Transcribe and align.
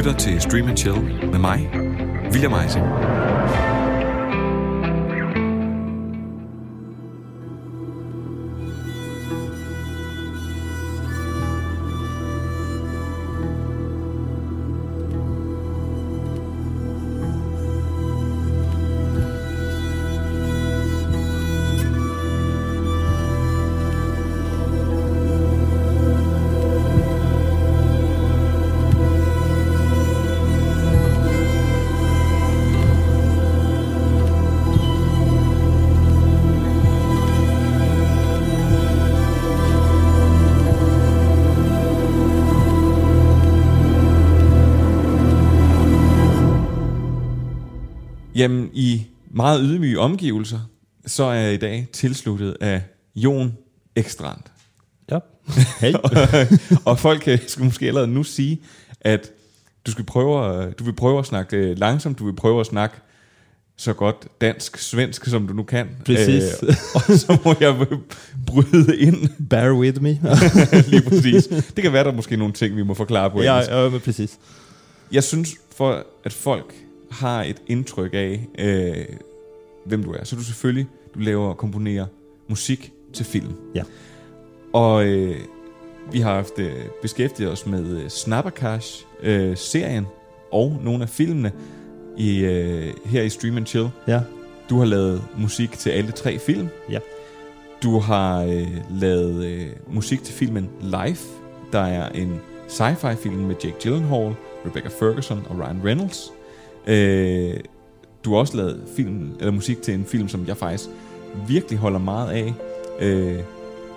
lytter 0.00 0.12
til 0.12 0.40
Stream 0.40 0.68
and 0.68 0.76
Chill 0.76 1.02
med 1.30 1.38
mig, 1.38 1.70
William 2.32 2.52
Eising. 2.52 2.84
Meget 49.40 49.60
ydmyge 49.64 49.98
omgivelser, 49.98 50.60
så 51.06 51.24
er 51.24 51.32
jeg 51.34 51.54
i 51.54 51.56
dag 51.56 51.86
tilsluttet 51.92 52.56
af 52.60 52.82
Jon 53.16 53.52
Ekstrand. 53.96 54.40
Ja. 55.10 55.18
Hej. 55.80 55.92
og 56.84 56.98
folk 56.98 57.28
øh, 57.28 57.38
skal 57.46 57.64
måske 57.64 57.86
allerede 57.86 58.08
nu 58.08 58.22
sige, 58.22 58.60
at 59.00 59.30
du, 59.86 59.90
skal 59.90 60.04
prøve, 60.04 60.62
at- 60.62 60.78
du 60.78 60.84
vil 60.84 60.92
prøve 60.92 61.18
at 61.18 61.26
snakke 61.26 61.56
øh, 61.56 61.78
langsomt, 61.78 62.18
du 62.18 62.24
vil 62.24 62.36
prøve 62.36 62.60
at 62.60 62.66
snakke 62.66 62.96
så 63.76 63.92
godt 63.92 64.28
dansk-svensk, 64.40 65.24
som 65.26 65.46
du 65.46 65.54
nu 65.54 65.62
kan. 65.62 65.88
Præcis. 66.06 66.42
Øh, 66.62 66.74
og 66.94 67.00
så 67.00 67.38
må 67.44 67.54
jeg 67.60 67.86
bryde 68.46 68.96
ind 68.96 69.46
Bear 69.50 69.72
with 69.72 70.02
me. 70.02 70.08
lige 70.88 71.02
præcis. 71.02 71.46
Det 71.46 71.82
kan 71.82 71.92
være, 71.92 72.04
der 72.04 72.10
er 72.10 72.14
måske 72.16 72.36
nogle 72.36 72.52
ting, 72.54 72.76
vi 72.76 72.82
må 72.82 72.94
forklare 72.94 73.30
på 73.30 73.38
engelsk. 73.40 73.70
ja, 73.70 73.82
ja, 73.84 73.88
men 73.88 74.00
precis. 74.00 74.38
Jeg 75.12 75.24
synes, 75.24 75.50
for 75.76 76.04
at 76.24 76.32
folk 76.32 76.74
har 77.10 77.42
et 77.42 77.56
indtryk 77.66 78.10
af, 78.14 78.46
øh, 78.58 78.94
hvem 79.90 80.04
du 80.04 80.12
er, 80.12 80.24
så 80.24 80.36
du 80.36 80.44
selvfølgelig, 80.44 80.86
du 81.14 81.18
laver 81.18 81.48
og 81.48 81.56
komponerer 81.56 82.06
musik 82.48 82.92
til 83.12 83.26
film. 83.26 83.52
Ja. 83.74 83.82
Og 84.72 85.06
øh, 85.06 85.36
vi 86.12 86.20
har 86.20 86.34
haft 86.34 86.58
øh, 86.58 86.72
beskæftiget 87.02 87.52
os 87.52 87.66
med 87.66 88.00
øh, 88.02 88.08
Snappercash, 88.08 89.06
øh, 89.22 89.56
serien 89.56 90.06
og 90.52 90.80
nogle 90.82 91.02
af 91.02 91.08
filmene 91.08 91.52
i, 92.16 92.38
øh, 92.38 92.94
her 93.04 93.22
i 93.22 93.28
Stream 93.28 93.56
and 93.56 93.66
Chill. 93.66 93.88
Ja. 94.08 94.20
Du 94.70 94.78
har 94.78 94.84
lavet 94.84 95.22
musik 95.38 95.72
til 95.72 95.90
alle 95.90 96.12
tre 96.12 96.38
film. 96.38 96.68
Ja. 96.90 96.98
Du 97.82 97.98
har 97.98 98.42
øh, 98.42 98.68
lavet 98.90 99.44
øh, 99.44 99.66
musik 99.92 100.22
til 100.22 100.34
filmen 100.34 100.70
Life, 100.80 101.28
der 101.72 101.80
er 101.80 102.08
en 102.08 102.40
sci-fi 102.68 103.14
film 103.14 103.34
med 103.34 103.54
Jake 103.64 103.76
Gyllenhaal, 103.82 104.34
Rebecca 104.66 104.88
Ferguson 104.88 105.46
og 105.48 105.58
Ryan 105.58 105.80
Reynolds. 105.84 106.32
Øh, 106.86 107.60
du 108.24 108.32
har 108.32 108.38
også 108.38 108.56
lavet 108.56 108.80
film, 108.96 109.30
eller 109.38 109.52
musik 109.52 109.82
til 109.82 109.94
en 109.94 110.04
film, 110.04 110.28
som 110.28 110.46
jeg 110.46 110.56
faktisk 110.56 110.90
virkelig 111.48 111.78
holder 111.78 111.98
meget 111.98 112.30
af. 112.30 112.54
Øh, 113.00 113.38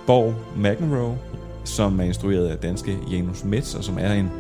Borg 0.08 0.34
McEnroe, 0.58 1.18
som 1.64 2.00
er 2.00 2.04
instrueret 2.04 2.48
af 2.48 2.58
danske 2.58 2.98
Janus 3.12 3.44
Metz, 3.44 3.76
og 3.76 3.84
som 3.84 3.98
er 4.00 4.14
en 4.14 4.32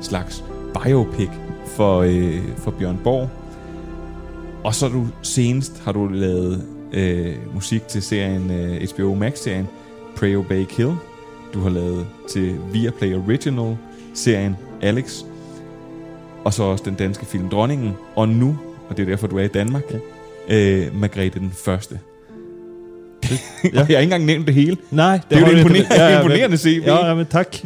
slags 0.00 0.44
biopic 0.82 1.28
for, 1.66 2.00
øh, 2.00 2.56
for 2.56 2.70
Bjørn 2.70 3.00
Borg. 3.04 3.28
Og 4.64 4.74
så 4.74 4.88
du 4.88 5.06
senest 5.22 5.82
har 5.84 5.92
du 5.92 6.06
lavet 6.06 6.66
øh, 6.92 7.54
musik 7.54 7.88
til 7.88 8.02
serien 8.02 8.50
øh, 8.50 8.88
HBO 8.94 9.14
Max-serien 9.14 9.68
Pray 10.16 10.36
Obey 10.36 10.64
Kill. 10.64 10.92
Du 11.54 11.60
har 11.60 11.70
lavet 11.70 12.06
til 12.28 12.58
Viaplay 12.72 13.14
Original 13.14 13.76
serien 14.14 14.56
Alex. 14.82 15.22
Og 16.44 16.54
så 16.54 16.62
også 16.62 16.84
den 16.84 16.94
danske 16.94 17.26
film 17.26 17.48
Dronningen. 17.48 17.92
Og 18.16 18.28
nu, 18.28 18.58
og 18.90 18.96
det 18.96 19.02
er 19.02 19.06
derfor 19.06 19.26
du 19.26 19.36
er 19.38 19.42
i 19.42 19.48
Danmark, 19.48 19.82
ja. 20.48 20.56
øh, 20.86 21.00
Margrethe 21.00 21.38
den 21.40 21.52
Første. 21.64 21.98
ja. 23.30 23.36
jeg 23.64 23.80
har 23.80 23.86
ikke 23.86 24.02
engang 24.02 24.24
nævnt 24.24 24.46
det 24.46 24.54
hele. 24.54 24.76
Nej, 24.90 25.20
Det 25.30 25.36
er 25.36 25.40
jo 25.40 25.46
et 25.46 25.52
du 25.66 25.74
inte- 25.74 26.16
imponerende, 26.16 26.56
CV. 26.58 26.82
Ja, 26.86 27.06
ja, 27.08 27.14
men 27.14 27.26
tack. 27.26 27.64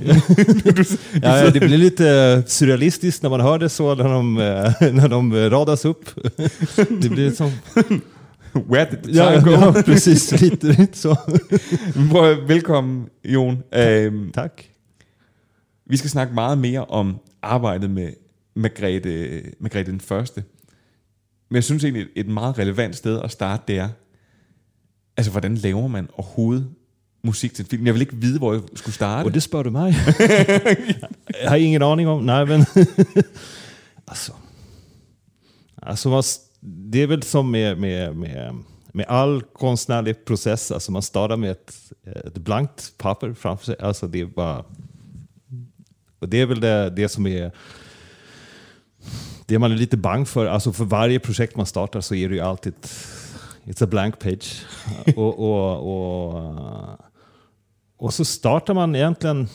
ja, 1.22 1.34
ja, 1.36 1.50
det 1.50 1.60
blir 1.62 1.76
lite 1.76 2.08
eh, 2.08 2.42
surrealistiskt 2.46 3.22
när 3.22 3.30
man 3.30 3.40
hör 3.40 3.58
det 3.58 3.68
så, 3.68 3.94
när 3.94 4.04
de, 4.08 4.38
eh, 4.38 4.92
när 4.94 5.08
de 5.08 5.32
eh, 5.32 5.50
radas 5.50 5.84
upp. 5.84 6.10
det 7.02 7.10
blir 7.10 7.30
som... 7.30 7.50
Where 8.68 8.86
did 8.90 8.98
the 9.04 9.10
Ja, 9.12 9.32
ja, 9.32 9.72
precis. 9.86 10.40
Lite, 10.40 10.66
lite 10.66 10.98
så. 10.98 11.16
Velkommen, 12.48 13.06
Jon. 13.24 13.58
Øhm, 13.76 14.30
Tack. 14.34 14.70
vi 15.86 15.96
skal 15.96 16.10
snakke 16.10 16.34
meget 16.34 16.58
mere 16.58 16.84
om 16.84 17.16
arbejdet 17.42 17.90
med 17.90 18.08
Margrethe, 18.56 19.40
Margrethe 19.60 19.92
den 19.92 20.00
Første. 20.00 20.42
Men 21.49 21.55
jeg 21.55 21.65
synes 21.65 21.84
egentlig, 21.84 22.06
et 22.16 22.28
meget 22.28 22.59
relevant 22.59 22.97
sted 22.97 23.21
at 23.21 23.31
starte, 23.31 23.62
det 23.69 23.78
er, 23.78 23.88
altså 25.16 25.31
hvordan 25.31 25.55
laver 25.55 25.88
man 25.88 26.09
overhovedet 26.12 26.75
musik 27.25 27.55
til 27.55 27.62
en 27.62 27.69
film? 27.69 27.87
Jeg 27.87 27.94
vil 27.94 28.00
ikke 28.00 28.16
vide, 28.16 28.38
hvor 28.38 28.53
jeg 28.53 28.62
skulle 28.75 28.94
starte. 28.94 29.27
Och 29.27 29.34
det 29.34 29.43
spör 29.43 29.62
du 29.62 29.71
mig. 29.71 29.94
jag 31.43 31.49
har 31.49 31.56
ingen 31.56 31.82
aning 31.82 32.09
om. 32.09 32.22
Nej, 32.22 32.47
men... 32.47 32.65
alltså, 34.06 34.32
alltså 35.82 36.22
det 36.60 37.03
är 37.03 37.06
väl 37.06 37.22
som 37.22 37.50
med, 37.50 37.78
med, 37.78 38.16
med, 38.16 38.55
med 38.93 39.05
all 39.09 39.43
konstnärlig 39.43 40.25
process. 40.25 40.71
Alltså 40.71 40.93
man 40.93 41.03
startar 41.03 41.37
med 41.37 41.50
ett, 41.50 41.93
ett 42.25 42.38
blankt 42.38 42.94
papper 42.99 43.34
framför 43.34 43.65
sig. 43.65 43.76
Alltså 43.78 44.06
det 44.06 44.21
är 44.21 44.26
bara... 44.26 44.65
Och 46.19 46.28
det 46.28 46.41
är 46.41 46.47
väl 46.47 46.61
det, 46.61 46.91
det 46.91 47.09
som 47.09 47.26
är... 47.26 47.53
Det 49.47 49.59
man 49.59 49.72
är 49.72 49.77
lite 49.77 49.97
bang 49.97 50.28
för. 50.28 50.47
Alltså 50.47 50.72
för 50.72 50.84
varje 50.84 51.21
projekt 51.21 51.56
man 51.56 51.66
startar 51.66 52.00
så 52.00 52.15
är 52.15 52.28
det 52.28 52.34
ju 52.34 52.41
alltid... 52.41 52.75
It's 53.65 53.84
a 53.84 53.87
blank 53.87 54.19
page. 54.19 54.65
och, 55.16 55.38
och, 55.38 56.34
och, 56.34 57.00
och 57.97 58.15
så 58.15 58.25
startar 58.25 58.75
man 58.75 58.97
egentligen... 58.97 59.49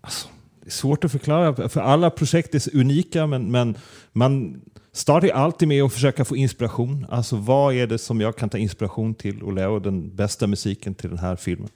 Alltså, 0.00 0.28
det 0.60 0.68
är 0.68 0.70
svårt 0.70 1.04
att 1.04 1.12
förklara, 1.12 1.68
för 1.68 1.80
alla 1.80 2.10
projekt 2.10 2.54
är 2.54 2.58
så 2.58 2.70
unika, 2.74 3.26
men, 3.26 3.50
men 3.50 3.76
man 4.12 4.60
startar 4.92 5.26
ju 5.26 5.32
alltid 5.32 5.68
med 5.68 5.82
att 5.82 5.92
försöka 5.92 6.24
få 6.24 6.36
inspiration. 6.36 7.06
Alltså 7.10 7.36
vad 7.36 7.74
är 7.74 7.86
det 7.86 7.98
som 7.98 8.20
jag 8.20 8.36
kan 8.36 8.48
ta 8.48 8.58
inspiration 8.58 9.14
till 9.14 9.42
och 9.42 9.52
lära 9.52 9.80
den 9.80 10.16
bästa 10.16 10.46
musiken 10.46 10.94
till 10.94 11.10
den 11.10 11.18
här 11.18 11.36
filmen? 11.36 11.68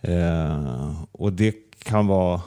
Eh, 0.00 1.02
och 1.12 1.32
det 1.32 1.54
kan 1.84 2.06
vara 2.06 2.40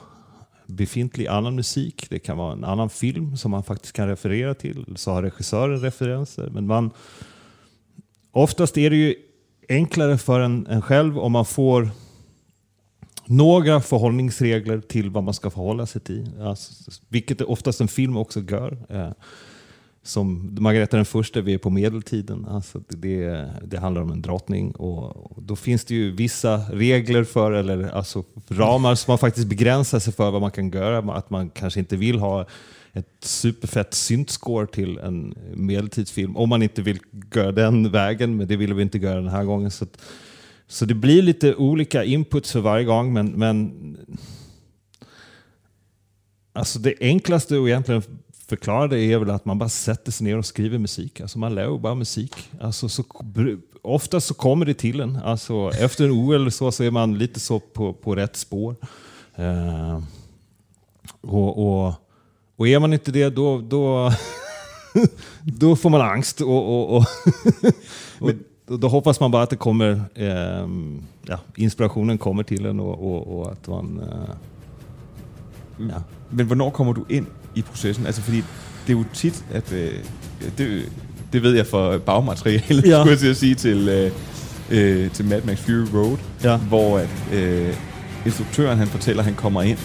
befintlig 0.68 1.28
annan 1.28 1.56
musik, 1.56 2.08
det 2.10 2.20
kan 2.20 2.38
vara 2.38 2.54
en 2.54 2.64
annan 2.64 2.90
film 2.90 3.38
som 3.38 3.52
man 3.52 3.64
faktiskt 3.64 3.94
kan 3.94 4.08
referera 4.08 4.54
till, 4.54 4.86
så 4.96 5.12
har 5.12 5.24
regissören 5.24 5.82
referenser. 5.82 6.50
Men 6.50 6.68
man, 6.68 6.92
oftast 8.32 8.78
är 8.78 8.90
det 8.90 8.96
ju 8.96 9.16
enklare 9.70 10.18
för 10.18 10.40
en, 10.40 10.68
en 10.68 10.82
själv 10.82 11.20
om 11.20 11.32
man 11.32 11.46
får 11.46 11.90
några 13.26 13.82
förhållningsregler 13.82 14.82
till 14.82 15.10
vad 15.10 15.24
man 15.24 15.34
ska 15.34 15.50
förhålla 15.50 15.86
sig 15.86 16.02
till. 16.02 16.42
Alltså, 16.42 16.92
vilket 17.10 17.42
oftast 17.42 17.82
en 17.82 17.88
film 17.88 18.18
också 18.18 18.40
gör. 18.40 18.78
Eh, 18.90 19.12
som 20.06 20.56
Margareta 20.60 20.98
den 20.98 21.06
första, 21.06 21.42
vi 21.42 21.54
är 21.54 21.58
på 21.58 21.70
medeltiden. 21.70 22.46
Alltså 22.46 22.82
det, 22.88 23.50
det 23.64 23.78
handlar 23.78 24.02
om 24.02 24.12
en 24.12 24.22
drottning 24.22 24.72
och, 24.72 25.32
och 25.32 25.44
då 25.44 25.56
finns 25.56 25.86
det 25.86 25.96
ju 25.96 26.12
vissa 26.12 26.58
regler 26.58 27.24
för, 27.24 27.52
eller 27.52 27.90
alltså 27.90 28.24
ramar 28.48 28.96
som 28.96 29.12
man 29.12 29.18
faktiskt 29.18 29.48
begränsar 29.48 30.00
sig 30.00 30.14
för 30.14 30.32
vad 30.32 30.42
man 30.42 30.52
kan 30.52 30.70
göra. 30.70 31.14
Att 31.14 31.30
man 31.30 31.50
kanske 31.50 31.80
inte 31.80 31.96
vill 31.96 32.20
ha 32.20 32.46
ett 32.94 33.08
superfett 33.20 33.94
syntscore 33.94 34.68
till 34.68 34.98
en 34.98 35.36
medeltidsfilm. 35.54 36.38
Om 36.38 36.50
man 36.50 36.64
inte 36.64 36.82
vill 36.82 37.00
göra 37.36 37.52
den 37.52 37.92
vägen, 37.92 38.38
men 38.38 38.48
det 38.48 38.56
ville 38.56 38.74
vi 38.74 38.82
inte 38.82 38.98
göra 38.98 39.16
den 39.16 39.32
här 39.32 39.44
gången. 39.44 39.72
Så, 39.72 39.84
att, 39.84 39.98
så 40.68 40.86
det 40.86 40.96
blir 40.96 41.22
lite 41.22 41.56
olika 41.56 42.04
inputs 42.04 42.52
för 42.52 42.60
varje 42.60 42.86
gång, 42.86 43.14
men, 43.14 43.28
men 43.28 43.72
Alltså 46.56 46.80
det 46.80 46.94
enklaste 47.00 47.58
och 47.58 47.70
egentligen 47.70 48.02
förklara 48.48 48.88
det 48.88 49.00
är 49.00 49.18
väl 49.18 49.30
att 49.30 49.46
man 49.46 49.60
bara 49.60 49.70
sätter 49.70 50.12
sig 50.12 50.28
ner 50.28 50.38
och 50.38 50.46
skriver 50.46 50.78
musik. 50.78 51.22
Alltså 51.22 51.40
man 51.40 51.56
lär 51.56 51.78
bara 51.78 51.96
musik. 51.96 52.50
Alltså 52.62 52.90
så, 52.90 53.04
ofta 53.82 54.22
så 54.22 54.34
kommer 54.34 54.66
det 54.66 54.74
till 54.74 55.00
en. 55.00 55.16
Alltså 55.16 55.72
efter 55.80 56.06
en 56.06 56.12
OL 56.12 56.52
så, 56.52 56.72
så 56.72 56.84
är 56.84 56.92
man 56.92 57.18
lite 57.18 57.40
så 57.40 57.60
på, 57.60 57.94
på 57.94 58.16
rätt 58.16 58.36
spår. 58.36 58.76
Eh, 59.36 60.00
och, 61.22 61.68
och, 61.68 61.94
och 62.56 62.68
är 62.68 62.80
man 62.80 62.94
inte 62.94 63.12
det 63.12 63.30
då, 63.30 63.62
då, 63.62 64.12
då 65.44 65.76
får 65.76 65.90
man 65.90 66.02
angst. 66.02 66.42
Och, 66.42 66.96
och, 66.96 68.32
då 68.68 68.88
hoppas 68.88 69.20
man 69.20 69.32
bara 69.32 69.44
att 69.44 69.50
det 69.50 69.56
kommer, 69.56 70.02
eh, 70.14 70.68
ja, 71.22 71.40
inspirationen 71.56 72.18
kommer 72.18 72.44
till 72.44 72.66
en 72.66 72.80
och, 72.80 73.12
och, 73.12 73.40
och 73.40 73.52
att 73.52 73.68
man... 73.68 74.00
Eh, 74.00 74.36
Ja. 75.78 76.04
Men 76.30 76.48
hvornår 76.48 76.72
kommer 76.72 76.94
du 76.94 77.16
ind 77.16 77.28
i 77.56 77.62
processen? 77.62 78.06
Altså 78.06 78.22
fordi 78.22 78.38
det 78.88 78.94
er 78.94 78.98
jo 78.98 79.04
tit, 79.14 79.44
at 79.54 79.72
øh, 79.74 79.92
det, 80.58 80.90
det 81.34 81.44
ved 81.44 81.56
jeg 81.56 81.68
for 81.68 81.98
bagmaterialet, 81.98 82.86
ja. 82.86 83.00
skulle 83.00 83.10
jeg 83.12 83.20
til 83.20 83.28
at 83.28 83.38
sige, 83.38 83.56
til, 83.56 83.90
øh, 83.90 84.12
øh, 84.70 85.12
til 85.12 85.26
Mad 85.26 85.42
Max 85.42 85.58
Fury 85.58 85.86
Road, 85.94 86.18
Ja. 86.44 86.58
hvor 86.58 86.98
at, 87.00 87.10
øh, 87.34 87.74
instruktøren 88.26 88.78
han 88.78 88.88
fortæller, 88.88 89.22
at 89.22 89.26
han 89.26 89.36
kommer 89.36 89.62
ind, 89.62 89.78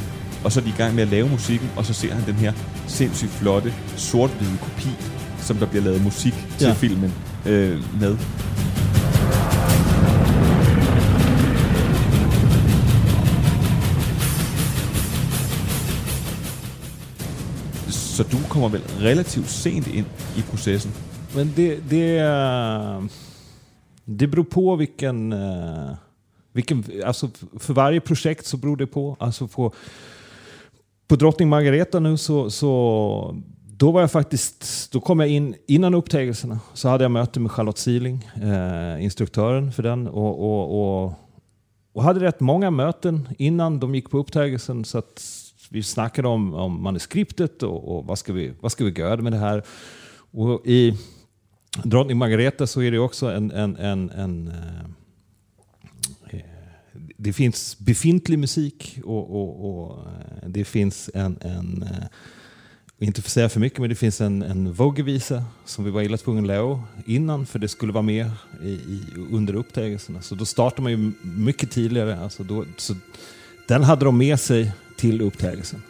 og 0.45 0.53
så 0.53 0.61
er 0.61 0.65
de 0.65 0.71
i 0.71 0.75
gang 0.79 0.95
med 0.95 1.03
at 1.03 1.09
lave 1.09 1.29
musikken, 1.29 1.71
og 1.77 1.87
så 1.87 1.93
ser 1.93 2.15
han 2.15 2.23
den 2.27 2.35
her 2.35 2.53
sindssygt 2.87 3.31
flotte, 3.31 3.75
sort-hvide 3.97 4.59
kopi, 4.63 4.89
som 5.41 5.57
der 5.57 5.67
bliver 5.67 5.85
lavet 5.85 6.03
musik 6.05 6.35
til 6.59 6.67
Ja. 6.67 6.73
filmen 6.73 7.13
øh, 7.47 7.79
med. 8.01 8.17
Så 18.21 18.27
du 18.31 18.37
kommer 18.49 18.69
väl 18.69 18.83
relativt 18.99 19.51
sent 19.51 19.87
in 19.87 20.05
i 20.37 20.43
processen? 20.43 20.93
Men 21.35 21.53
det, 21.57 21.81
det, 21.91 22.21
det 24.05 24.29
beror 24.29 24.45
på 24.45 24.77
vilken, 24.77 25.33
øh, 25.33 25.97
vilken... 26.53 26.85
Alltså 27.05 27.29
för 27.59 27.75
varje 27.75 28.01
projekt 28.01 28.47
så 28.47 28.57
beror 28.57 28.77
det 28.77 28.87
på. 28.87 29.17
Alltså 29.21 29.47
på, 29.47 29.73
på 31.09 31.17
Drottning 31.17 31.49
Margareta 31.51 31.99
nu 31.99 32.17
så, 32.17 32.51
så 32.51 33.37
då 33.77 33.91
var 33.91 34.01
jag 34.01 34.11
faktiskt, 34.11 34.93
då 34.93 35.01
kom 35.01 35.21
jag 35.21 35.29
in 35.29 35.55
innan 35.69 35.95
upptäckelserna. 35.95 36.61
Så 36.75 36.89
hade 36.89 37.05
jag 37.05 37.11
möte 37.11 37.41
med 37.41 37.51
Charlotte 37.51 37.79
Siling, 37.79 38.29
eh, 38.43 38.95
øh, 38.95 39.05
instruktören 39.05 39.73
för 39.73 39.83
den. 39.83 40.07
Och, 40.09 40.41
och, 40.41 40.81
och, 40.81 41.13
och 41.93 42.03
hade 42.03 42.21
rätt 42.21 42.41
många 42.41 42.71
möten 42.71 43.29
innan 43.39 43.81
de 43.81 43.95
gick 43.95 44.11
på 44.11 44.19
upptäckelsen. 44.19 44.85
Så 44.85 44.99
att 44.99 45.40
vi 45.73 45.83
snackade 45.83 46.29
om, 46.29 46.55
om 46.55 46.83
manuskriptet 46.83 47.63
och, 47.63 47.97
och 47.97 48.05
vad, 48.07 48.19
ska 48.19 48.33
vi, 48.33 48.53
vad 48.61 48.73
ska 48.73 48.85
vi 48.85 48.91
göra 48.91 49.23
med 49.23 49.33
det 49.33 49.39
här. 49.39 49.63
Och 50.31 50.67
i 50.67 50.97
Drottning 51.85 52.19
Margareta 52.19 52.67
så 52.67 52.83
är 52.83 52.91
det 52.91 52.99
också 52.99 53.27
en... 53.27 53.51
en, 53.51 53.77
en, 53.77 54.11
en 54.11 54.49
eh, 54.49 56.39
eh 56.39 56.45
det 57.17 57.33
finns 57.33 57.79
befintlig 57.79 58.39
musik 58.39 58.99
och, 59.05 59.31
och, 59.31 59.71
och 59.71 59.99
eh, 59.99 60.49
det 60.49 60.65
finns 60.65 61.11
en, 61.15 61.39
en 61.41 61.83
eh, 61.83 62.07
inte 63.07 63.23
för 63.23 63.29
att 63.29 63.33
säga 63.33 63.49
för 63.49 63.61
mycket, 63.61 63.79
men 63.79 63.89
det 63.89 63.95
finns 63.95 64.21
en, 64.21 64.43
en 64.43 64.73
Vogue-visa 64.73 65.45
som 65.65 65.85
vi 65.85 65.91
var 65.91 66.03
illa 66.03 66.17
tvungna 66.17 66.41
att 66.41 66.47
lära 66.47 66.83
innan 67.07 67.47
för 67.47 67.59
det 67.59 67.69
skulle 67.69 67.93
vara 67.93 68.03
med 68.03 68.31
i, 68.63 68.69
i, 68.69 69.01
under 69.33 69.55
upptägelserna. 69.55 70.23
Så 70.23 70.35
då 70.35 70.45
startar 70.45 70.83
man 70.83 70.93
ju 70.93 71.13
mycket 71.23 71.71
tidigare. 71.71 72.21
Alltså 72.21 72.43
då, 72.43 72.65
så 72.77 72.95
den 73.67 73.85
hade 73.85 74.05
de 74.05 74.19
med 74.19 74.41
sig 74.41 74.73
till 74.97 75.23
upptägelsen. 75.23 75.83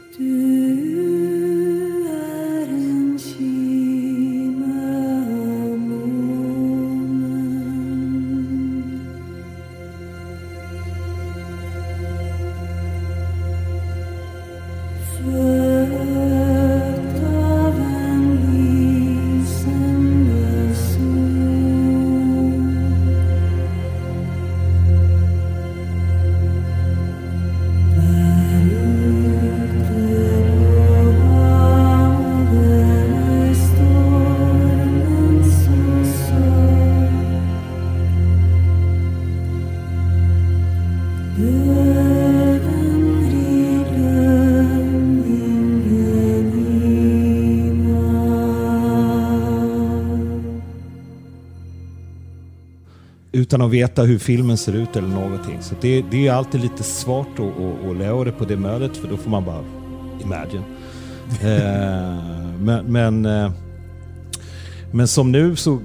Utan 53.50 53.62
att 53.62 53.70
veta 53.70 54.02
hur 54.02 54.18
filmen 54.18 54.56
ser 54.56 54.72
ut 54.72 54.96
eller 54.96 55.08
någonting. 55.08 55.56
Så 55.60 55.74
det, 55.80 56.04
det 56.10 56.26
är 56.26 56.32
alltid 56.32 56.60
lite 56.60 56.82
svårt 56.82 57.38
att, 57.38 57.40
att, 57.40 57.90
att 57.90 57.96
lära 57.96 58.24
det 58.24 58.32
på 58.32 58.44
det 58.44 58.56
mötet 58.56 58.96
för 58.96 59.08
då 59.08 59.16
får 59.16 59.30
man 59.30 59.44
bara 59.44 59.64
imagine. 60.22 60.62
eh, 61.42 62.60
men, 62.60 62.84
men, 62.86 63.26
eh, 63.26 63.50
men 64.92 65.08
som 65.08 65.32
nu 65.32 65.56
så 65.56 65.80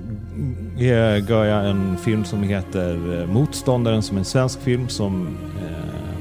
eh, 0.77 1.29
gör 1.29 1.45
jag 1.45 1.69
en 1.69 1.97
film 1.97 2.25
som 2.25 2.44
heter 2.44 3.21
eh, 3.21 3.27
Motståndaren 3.27 4.01
som 4.01 4.17
är 4.17 4.19
en 4.19 4.25
svensk 4.25 4.62
film 4.62 4.89
som 4.89 5.38
eh, 5.62 6.15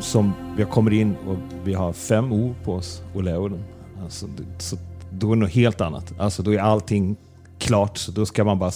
som 0.00 0.32
jag 0.58 0.70
kommer 0.70 0.92
in 0.92 1.16
och 1.26 1.38
vi 1.64 1.74
har 1.74 1.92
fem 1.92 2.32
ord 2.32 2.54
på 2.64 2.74
oss 2.74 3.02
att 3.16 3.24
lära 3.24 3.48
den. 3.48 3.64
Alltså, 4.02 4.26
så 4.58 4.76
då 5.10 5.32
är 5.32 5.36
det 5.36 5.40
något 5.40 5.50
helt 5.50 5.80
annat. 5.80 6.12
Alltså 6.18 6.42
då 6.42 6.54
är 6.54 6.58
allting 6.58 7.16
klart, 7.62 7.98
så 7.98 8.12
då 8.12 8.24
ska 8.26 8.44
man 8.44 8.58
bara... 8.58 8.72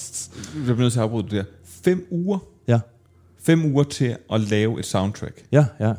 Jeg 0.55 0.62
bliver 0.65 0.79
nødt 0.79 0.93
til 0.93 1.00
at 1.00 1.05
afbryde 1.05 1.23
det 1.31 1.33
der. 1.33 1.44
Fem 1.85 2.06
uger. 2.11 2.38
Ja, 2.69 2.81
Fem 3.43 3.65
uger 3.65 3.85
til 3.85 4.17
at 4.33 4.41
lave 4.41 4.79
et 4.79 4.87
soundtrack. 4.87 5.43
ja, 5.53 5.65
ja. 5.81 5.93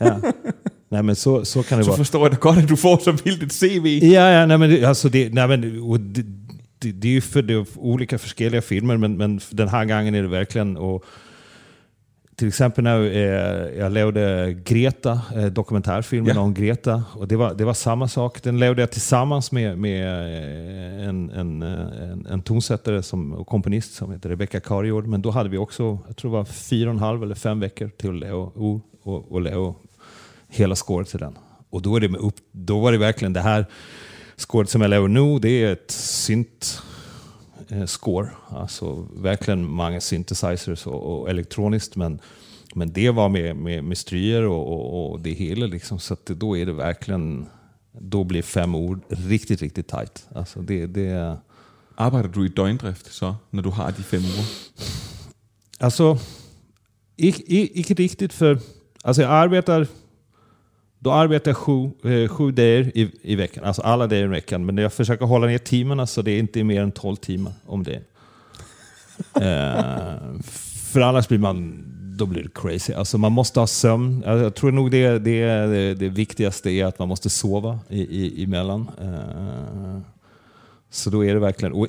ja. 0.00 0.14
Nej 0.90 1.02
men 1.02 1.14
så, 1.14 1.44
så 1.44 1.62
kan 1.62 1.78
det 1.78 1.84
Så 1.84 1.90
vara. 1.90 1.96
forstår 1.98 2.24
jeg 2.24 2.32
da 2.32 2.36
godt, 2.36 2.58
at 2.58 2.68
du 2.68 2.76
får 2.76 3.00
så 3.04 3.12
vildt 3.24 3.42
et 3.42 3.52
CV. 3.52 3.98
Ja, 4.02 4.40
ja, 4.40 4.46
nej 4.46 4.56
men 4.56 4.70
det, 4.70 4.84
alltså 4.84 5.08
det, 5.08 5.34
nej, 5.34 5.46
men, 5.48 5.62
det, 5.62 6.26
det, 6.82 6.92
det 7.02 7.08
är 7.08 7.12
ju 7.12 7.20
för 7.20 7.42
det 7.42 7.66
olika 7.76 8.18
förskeliga 8.18 8.60
filmer, 8.62 8.96
men, 8.96 9.16
men 9.16 9.40
den 9.50 9.68
här 9.68 9.84
gången 9.84 10.14
är 10.14 10.22
det 10.22 10.28
verkligen 10.28 10.76
och 10.76 11.04
till 12.36 12.48
exempel 12.48 12.84
när 12.84 13.00
eh, 13.00 13.78
jag 13.78 13.92
levde 13.92 14.54
Greta, 14.64 15.20
eh, 15.36 15.46
dokumentärfilmen 15.46 16.36
Ja. 16.36 16.40
om 16.40 16.54
Greta, 16.54 17.04
och 17.14 17.28
det 17.28 17.36
var, 17.36 17.54
det 17.54 17.64
var 17.64 17.74
samma 17.74 18.08
sak. 18.08 18.42
Den 18.42 18.58
levde 18.58 18.82
jag 18.82 18.90
tillsammans 18.90 19.52
med, 19.52 19.78
med 19.78 20.04
eh, 20.04 21.08
en, 21.08 21.30
en, 21.30 21.62
en, 21.62 22.26
en 22.26 22.42
tonsättare 22.42 23.02
som, 23.02 23.32
och 23.32 23.46
komponist 23.46 23.94
som 23.94 24.12
heter 24.12 24.28
Rebecca 24.28 24.60
Karjord, 24.60 25.06
men 25.06 25.22
då 25.22 25.30
hade 25.30 25.48
vi 25.48 25.58
också, 25.58 25.98
jag 26.06 26.16
tror 26.16 26.30
det 26.30 26.36
var 26.36 26.44
fyra 26.44 26.88
och 26.88 26.94
en 26.94 27.00
halv 27.00 27.22
eller 27.22 27.34
fem 27.34 27.60
veckor 27.60 27.88
till 27.96 28.10
att 28.10 28.16
lära 28.20 28.34
och, 28.36 28.80
och, 29.02 29.32
och 29.32 29.40
lära 29.40 29.74
hela 30.48 30.74
scoret 30.74 31.08
till 31.08 31.20
den. 31.20 31.38
Och 31.70 31.82
då, 31.82 31.96
är 31.96 32.00
det 32.00 32.08
med 32.08 32.20
upp, 32.20 32.36
då 32.52 32.80
var 32.80 32.92
det 32.92 32.98
verkligen 32.98 33.32
det 33.32 33.40
här 33.40 33.66
scoret 34.36 34.70
som 34.70 34.80
jag 34.80 34.88
lever 34.88 35.08
nu, 35.08 35.38
det 35.38 35.48
är 35.48 35.72
ett 35.72 35.90
synt 35.90 36.82
score. 37.86 38.30
Alltså 38.48 39.08
verkligen 39.16 39.66
många 39.66 40.00
synthesizers 40.00 40.86
och, 40.86 41.20
och 41.20 41.30
elektroniskt. 41.30 41.96
Men, 41.96 42.20
men 42.74 42.92
det 42.92 43.10
var 43.10 43.28
med, 43.28 43.56
med, 43.56 43.84
med 43.84 43.98
stryer 43.98 44.42
och, 44.42 44.72
och, 44.72 45.12
och 45.12 45.20
det 45.20 45.30
hela. 45.30 45.66
Liksom, 45.66 45.98
så 45.98 46.14
att 46.14 46.26
då 46.26 46.56
är 46.56 46.66
det 46.66 46.72
verkligen, 46.72 47.46
då 47.92 48.24
blir 48.24 48.42
fem 48.42 48.74
ord 48.74 49.00
riktigt, 49.08 49.62
riktigt 49.62 49.88
tight. 49.88 50.26
Alltså 50.34 50.60
det, 50.60 50.86
det, 50.86 51.38
Arbejder 51.96 52.28
du 52.28 52.46
i 52.46 52.48
døgndrift 52.48 53.12
så, 53.12 53.34
når 53.50 53.62
du 53.62 53.70
har 53.70 53.90
de 53.90 54.02
fem 54.02 54.22
uger? 54.22 54.46
Alltså, 55.80 56.18
icke, 57.16 57.42
icke 57.48 57.94
riktigt 57.94 58.32
för... 58.32 58.58
Alltså 59.04 59.22
jag 59.22 59.30
arbetar... 59.30 59.86
Då 61.04 61.12
arbetar 61.12 61.50
jag 61.50 61.56
sju, 61.56 61.90
eh, 62.04 62.28
sju 62.28 62.50
dagar 62.50 62.96
i, 62.98 63.10
i 63.22 63.36
veckan, 63.36 63.64
alltså 63.64 63.82
alla 63.82 64.06
dagar 64.06 64.24
i 64.24 64.26
veckan. 64.26 64.66
Men 64.66 64.78
jag 64.78 64.92
försöker 64.92 65.26
hålla 65.26 65.46
ner 65.46 65.58
timmarna 65.58 66.06
så 66.06 66.22
det 66.22 66.30
är 66.30 66.38
inte 66.38 66.64
mer 66.64 66.82
än 66.82 66.92
12 66.92 67.16
timmar 67.16 67.52
om 67.66 67.82
det. 67.82 67.94
eh, 69.34 70.40
för 70.92 71.00
annars 71.00 71.28
blir 71.28 71.38
man... 71.38 71.84
Då 72.16 72.26
blir 72.26 72.42
det 72.42 72.48
crazy. 72.54 72.92
Alltså 72.92 73.18
man 73.18 73.32
måste 73.32 73.60
ha 73.60 73.66
sömn. 73.66 74.22
Jag, 74.26 74.38
jag 74.38 74.54
tror 74.54 74.72
nog 74.72 74.90
det, 74.90 75.18
det, 75.18 75.46
det, 75.46 75.94
det 75.94 76.08
viktigaste 76.08 76.70
är 76.70 76.84
att 76.84 76.98
man 76.98 77.08
måste 77.08 77.30
sova 77.30 77.78
i, 77.88 78.00
i, 78.00 78.44
emellan. 78.44 78.90
Eh, 79.00 80.00
så 80.90 81.10
då 81.10 81.24
är 81.24 81.34
det 81.34 81.40
verkligen... 81.40 81.72
Och 81.72 81.88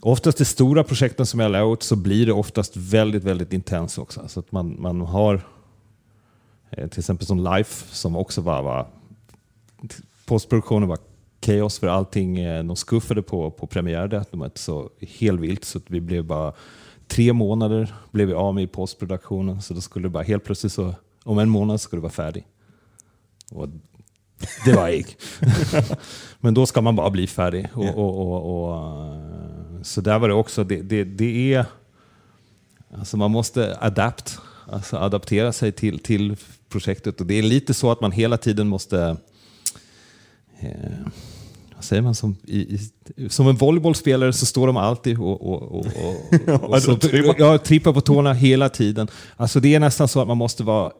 oftast 0.00 0.38
de 0.38 0.44
stora 0.44 0.84
projekten 0.84 1.26
som 1.26 1.40
jag 1.40 1.52
lär 1.52 1.72
ut 1.72 1.82
så 1.82 1.96
blir 1.96 2.26
det 2.26 2.32
oftast 2.32 2.76
väldigt, 2.76 3.24
väldigt 3.24 3.52
intens 3.52 3.98
också. 3.98 4.28
Så 4.28 4.40
att 4.40 4.52
man, 4.52 4.76
man 4.78 5.00
har 5.00 5.40
eh, 6.70 6.88
till 6.88 6.98
exempel 6.98 7.26
som 7.26 7.44
Life 7.44 7.94
som 7.94 8.16
också 8.16 8.40
var, 8.40 8.62
var 8.62 8.86
postproduktionen 10.26 10.88
var 10.88 10.98
kaos 11.40 11.78
för 11.78 11.86
allting. 11.86 12.38
eh, 12.38 12.64
De 12.64 12.76
skuffade 12.76 13.22
på, 13.22 13.50
på 13.50 13.66
premiärdatumet 13.66 14.58
så 14.58 14.90
helt 15.18 15.40
vilt 15.40 15.64
så 15.64 15.78
att 15.78 15.84
vi 15.86 16.00
blev 16.00 16.24
bara 16.24 16.52
tre 17.08 17.32
månader 17.32 17.94
blev 18.10 18.28
vi 18.28 18.34
av 18.34 18.54
med 18.54 18.64
i 18.64 18.66
postproduktionen. 18.66 19.62
Så 19.62 19.74
då 19.74 19.80
skulle 19.80 20.04
det 20.04 20.10
bara 20.10 20.22
helt 20.22 20.44
plötsligt 20.44 20.72
så 20.72 20.94
om 21.24 21.38
en 21.38 21.48
månad 21.48 21.80
skulle 21.80 21.98
det 21.98 22.02
vara 22.02 22.12
färdig. 22.12 22.46
Och 23.52 23.68
det 24.64 24.72
var 24.72 24.88
jag. 24.88 25.04
Men 26.40 26.54
då 26.54 26.66
ska 26.66 26.80
man 26.80 26.96
bara 26.96 27.10
bli 27.10 27.26
färdig. 27.26 27.68
Och, 27.74 27.88
och, 27.98 28.20
och, 28.20 28.68
och, 28.68 28.76
eh, 28.76 29.82
så 29.82 30.00
där 30.00 30.18
var 30.18 30.28
det 30.28 30.34
också, 30.34 30.64
det, 30.64 30.82
det, 30.82 31.04
det 31.04 31.54
är, 31.54 31.64
alltså 32.94 33.16
man 33.16 33.30
måste 33.30 33.76
adapt. 33.76 34.38
Alltså 34.68 34.96
adaptera 34.96 35.52
sig 35.52 35.72
till, 35.72 35.98
till 35.98 36.36
projektet. 36.68 37.20
Och 37.20 37.26
det 37.26 37.38
är 37.38 37.42
lite 37.42 37.74
så 37.74 37.90
att 37.90 38.00
man 38.00 38.12
hela 38.12 38.36
tiden 38.36 38.68
måste 38.68 39.16
eh, 40.60 40.70
vad 41.78 41.84
säger 41.84 42.02
man, 42.02 42.14
som, 42.14 42.36
i, 42.44 42.78
i, 43.16 43.28
som 43.28 43.48
en 43.48 43.56
volleybollspelare 43.56 44.32
så 44.32 44.46
står 44.46 44.66
de 44.66 44.76
alltid 44.76 45.18
och, 45.18 45.48
och, 45.48 45.62
och, 45.62 45.86
och, 45.86 46.70
och, 46.70 46.82
så, 46.82 46.98
ja, 47.38 47.58
trippar 47.58 47.92
på 47.92 48.00
tårna 48.00 48.32
hela 48.32 48.68
tiden. 48.68 49.08
Alltså 49.36 49.60
det 49.60 49.74
är 49.74 49.80
nästan 49.80 50.08
så 50.08 50.20
att 50.20 50.28
man 50.28 50.36
måste 50.36 50.62
vara, 50.62 50.92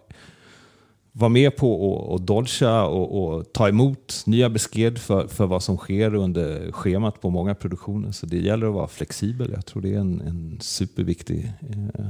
vara 1.13 1.29
med 1.29 1.57
på 1.57 1.75
att 1.75 2.11
och 2.11 2.21
dodga 2.21 2.83
och, 2.83 3.39
och 3.39 3.53
ta 3.53 3.69
emot 3.69 4.23
nya 4.27 4.51
besked 4.51 4.99
för, 4.99 5.27
för 5.29 5.47
vad 5.47 5.63
som 5.63 5.77
sker 5.77 6.15
under 6.15 6.73
schemat 6.73 7.21
på 7.21 7.31
många 7.31 7.55
produktioner. 7.55 8.13
Så 8.13 8.27
det 8.27 8.39
gäller 8.39 8.67
att 8.67 8.75
vara 8.75 8.89
flexibel. 8.89 9.51
Jag 9.55 9.67
tror 9.67 9.83
det 9.83 9.95
är 9.95 9.99
en, 9.99 10.21
en 10.21 10.59
superviktig 10.61 11.53
eh, 11.71 12.07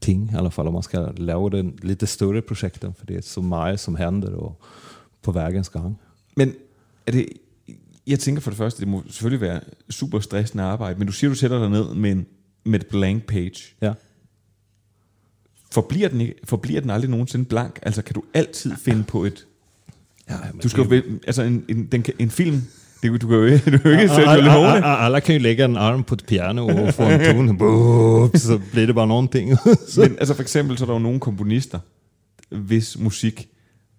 ting, 0.00 0.30
i 0.32 0.36
alla 0.36 0.48
fall 0.50 0.66
om 0.66 0.72
man 0.74 0.82
ska 0.82 1.10
lära 1.16 1.48
den 1.48 1.78
lite 1.82 2.06
större 2.06 2.42
projekten. 2.42 2.94
För 2.94 3.06
det 3.06 3.16
är 3.16 3.20
så 3.20 3.42
mycket 3.42 3.80
som 3.80 3.96
händer 3.96 4.34
och 4.34 4.60
på 5.22 5.32
vägens 5.32 5.68
gång. 5.68 5.98
Men 6.36 6.54
er 7.06 7.12
det, 7.12 7.26
jeg 8.06 8.20
tænker 8.20 8.40
for 8.42 8.50
det 8.50 8.58
første, 8.58 8.80
det 8.80 8.88
må 8.88 9.02
selvfølgelig 9.06 9.40
være 9.40 9.60
super 9.90 10.20
stressende 10.20 10.64
arbejde, 10.64 10.98
men 10.98 11.06
du 11.06 11.12
siger, 11.12 11.30
du 11.30 11.34
sætter 11.36 11.58
dig 11.58 11.70
ned 11.70 11.94
med, 11.94 12.12
en, 12.12 12.26
med 12.64 12.80
et 12.80 12.86
blank 12.86 13.26
page. 13.26 13.74
Ja. 13.82 13.92
Forbliver 15.72 16.08
den, 16.08 16.28
forbliver 16.44 16.80
den 16.80 16.90
aldrig 16.90 17.10
nogensinde 17.10 17.44
blank? 17.44 17.78
Altså 17.82 18.02
kan 18.02 18.14
du 18.14 18.22
altid 18.34 18.72
finde 18.76 19.04
på 19.04 19.24
et... 19.24 19.46
Ja, 20.30 20.36
Du 20.62 20.68
skal 20.68 20.84
jo 20.84 20.90
det- 20.90 21.20
altså 21.26 21.42
en, 21.42 21.64
en, 21.92 22.02
kan- 22.02 22.14
en 22.18 22.30
film, 22.30 22.62
det, 23.02 23.08
du 23.10 23.16
du 23.16 23.28
kan 23.28 23.36
jo 23.38 23.44
ikke 23.90 24.08
Sergio 24.08 24.30
alla, 24.30 24.52
alla, 24.52 24.86
alla 24.96 25.20
kan 25.20 25.34
ju 25.34 25.38
lägga 25.40 25.64
en 25.64 25.76
arm 25.76 26.04
på 26.04 26.14
ett 26.14 26.26
piano 26.26 26.60
och 26.86 26.94
få 26.94 27.02
en 27.02 27.20
ton, 27.34 27.58
Boop, 27.58 28.36
så 28.36 28.60
blir 28.72 28.86
det 28.86 28.94
bara 28.94 29.06
någonting. 29.06 29.48
Men 29.96 30.16
altså 30.18 30.34
for 30.34 30.42
eksempel, 30.42 30.78
så 30.78 30.84
er 30.84 30.86
der 30.86 30.92
jo 30.94 30.98
nogle 30.98 31.20
komponister, 31.20 31.78
hvis 32.50 32.98
musik 32.98 33.48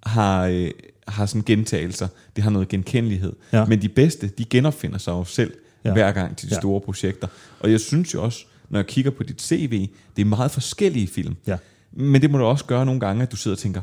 har, 0.05 0.45
øh, 0.45 0.71
har 1.07 1.25
sådan 1.25 1.43
gentagelser, 1.45 2.07
det 2.35 2.43
har 2.43 2.51
noget 2.51 2.67
genkendelighed. 2.67 3.33
Ja. 3.53 3.65
Men 3.65 3.81
de 3.81 3.89
bedste, 3.89 4.27
de 4.27 4.45
genopfinder 4.45 4.97
sig 4.97 5.11
jo 5.11 5.23
selv 5.23 5.53
Ja. 5.85 5.93
hver 5.93 6.11
gang 6.11 6.37
til 6.37 6.49
de 6.49 6.53
Ja. 6.53 6.55
ja. 6.55 6.59
store 6.59 6.81
projekter. 6.81 7.27
Og 7.59 7.71
jeg 7.71 7.79
synes 7.79 8.13
jo 8.13 8.23
også, 8.23 8.45
når 8.69 8.79
jeg 8.79 8.85
kigger 8.87 9.11
på 9.11 9.23
dit 9.23 9.41
CV, 9.41 9.87
det 10.15 10.21
er 10.21 10.25
meget 10.25 10.51
forskellige 10.51 11.07
film. 11.07 11.35
Ja. 11.47 11.57
Men 11.91 12.21
det 12.21 12.31
må 12.31 12.37
du 12.37 12.43
også 12.43 12.65
gøre 12.65 12.85
nogle 12.85 12.99
gange, 13.01 13.23
at 13.23 13.31
du 13.31 13.37
sidder 13.37 13.55
og 13.55 13.59
tænker, 13.59 13.81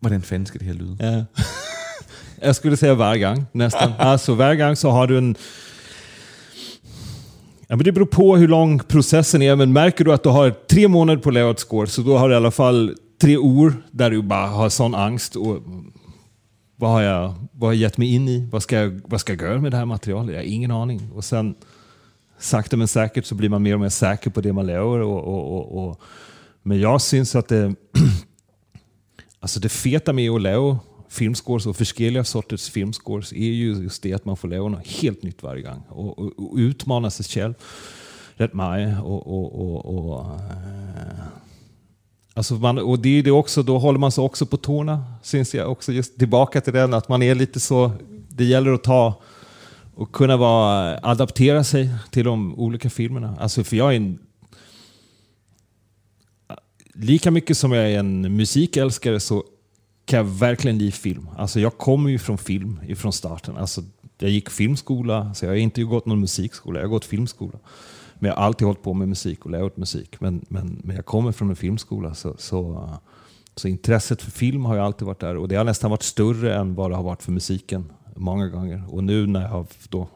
hvordan 0.00 0.22
fanden 0.22 0.46
skal 0.46 0.60
det 0.60 0.66
her 0.68 0.74
lyde? 0.74 0.96
Ja. 1.00 1.24
Jag 2.40 2.56
skulle 2.56 2.76
säga 2.76 2.94
varje 2.94 3.28
gång 3.28 3.46
nästan. 3.52 3.92
Alltså 3.98 4.34
varje 4.34 4.56
gång 4.56 4.76
så 4.76 4.90
har 4.90 5.06
du 5.06 5.18
en... 5.18 5.36
Ja, 7.68 7.76
men 7.76 7.84
det 7.84 7.92
beror 7.92 8.06
på 8.06 8.36
hur 8.36 8.48
lång 8.48 8.78
processen 8.78 9.42
är, 9.42 9.56
men 9.56 9.72
märker 9.72 10.04
du 10.04 10.12
att 10.12 10.22
du 10.22 10.28
har 10.28 10.50
tre 10.50 10.88
månader 10.88 11.22
på 11.22 11.30
layout 11.30 11.60
score 11.60 11.86
så 11.86 12.02
då 12.02 12.18
har 12.18 12.28
du 12.28 12.34
i 12.34 12.36
alla 12.36 12.50
fall 12.50 12.94
tre 13.20 13.36
år 13.36 13.74
där 13.90 14.10
du 14.10 14.22
bara 14.22 14.46
har 14.46 14.68
sån 14.68 14.94
angst. 14.94 15.36
Och 15.36 15.62
vad, 16.76 16.90
har 16.90 17.02
jag, 17.02 17.34
vad 17.52 17.68
har 17.68 17.72
jag 17.72 17.80
gett 17.80 17.98
mig 17.98 18.14
in 18.14 18.28
i? 18.28 18.48
Vad 18.52 18.62
ska, 18.62 18.76
jag, 18.76 19.00
vad 19.04 19.20
ska 19.20 19.32
jag 19.32 19.42
göra 19.42 19.60
med 19.60 19.70
det 19.70 19.76
här 19.76 19.84
materialet? 19.84 20.34
Jag 20.34 20.42
har 20.42 20.46
ingen 20.46 20.70
aning. 20.70 21.10
Och 21.14 21.24
sen 21.24 21.54
sakta 22.38 22.76
men 22.76 22.88
säkert 22.88 23.26
så 23.26 23.34
blir 23.34 23.48
man 23.48 23.62
mer 23.62 23.74
och 23.74 23.80
mer 23.80 23.88
säker 23.88 24.30
på 24.30 24.40
det 24.40 24.52
man 24.52 24.68
gör. 24.68 25.00
Och, 25.00 25.24
och, 25.24 25.56
och, 25.56 25.88
och, 25.88 26.00
men 26.62 26.80
jag 26.80 27.00
syns 27.00 27.36
att 27.36 27.48
det... 27.48 27.74
Alltså 29.40 29.60
det 29.60 29.68
feta 29.68 30.12
med 30.12 30.30
att 30.30 30.42
lära 30.42 30.78
filmscores 31.16 31.66
och 31.66 31.76
förskilliga 31.76 32.24
sorters 32.24 32.70
filmscores 32.70 33.32
är 33.32 33.36
ju 33.36 33.74
just 33.74 34.02
det 34.02 34.12
att 34.12 34.24
man 34.24 34.36
får 34.36 34.48
lära 34.48 34.68
något 34.68 34.86
helt 34.86 35.22
nytt 35.22 35.42
varje 35.42 35.62
gång 35.62 35.82
och, 35.88 36.18
och, 36.18 36.32
och 36.36 36.56
utmana 36.56 37.10
sig 37.10 37.26
själv 37.26 37.54
rätt 38.34 38.52
mycket. 38.52 39.02
Och, 39.02 39.26
och, 39.26 39.60
och, 39.60 40.10
och, 40.10 40.24
eh, 40.34 41.26
alltså 42.34 42.54
man, 42.54 42.78
och 42.78 42.98
det 42.98 43.18
är 43.18 43.22
det 43.22 43.30
också, 43.30 43.62
då 43.62 43.78
håller 43.78 43.98
man 43.98 44.12
sig 44.12 44.24
också 44.24 44.46
på 44.46 44.56
tårna, 44.56 45.04
syns 45.22 45.54
jag 45.54 45.72
också 45.72 45.92
just 45.92 46.18
tillbaka 46.18 46.60
till 46.60 46.72
den, 46.72 46.94
att 46.94 47.08
man 47.08 47.22
är 47.22 47.34
lite 47.34 47.60
så, 47.60 47.90
det 48.28 48.44
gäller 48.44 48.72
att 48.72 48.84
ta 48.84 49.22
och 49.94 50.12
kunna 50.12 50.36
vara, 50.36 50.98
adaptera 51.02 51.64
sig 51.64 51.90
till 52.10 52.24
de 52.24 52.54
olika 52.58 52.90
filmerna. 52.90 53.36
Alltså 53.40 53.64
för 53.64 53.76
jag 53.76 53.92
är 53.92 53.96
en 53.96 54.18
lika 56.94 57.30
mycket 57.30 57.58
som 57.58 57.72
jag 57.72 57.92
är 57.92 57.98
en 57.98 58.36
musikälskare 58.36 59.20
så 59.20 59.44
kan 60.06 60.16
jag 60.16 60.24
verkligen 60.24 60.78
ge 60.78 60.90
film. 60.90 61.28
Alltså 61.36 61.60
jag 61.60 61.78
kommer 61.78 62.10
ju 62.10 62.18
från 62.18 62.38
film 62.38 62.80
ifrån 62.86 63.12
starten. 63.12 63.56
Alltså 63.56 63.82
jag 64.18 64.30
gick 64.30 64.50
filmskola, 64.50 65.34
så 65.34 65.44
jag 65.44 65.50
har 65.50 65.56
inte 65.56 65.82
gått 65.82 66.06
någon 66.06 66.20
musikskola, 66.20 66.80
jag 66.80 66.86
har 66.86 66.90
gått 66.90 67.04
filmskola. 67.04 67.58
Men 68.14 68.28
jag 68.28 68.36
har 68.36 68.44
alltid 68.44 68.66
hållit 68.66 68.82
på 68.82 68.94
med 68.94 69.08
musik 69.08 69.44
och 69.44 69.50
lärt 69.50 69.76
musik. 69.76 70.20
Men, 70.20 70.44
men, 70.48 70.80
men 70.84 70.96
jag 70.96 71.06
kommer 71.06 71.32
från 71.32 71.50
en 71.50 71.56
filmskola 71.56 72.14
så, 72.14 72.34
så, 72.38 72.90
så 73.54 73.68
intresset 73.68 74.22
för 74.22 74.30
film 74.30 74.64
har 74.64 74.74
ju 74.74 74.80
alltid 74.80 75.06
varit 75.06 75.20
där. 75.20 75.36
Och 75.36 75.48
det 75.48 75.56
har 75.56 75.64
nästan 75.64 75.90
varit 75.90 76.02
större 76.02 76.54
än 76.54 76.74
vad 76.74 76.90
det 76.90 76.96
har 76.96 77.02
varit 77.02 77.22
för 77.22 77.32
musiken 77.32 77.92
många 78.16 78.48
gånger. 78.48 78.84
Och 78.88 79.04
nu 79.04 79.26
när 79.26 79.42
jag 79.42 79.48
har 79.48 79.66
då 79.88 80.08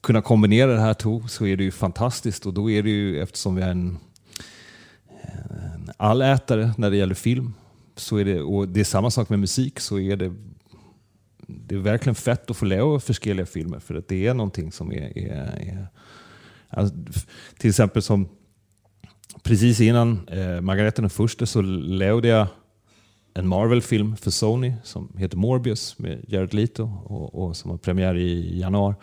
kunnat 0.00 0.24
kombinera 0.24 0.72
det 0.72 0.80
här 0.80 0.94
två 0.94 1.22
så 1.28 1.46
är 1.46 1.56
det 1.56 1.64
ju 1.64 1.70
fantastiskt. 1.70 2.46
Och 2.46 2.54
då 2.54 2.70
är 2.70 2.82
det 2.82 2.90
ju, 2.90 3.22
eftersom 3.22 3.54
vi 3.54 3.62
är 3.62 3.70
en 3.70 3.98
en 5.86 5.90
allätare 5.96 6.72
när 6.76 6.90
det 6.90 6.96
gäller 6.96 7.14
film. 7.14 7.54
Så 7.96 8.16
är 8.16 8.24
det, 8.24 8.40
och 8.40 8.68
det 8.68 8.80
är 8.80 8.84
samma 8.84 9.10
sak 9.10 9.28
med 9.28 9.38
musik, 9.38 9.80
så 9.80 9.98
är 9.98 10.16
det, 10.16 10.32
det 11.46 11.74
är 11.74 11.78
verkligen 11.78 12.14
fett 12.14 12.50
att 12.50 12.56
få 12.56 12.64
lära 12.64 12.84
olika 12.84 13.46
filmer. 13.46 13.78
För 13.78 13.94
att 13.94 14.08
det 14.08 14.26
är 14.26 14.34
någonting 14.34 14.72
som 14.72 14.92
är... 14.92 15.18
är, 15.18 15.32
är 15.32 15.88
alltså, 16.68 16.94
till 17.58 17.70
exempel 17.70 18.02
som 18.02 18.28
precis 19.42 19.80
innan 19.80 20.28
eh, 20.28 20.60
Margareta 20.60 21.02
den 21.02 21.10
första 21.10 21.46
så 21.46 21.62
lärde 21.62 22.28
jag 22.28 22.46
en 23.34 23.48
Marvel-film 23.48 24.16
för 24.16 24.30
Sony 24.30 24.74
som 24.82 25.12
heter 25.18 25.36
Morbius 25.36 25.98
med 25.98 26.24
Jared 26.28 26.54
Leto 26.54 26.92
och, 27.04 27.34
och 27.34 27.56
som 27.56 27.70
har 27.70 27.78
premiär 27.78 28.16
i 28.16 28.60
januari. 28.60 28.94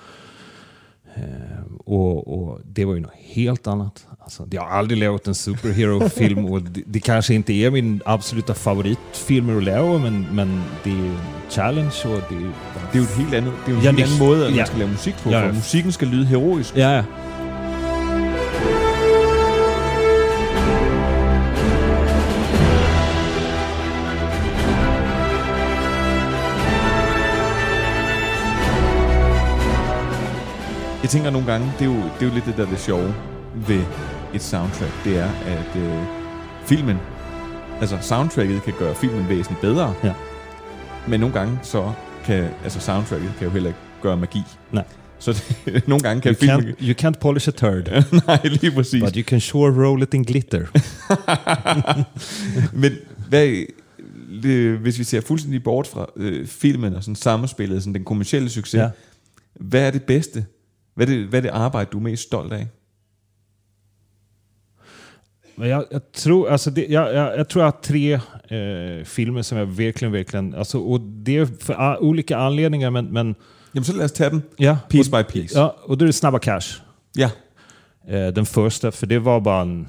Eh, 1.16 1.64
och, 1.86 2.28
och 2.28 2.60
det 2.66 2.86
var 2.86 2.94
ju 2.94 3.00
något 3.00 3.12
helt 3.34 3.68
annat. 3.68 4.08
Alltså, 4.20 4.48
jag 4.52 4.62
har 4.62 4.70
aldrig 4.70 5.00
lärt 5.00 5.28
en 5.28 5.36
superhero-film 5.36 6.46
och 6.52 6.62
det, 6.62 6.82
det 6.86 7.00
kanske 7.00 7.34
inte 7.34 7.54
är 7.54 7.72
min 7.72 8.02
absoluta 8.06 8.54
favoritfilm 8.54 9.58
att 9.58 9.64
lära 9.64 9.98
men, 9.98 10.26
men 10.32 10.64
det 10.84 10.90
är 10.90 10.94
en 10.96 11.18
challenge 11.50 11.94
och 12.06 12.22
det 12.30 12.36
är 12.36 12.40
ju 12.40 12.52
Det 12.94 13.00
er 13.00 13.02
jo 13.02 13.04
et 13.04 13.10
helt 13.18 13.34
andet, 13.34 13.54
det 13.66 13.72
jo 13.72 13.78
en 13.78 13.84
Ja, 13.84 13.92
helt 13.92 14.04
anden 14.04 14.20
måde, 14.20 14.46
at 14.46 14.52
man 14.52 14.60
ja. 14.60 14.66
skal 14.66 14.80
lave 14.80 14.92
musik 14.92 15.16
på, 15.24 15.30
Ja, 15.32 15.40
ja. 15.46 15.52
musikken 15.52 15.92
skal 15.92 16.08
lyde 16.08 16.26
heroisk. 16.26 16.78
Ja, 16.78 16.90
ja. 16.96 17.04
Jeg 31.04 31.10
tænker 31.10 31.30
nogle 31.30 31.48
gange, 31.52 31.72
det 31.80 31.82
er 31.82 31.86
jo, 31.86 31.96
det 31.96 32.22
er 32.22 32.26
jo 32.26 32.34
lidt 32.34 32.46
det 32.46 32.58
der 32.58 32.66
er 32.66 32.70
det 32.70 32.80
sjove 32.80 33.16
ved 33.68 33.82
et 34.34 34.42
soundtrack, 34.42 34.92
det 35.06 35.18
er, 35.18 35.30
at 35.46 35.82
øh, 35.82 36.04
filmen, 36.66 36.98
altså 37.82 37.98
soundtracket 38.02 38.64
kan 38.64 38.74
gøre 38.80 38.96
filmen 38.96 39.30
væsentligt 39.30 39.62
bedre, 39.62 39.94
Ja. 40.04 40.14
men 41.08 41.20
nogle 41.20 41.36
gange 41.36 41.60
så 41.64 41.92
kan, 42.26 42.50
altså 42.64 42.80
soundtracket 42.80 43.32
kan 43.38 43.48
jo 43.48 43.52
heller 43.54 43.70
ikke 43.70 43.80
gøre 44.02 44.18
magi. 44.18 44.42
Nej. 44.72 44.84
Så 45.20 45.44
det, 45.66 45.88
nogle 45.88 46.04
gange 46.04 46.22
kan 46.22 46.32
You 46.32 46.38
filmen... 46.40 46.76
can't, 46.80 46.84
you 46.88 46.94
can't 47.08 47.20
polish 47.20 47.48
a 47.48 47.52
turd, 47.52 48.04
Nej, 48.28 48.40
lige 48.44 48.72
præcis. 48.72 49.04
but 49.04 49.16
you 49.16 49.24
can 49.24 49.40
sure 49.40 49.86
roll 49.88 50.04
it 50.04 50.14
in 50.14 50.24
glitter. 50.24 50.66
Men 52.82 52.92
hvad, 53.30 53.66
det, 54.44 54.78
hvis 54.78 55.00
vi 55.00 55.04
ser 55.04 55.22
fuldstændig 55.22 55.64
bort 55.64 55.88
fra 55.88 56.06
øh, 56.18 56.48
filmen 56.48 56.96
og 56.96 57.04
sådan 57.04 57.16
sammenspillet, 57.16 57.82
sådan 57.84 57.94
den 57.94 58.04
kommercielle 58.04 58.50
succes, 58.50 58.80
ja. 58.80 58.90
hvad 59.60 59.82
er 59.88 59.92
det 59.92 60.04
bedste? 60.04 60.46
Hvad 60.94 61.08
er 61.08 61.12
det, 61.12 61.28
hvad 61.28 61.40
er 61.40 61.42
det 61.42 61.50
arbejde, 61.50 61.90
du 61.92 61.98
er 61.98 62.02
mest 62.02 62.24
stolt 62.24 62.54
af? 62.54 62.68
Men 65.56 65.70
jag, 65.70 65.86
jag, 65.92 66.02
tror, 66.14 66.50
alltså 66.50 66.72
det, 66.72 66.86
jag, 66.90 67.14
jag, 67.14 67.38
jag 67.38 67.50
tror 67.50 67.64
jag 67.64 67.72
har 67.72 67.80
tre 67.84 68.14
eh, 68.14 69.06
filmer 69.06 69.42
som 69.42 69.58
jag 69.58 69.66
verkligen, 69.66 70.14
verkligen... 70.14 70.56
Alltså, 70.56 70.80
och 70.80 71.02
det 71.02 71.38
är 71.38 71.46
för 71.46 71.74
a, 71.74 71.98
olika 72.00 72.38
anledningar, 72.38 72.90
men... 72.90 73.06
men 73.06 73.36
Jamen, 73.74 73.86
så 73.86 73.94
lad 73.94 74.06
os 74.06 74.12
tage 74.12 74.30
dem 74.30 74.42
ja, 74.58 74.78
piece 74.90 75.10
och, 75.10 75.18
by 75.18 75.24
piece. 75.24 75.60
Ja, 75.60 75.76
och 75.84 75.98
då 75.98 76.06
är 76.06 76.08
det 76.08 76.14
Snabba 76.14 76.40
Cash. 76.40 76.82
ja. 77.16 77.30
Eh, 78.08 78.28
den 78.28 78.46
första, 78.46 78.92
för 78.92 79.08
det 79.08 79.20
var 79.20 79.42
bara 79.42 79.62
en, 79.62 79.88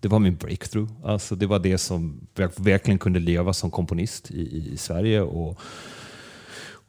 det 0.00 0.08
var 0.08 0.18
min 0.18 0.36
breakthrough. 0.36 0.92
Alltså 1.04 1.34
det 1.34 1.46
var 1.46 1.58
det 1.58 1.78
som 1.78 2.26
jag 2.36 2.50
verkligen 2.56 2.98
kunde 2.98 3.20
leva 3.20 3.52
som 3.52 3.70
komponist 3.70 4.30
i, 4.30 4.72
i 4.72 4.76
Sverige. 4.76 5.20
Och, 5.20 5.60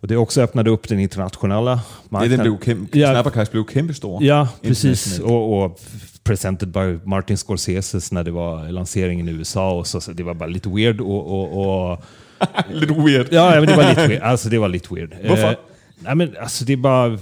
och 0.03 0.07
det 0.07 0.17
också 0.17 0.41
öppnade 0.41 0.69
upp 0.69 0.87
den 0.87 0.99
internationella 0.99 1.79
marknaden. 2.09 2.59
den 2.59 2.87
blev 2.89 3.01
Ja. 3.01 3.11
Snapperkast 3.11 3.51
blev 3.51 3.65
kæmpestor. 3.65 4.23
Ja, 4.23 4.47
precis. 4.61 5.19
Och, 5.19 5.63
och 5.63 5.79
presented 6.23 6.69
by 6.69 6.99
Martin 7.03 7.37
Scorsese 7.37 7.99
när 8.11 8.23
det 8.23 8.31
var 8.31 8.71
lanseringen 8.71 9.29
i 9.29 9.31
USA. 9.31 9.71
Och 9.71 9.87
så, 9.87 10.01
så 10.01 10.13
det 10.13 10.23
var 10.23 10.33
bara 10.33 10.49
lite 10.49 10.69
weird. 10.69 11.01
Och, 11.01 11.27
och, 11.27 11.91
och, 11.91 12.03
Lidt 12.71 12.89
weird. 12.89 13.27
Ja, 13.31 13.55
ja, 13.55 13.59
men 13.61 13.65
det 13.65 13.75
var 13.75 13.89
lite 13.89 14.07
weird. 14.07 14.21
Alltså 14.21 14.49
det 14.49 14.57
var 14.57 14.67
lite 14.67 14.93
weird. 14.95 15.15
Varför? 15.29 15.51
Eh, 15.51 15.57
nej, 15.99 16.15
men 16.15 16.35
alltså 16.41 16.65
det 16.65 16.73
är 16.73 16.77
bara... 16.77 17.19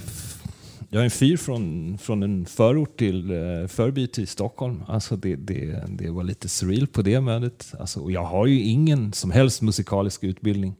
Jag 0.89 1.01
är 1.01 1.05
en 1.05 1.11
fyr 1.11 1.37
från, 1.37 1.97
från 1.97 2.23
en 2.23 2.45
förort 2.45 2.97
till 2.97 3.31
uh, 3.31 3.67
förby 3.67 4.07
till 4.07 4.27
Stockholm. 4.27 4.83
Alltså 4.87 5.15
det, 5.15 5.35
det, 5.35 5.83
det 5.87 6.09
var 6.09 6.23
lite 6.23 6.49
surreal 6.49 6.87
på 6.87 7.01
det 7.01 7.21
mötet. 7.21 7.73
Alltså, 7.79 7.99
och 7.99 8.11
jag 8.11 8.23
har 8.23 8.45
ju 8.45 8.61
ingen 8.61 9.13
som 9.13 9.31
helst 9.31 9.61
musikalisk 9.61 10.23
utbildning. 10.23 10.75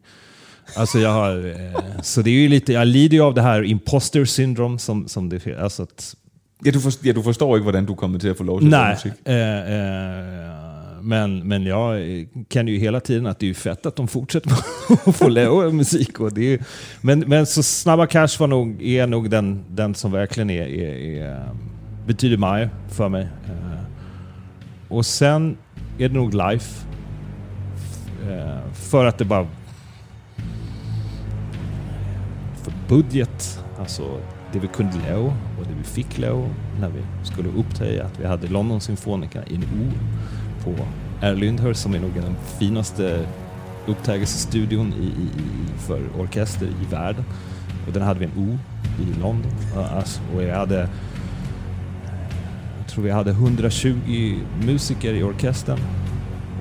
Alltså 0.76 1.00
jag 1.00 1.10
har, 1.14 1.46
eh, 1.50 2.02
så 2.02 2.22
det 2.22 2.30
är 2.30 2.34
ju 2.42 2.48
lite, 2.50 2.74
jag 2.74 2.88
lider 2.88 3.18
ju 3.18 3.24
av 3.24 3.34
det 3.34 3.42
här 3.42 3.64
imposter 3.64 4.26
syndrome 4.26 4.80
som, 4.80 5.08
som 5.08 5.30
det 5.30 5.58
alltså 5.60 5.84
att, 5.84 6.16
Ja, 6.64 6.72
du, 6.72 6.80
forstår, 6.80 7.08
ja, 7.08 7.14
du 7.14 7.24
förstår 7.24 7.58
inte, 7.58 7.64
hvordan 7.64 7.86
du 7.86 7.96
kommer 7.96 8.20
till 8.20 8.32
att 8.32 8.38
få 8.38 8.44
lov 8.44 8.60
til 8.60 8.66
at 8.66 8.72
lave 8.72 8.84
Nej, 8.84 8.94
musik. 8.94 9.12
eh, 9.26 9.60
eh, 9.76 11.04
men, 11.04 11.48
men 11.48 11.64
jag 11.64 12.02
kan 12.50 12.68
ju 12.68 12.78
hela 12.78 13.00
tiden 13.00 13.26
att 13.26 13.40
det 13.40 13.46
är 13.46 13.48
ju 13.48 13.54
fett 13.54 13.86
att 13.86 13.96
de 13.96 14.08
fortsätter 14.08 14.52
att 15.06 15.16
få 15.16 15.30
lära 15.30 15.72
musik. 15.72 16.20
Och 16.20 16.34
det 16.34 16.54
är, 16.54 16.60
men, 17.02 17.20
men 17.20 17.46
så 17.46 17.64
Snabba 17.64 18.06
Cash 18.08 18.40
var 18.40 18.48
nog, 18.48 18.82
är 18.84 19.08
nog 19.08 19.30
den, 19.30 19.64
den 19.70 19.96
som 19.96 20.12
verkligen 20.12 20.50
är, 20.50 20.68
är, 20.68 21.22
är, 21.24 21.50
betyder 22.08 22.38
mig 22.38 22.70
för 22.92 23.10
mig. 23.10 23.28
Och 24.90 25.06
sen 25.06 25.58
är 25.98 26.10
det 26.10 26.16
nog 26.16 26.34
Life. 26.34 26.86
För 28.74 29.06
att 29.06 29.18
det 29.18 29.26
bara... 29.26 29.48
budget, 32.92 33.64
alltså 33.80 34.20
det 34.54 34.60
vi 34.60 34.68
kunde 34.68 34.98
låna 35.10 35.34
och 35.60 35.66
det 35.66 35.74
vi 35.78 35.84
fick 35.84 36.18
låna 36.18 36.50
när 36.80 36.90
vi 36.90 37.02
skulle 37.24 37.50
upptäcka 37.50 38.06
att 38.06 38.20
vi 38.20 38.28
hade 38.28 38.48
London 38.48 38.82
Symfonica 38.82 39.44
in 39.44 39.64
O 39.64 39.92
på 40.64 40.76
R. 41.22 41.36
Lyndhurst 41.36 41.82
som 41.82 41.94
är 41.94 42.00
nog 42.00 42.14
den 42.14 42.36
finaste 42.60 43.26
upptäckelsestudion 43.88 44.94
i, 44.94 45.06
i, 45.06 45.42
i, 45.42 45.78
för 45.78 46.02
orkester 46.20 46.66
i 46.66 46.86
världen. 46.92 47.24
Och 47.88 47.94
den 47.94 48.04
hade 48.04 48.20
vi 48.20 48.26
en 48.26 48.38
O 48.38 48.58
i 49.02 49.20
London. 49.20 49.52
Alltså, 49.76 50.22
och 50.36 50.44
jag 50.44 50.56
hade 50.56 50.90
jag 52.78 52.88
tror 52.88 53.04
vi 53.04 53.12
hade 53.12 53.32
120 53.32 54.40
musiker 54.66 55.14
i 55.14 55.24
orkestern 55.24 55.80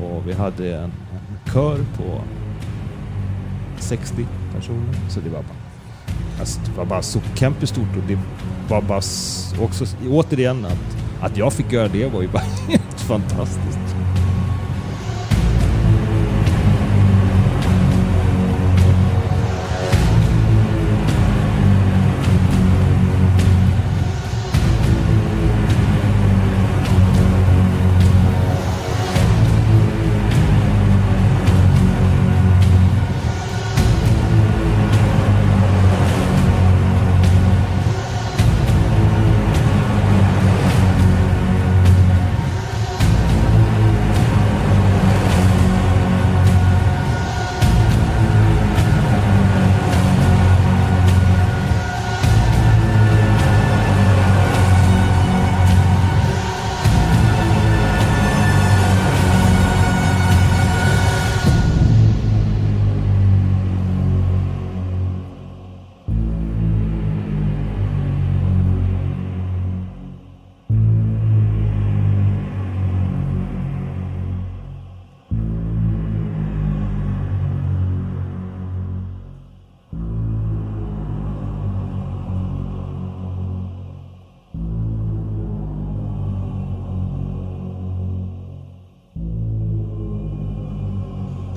och 0.02 0.28
vi 0.28 0.32
hade 0.32 0.76
en, 0.76 0.82
en 0.84 1.52
kör 1.52 1.76
på 1.96 2.20
60 3.78 4.26
personer. 4.54 4.94
Så 5.08 5.20
det 5.20 5.30
var 5.30 5.42
bara 5.42 5.59
Alltså, 6.40 6.60
det 6.64 6.78
var 6.78 6.84
bara 6.84 7.02
så 7.02 7.20
kämpestort 7.34 7.96
och 7.96 8.02
det 8.08 8.18
var 8.68 8.82
bara 8.82 9.02
också 9.64 9.84
återigen 10.10 10.64
att, 10.64 10.96
att 11.20 11.36
jag 11.36 11.52
fick 11.52 11.72
göra 11.72 11.88
det 11.88 12.06
var 12.06 12.22
ju 12.22 12.28
bara 12.28 12.42
helt 12.68 13.00
fantastiskt. 13.00 13.89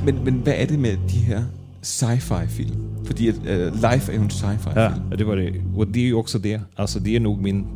Men, 0.06 0.24
men 0.24 0.34
hvad 0.34 0.54
er 0.58 0.66
det 0.66 0.80
med 0.80 0.98
de 0.98 1.18
her 1.18 1.44
sci-fi 1.82 2.48
film? 2.48 3.06
Fordi 3.06 3.28
at, 3.28 3.36
uh, 3.36 3.92
Life 3.92 4.12
er 4.12 4.16
jo 4.16 4.22
en 4.22 4.30
sci-fi 4.30 4.70
Ja, 4.76 4.92
det 5.18 5.28
var 5.28 5.36
det. 5.36 5.62
Och 5.76 5.88
det 5.88 6.00
är 6.00 6.06
ju 6.06 6.14
också 6.14 6.40
det. 6.40 6.62
Alltså 6.76 7.00
det 7.00 7.16
är 7.16 7.20
nog 7.20 7.42
min... 7.42 7.68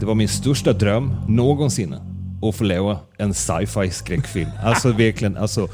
Det 0.00 0.06
var 0.06 0.14
min 0.14 0.28
största 0.28 0.72
dröm 0.72 1.14
någonsin. 1.28 1.94
Att 2.42 2.54
få 2.54 2.64
leva 2.64 2.98
en 3.18 3.34
sci-fi 3.34 3.90
skräckfilm. 3.90 4.50
Alltså 4.62 4.92
verkligen. 4.98 5.36
Alltså, 5.36 5.68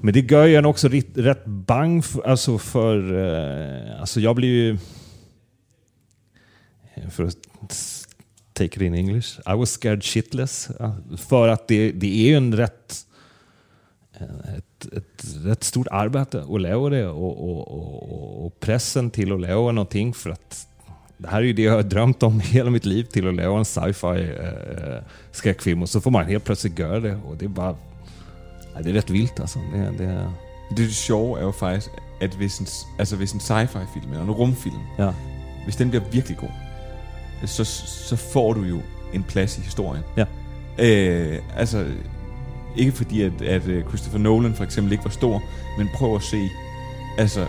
men 0.00 0.14
det 0.14 0.30
gör 0.30 0.46
ju 0.46 0.56
en 0.56 0.66
också 0.66 0.88
rätt, 0.88 1.06
rätt 1.14 1.44
bang 1.44 2.04
för, 2.04 2.22
alltså 2.22 2.58
för... 2.58 3.14
eh, 3.14 4.00
alltså 4.00 4.20
jag 4.20 4.36
blir 4.36 4.48
ju... 4.48 4.78
För 7.10 7.24
att 7.24 7.36
take 8.52 8.76
it 8.76 8.80
in 8.80 8.94
English. 8.94 9.40
I 9.46 9.56
was 9.56 9.70
scared 9.70 10.04
shitless. 10.04 10.70
För 11.16 11.48
att 11.48 11.68
det, 11.68 11.92
det 11.92 12.06
är 12.06 12.28
ju 12.28 12.36
en 12.36 12.56
rätt 12.56 13.06
ett, 14.84 14.92
ett 14.92 15.24
rätt 15.44 15.64
stort 15.64 15.86
arbete 15.90 16.44
att 16.54 16.60
lära 16.60 16.88
det 16.88 17.06
och, 17.06 17.50
och, 17.50 17.68
och, 17.68 18.46
och 18.46 18.60
pressen 18.60 19.10
till 19.10 19.32
att 19.32 19.40
lära 19.40 19.72
någonting 19.72 20.14
för 20.14 20.30
att 20.30 20.66
det 21.16 21.28
här 21.28 21.38
är 21.38 21.42
ju 21.42 21.52
det 21.52 21.62
jag 21.62 21.72
har 21.72 21.82
drömt 21.82 22.22
om 22.22 22.40
hela 22.54 22.70
mitt 22.70 22.84
liv 22.84 23.04
till 23.04 23.28
att 23.28 23.34
lära 23.34 23.58
en 23.58 23.64
sci-fi 23.64 24.36
eh, 24.40 25.02
skräckfilm 25.30 25.82
och 25.82 25.88
så 25.88 26.00
får 26.00 26.10
man 26.10 26.26
helt 26.26 26.44
plötsligt 26.44 26.78
göra 26.78 27.00
det 27.00 27.18
og 27.28 27.36
det 27.36 27.44
är 27.44 27.48
bara 27.48 27.76
ja, 28.74 28.82
det 28.82 28.90
är 28.90 28.94
rätt 28.94 29.10
vilt 29.10 29.40
alltså. 29.40 29.58
Det, 29.72 30.04
det, 30.04 30.28
Det, 30.76 30.78
det 30.78 30.94
sjove 30.94 31.38
er 31.38 31.42
jo 31.42 31.50
faktisk, 31.50 31.90
at 32.20 32.30
hvis 32.30 32.58
en, 32.58 32.66
hvis 33.16 33.32
en 33.32 33.40
sci-fi 33.40 33.78
film 33.94 34.12
eller 34.12 34.24
en 34.24 34.30
rumfilm, 34.30 34.80
ja, 34.98 35.12
hvis 35.64 35.76
den 35.76 35.90
bliver 35.90 36.04
virkelig 36.12 36.36
god, 36.36 36.48
så, 37.46 37.64
så 37.64 38.16
får 38.16 38.52
du 38.52 38.62
jo 38.62 38.80
en 39.14 39.22
plads 39.22 39.58
i 39.58 39.60
historien. 39.60 40.02
Ja. 40.16 40.24
Øh, 40.78 41.38
altså, 41.56 41.86
ikke 42.76 42.92
fordi 42.92 43.22
at, 43.22 43.42
at 43.42 43.66
øh, 43.66 43.84
Christopher 43.88 44.18
Nolan 44.18 44.54
for 44.54 44.64
eksempel 44.64 44.92
ikke 44.92 45.04
var 45.04 45.10
stor, 45.10 45.42
men 45.78 45.88
prøv 45.94 46.14
at 46.16 46.22
se, 46.22 46.48
altså 47.18 47.46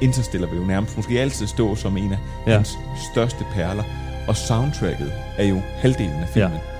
Interstellar 0.00 0.48
vil 0.48 0.58
jo 0.58 0.64
nærmest 0.64 0.96
måske 0.96 1.20
altid 1.20 1.46
stå 1.46 1.74
som 1.76 1.96
en 1.96 2.12
af 2.12 2.18
Ja. 2.46 2.50
ja. 2.50 2.56
hans 2.56 2.78
største 3.12 3.44
perler, 3.54 3.82
og 4.28 4.36
soundtracket 4.36 5.12
er 5.38 5.44
jo 5.44 5.60
halvdelen 5.76 6.12
af 6.22 6.28
filmen. 6.28 6.52
Ja. 6.52 6.77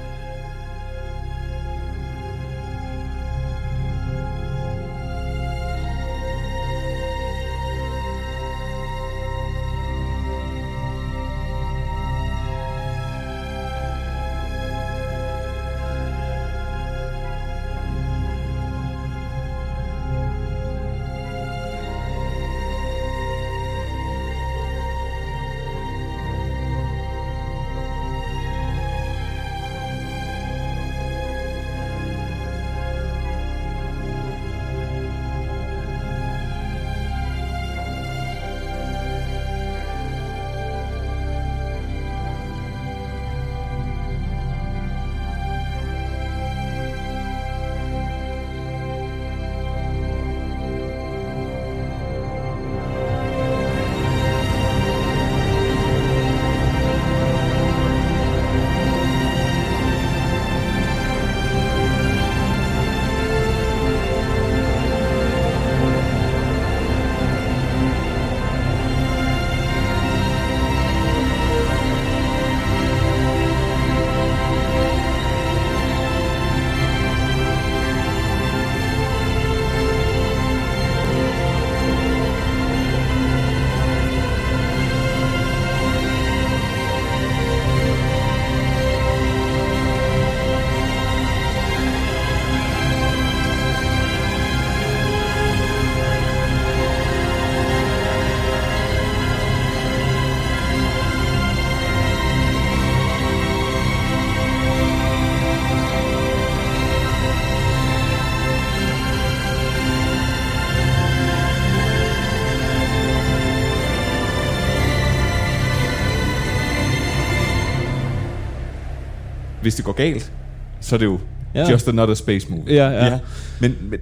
Hvis 119.68 119.74
det 119.74 119.84
går 119.84 119.92
galt, 119.92 120.32
så 120.80 120.94
er 120.94 120.98
det 120.98 121.06
jo 121.06 121.18
Ja. 121.54 121.70
just 121.70 121.88
another 121.88 122.14
space 122.14 122.50
movie. 122.50 122.74
Ja, 122.74 122.90
ja. 122.90 123.18
Men, 123.60 123.76
men, 123.82 124.00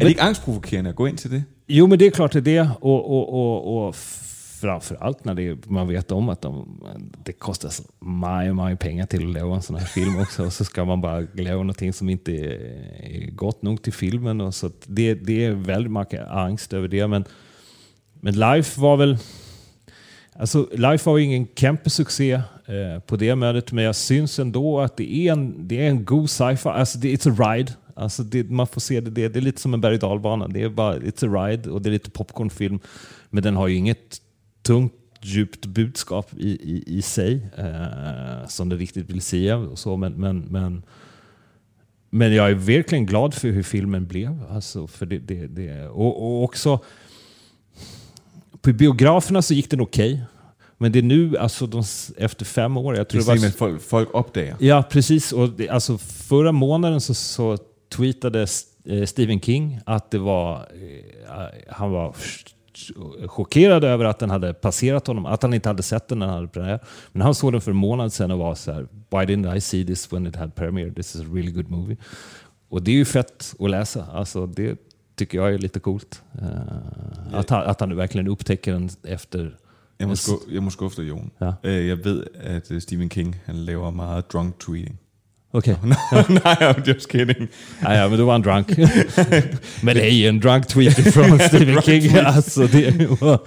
er 0.00 0.04
det 0.04 0.08
ikke 0.08 0.22
angstprovokerende 0.22 0.90
at 0.90 0.96
gå 0.96 1.06
ind 1.06 1.16
til 1.16 1.30
det? 1.30 1.44
Jo, 1.68 1.86
men 1.86 1.98
det 1.98 2.06
är 2.06 2.10
klart 2.10 2.32
det 2.32 2.38
är 2.38 2.64
det. 2.64 2.70
Och, 2.80 3.10
och, 3.10 3.32
och, 3.32 3.86
och 3.86 3.94
framförallt 4.60 5.24
när 5.24 5.34
det, 5.34 5.70
man 5.70 5.88
vet 5.88 6.12
om 6.12 6.28
att 6.28 6.42
de, 6.42 6.80
det 7.26 7.32
kostar 7.32 7.68
så 7.68 7.82
mycket, 8.00 8.56
mycket 8.56 8.78
pengar 8.78 9.06
till 9.06 9.30
att 9.30 9.36
göra 9.36 9.54
en 9.54 9.62
sån 9.62 9.76
här 9.76 9.86
film 9.86 10.20
också. 10.20 10.46
Och 10.46 10.52
så 10.52 10.64
ska 10.64 10.84
man 10.84 11.00
bara 11.00 11.26
göra 11.34 11.56
någonting 11.56 11.92
som 11.92 12.08
inte 12.08 12.32
är, 12.32 12.50
är 13.02 13.30
gott 13.30 13.62
nog 13.62 13.82
till 13.82 13.92
filmen. 13.92 14.40
Och 14.40 14.54
så 14.54 14.70
det, 14.86 15.14
det 15.14 15.44
är 15.44 15.52
väldigt 15.52 15.92
mycket 15.92 16.28
angst 16.28 16.72
över 16.72 16.88
det. 16.88 17.06
Men, 17.06 17.24
men 18.20 18.34
Life 18.34 18.80
var 18.80 18.96
väl... 18.96 19.18
Alltså, 20.32 20.68
Life 20.72 21.10
var 21.10 21.18
ju 21.18 21.24
ingen 21.24 21.46
kämpesuccé 21.56 22.40
eh, 22.68 23.00
på 23.00 23.16
det 23.16 23.34
mötet, 23.34 23.72
men 23.72 23.84
jag 23.84 23.96
syns 23.96 24.38
ändå 24.38 24.80
att 24.80 24.96
det 24.96 25.12
är 25.12 25.32
en, 25.32 25.68
det 25.68 25.86
är 25.86 25.90
en 25.90 26.04
god 26.04 26.30
sci-fi. 26.30 26.68
Alltså, 26.68 26.98
det, 26.98 27.08
it's 27.08 27.30
a 27.30 27.54
ride. 27.54 27.72
Alltså, 27.94 28.22
det, 28.22 28.50
man 28.50 28.66
får 28.66 28.80
se 28.80 29.00
det, 29.00 29.10
det, 29.10 29.28
det 29.28 29.38
är 29.38 29.40
lite 29.40 29.60
som 29.60 29.74
en 29.74 29.80
berg 29.80 29.94
och 29.94 30.00
dalbana. 30.00 30.48
Det 30.48 30.62
är 30.62 30.68
bara, 30.68 30.98
it's 30.98 31.26
a 31.26 31.46
ride 31.46 31.70
och 31.70 31.82
det 31.82 31.88
är 31.88 31.92
lite 31.92 32.10
popcornfilm. 32.10 32.80
Men 33.30 33.42
den 33.42 33.56
har 33.56 33.68
ju 33.68 33.76
inget 33.76 34.20
tungt, 34.62 34.92
djupt 35.20 35.66
budskap 35.66 36.30
i, 36.36 36.48
i, 36.48 36.84
i 36.86 37.02
sig 37.02 37.48
eh, 37.56 38.46
som 38.48 38.68
det 38.68 38.76
riktigt 38.76 39.10
vill 39.10 39.20
säga. 39.20 39.56
Och 39.56 39.78
så, 39.78 39.96
men, 39.96 40.12
men, 40.12 40.38
men, 40.40 40.82
men 42.10 42.34
jag 42.34 42.50
är 42.50 42.54
verkligen 42.54 43.06
glad 43.06 43.34
för 43.34 43.48
hur 43.48 43.62
filmen 43.62 44.06
blev. 44.06 44.42
Alltså, 44.50 44.86
för 44.86 45.06
det, 45.06 45.18
det, 45.18 45.46
det, 45.46 45.88
och, 45.88 46.22
och 46.22 46.44
också 46.44 46.80
på 48.60 48.72
biograferna 48.72 49.42
så 49.42 49.54
gick 49.54 49.70
den 49.70 49.80
okej. 49.80 50.22
Men 50.78 50.92
det 50.92 50.98
är 50.98 51.02
nu, 51.02 51.36
alltså 51.36 51.66
de, 51.66 51.82
efter 52.16 52.44
fem 52.44 52.76
år, 52.76 52.96
jag 52.96 53.08
tror 53.08 53.20
Det 53.20 53.34
det 53.34 53.40
var... 53.40 53.50
folk, 53.50 53.82
folk 53.82 54.14
opdager. 54.14 54.56
Ja, 54.58 54.84
precis. 54.90 55.32
Och 55.32 55.50
det, 55.50 55.68
alltså, 55.68 55.98
förra 55.98 56.52
månaden 56.52 57.00
så, 57.00 57.14
så 57.14 57.58
tweetade 57.88 58.46
eh, 58.84 59.04
Stephen 59.04 59.40
King 59.40 59.80
att 59.86 60.10
det 60.10 60.18
var, 60.18 60.54
eh, 60.56 61.44
han 61.68 61.90
var 61.90 62.14
chockerad 63.26 63.84
över 63.84 64.04
att 64.04 64.18
den 64.18 64.30
hade 64.30 64.54
passerat 64.54 65.06
honom, 65.06 65.26
att 65.26 65.42
han 65.42 65.54
inte 65.54 65.68
hade 65.68 65.82
sett 65.82 66.08
den 66.08 66.18
när 66.18 66.26
den 66.26 66.34
hade 66.34 66.48
premiär. 66.48 66.80
Men 67.12 67.22
han 67.22 67.34
såg 67.34 67.52
den 67.52 67.60
för 67.60 67.70
en 67.70 67.76
månad 67.76 68.12
sedan 68.12 68.30
och 68.30 68.38
var 68.38 68.54
så 68.54 68.72
här, 68.72 68.80
why 69.10 69.34
didn't 69.34 69.56
I 69.56 69.60
see 69.60 69.86
this 69.86 70.12
when 70.12 70.26
it 70.26 70.36
had 70.36 70.54
premiere? 70.54 70.92
This 70.94 71.14
is 71.14 71.20
a 71.20 71.24
really 71.32 71.50
good 71.50 71.70
movie. 71.70 71.96
Och 72.68 72.82
det 72.82 72.90
är 72.90 72.94
ju 72.94 73.04
fett 73.04 73.54
att 73.58 73.70
läsa. 73.70 74.06
Alltså, 74.12 74.46
det 74.46 74.78
tycker 75.16 75.38
jeg 75.38 75.54
er 75.54 75.58
lite 75.58 75.80
coolt. 75.80 76.22
Eh, 76.42 77.38
at, 77.38 77.50
han, 77.50 77.66
at 77.66 77.80
han 77.80 77.96
verkligen 77.96 78.28
upptäcker 78.28 78.72
den 78.72 78.90
efter... 79.04 79.56
Jeg 80.00 80.08
må, 80.08 80.14
skuffe, 80.14 80.44
jeg 80.52 80.62
må 80.62 80.70
skuffe 80.70 81.02
dig, 81.02 81.08
Jon. 81.08 81.30
Ja. 81.40 81.50
Øh, 81.64 81.86
Jeg 81.88 82.04
ved, 82.04 82.24
at 82.40 82.70
øh, 82.70 82.80
Stephen 82.80 83.08
King 83.08 83.36
han 83.46 83.54
laver 83.54 83.90
meget 83.90 84.32
drunk 84.32 84.58
tweeting. 84.60 84.98
Okej. 85.52 85.74
Nej, 86.44 86.54
I'm 86.54 86.88
just 86.92 87.08
kidding. 87.08 87.48
Ja, 87.82 87.92
ja, 87.92 88.08
men 88.08 88.18
då 88.18 88.24
var 88.24 88.32
han 88.32 88.42
drunk. 88.42 88.78
men 89.84 89.96
ju 89.96 90.28
en 90.28 90.40
drunk 90.42 90.66
tweet 90.68 90.92
från 91.14 91.38
Stephen 91.48 91.82
King. 91.82 92.14
Alltså, 92.16 92.62
det 92.66 93.10
var, 93.20 93.40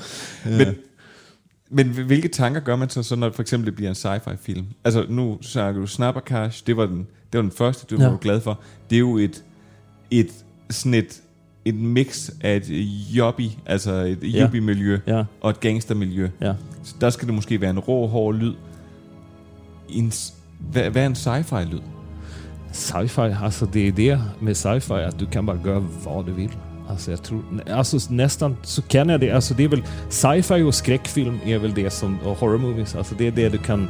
Men, 0.50 0.76
men 1.70 1.88
hvilke 2.06 2.28
tanker 2.28 2.62
gør 2.62 2.76
man 2.76 2.90
så, 2.90 3.04
så 3.04 3.16
når 3.16 3.28
det 3.28 3.36
for 3.36 3.42
eksempel 3.42 3.66
det 3.66 3.76
bliver 3.76 3.90
en 3.90 3.96
sci-fi 3.96 4.36
film? 4.42 4.66
Altså 4.84 5.06
nu 5.10 5.38
snakker 5.42 5.82
du 5.82 5.88
Snapper 5.88 6.22
Cash, 6.22 6.64
det 6.68 6.78
var 6.78 6.86
den, 6.86 6.98
det 7.32 7.38
var 7.38 7.42
den 7.42 7.52
første, 7.52 7.96
du 7.96 8.02
Ja. 8.02 8.10
var 8.10 8.18
glad 8.18 8.42
for. 8.42 8.60
Det 8.90 8.96
er 8.96 9.00
jo 9.00 9.18
et, 9.18 9.44
et 10.12 10.30
sådan 10.70 10.94
et, 10.94 11.22
et 11.66 11.76
mix 11.76 12.30
af 12.42 12.56
et 12.56 12.70
jobby, 13.16 13.48
altså 13.66 13.92
et 13.94 14.34
Ja. 14.34 14.44
yuppie-miljø 14.46 15.00
ja, 15.08 15.24
og 15.42 15.50
et 15.50 15.60
gangstermiljø. 15.60 16.30
ja. 16.42 16.54
Så 16.84 16.96
der 17.02 17.10
skal 17.10 17.28
det 17.28 17.36
måske 17.36 17.62
være 17.62 17.70
en 17.70 17.80
rå, 17.80 18.08
hård 18.08 18.36
lyd. 18.36 18.54
En, 19.90 20.12
hvad, 20.72 20.90
hvad 20.90 21.02
er 21.02 21.06
en 21.08 21.16
sci-fi 21.16 21.64
lyd? 21.72 21.80
Sci-fi, 22.74 23.44
alltså 23.44 23.66
det 23.74 23.88
är 23.88 23.92
det 23.92 24.22
med 24.42 24.54
sci-fi, 24.56 24.94
att 25.08 25.20
du 25.20 25.26
kan 25.26 25.46
bara 25.46 25.58
göra 25.66 25.84
vad 26.06 26.26
du 26.26 26.32
vill. 26.32 26.50
Alltså 26.90 27.12
jag 27.12 27.24
tror, 27.24 27.44
alltså 27.70 27.98
nästan 28.10 28.58
så 28.64 28.82
kan 28.82 29.10
jag 29.10 29.20
det. 29.20 29.32
Alltså 29.32 29.54
det 29.54 29.64
är 29.64 29.68
väl, 29.68 29.84
sci-fi 30.10 30.62
och 30.62 30.76
skräckfilm 30.76 31.40
är 31.46 31.58
väl 31.60 31.74
det 31.74 31.90
som, 31.90 32.20
och 32.20 32.38
horror 32.38 32.58
movies, 32.58 32.96
alltså 32.96 33.16
det 33.18 33.28
är 33.28 33.32
det 33.32 33.50
du 33.50 33.58
kan, 33.58 33.90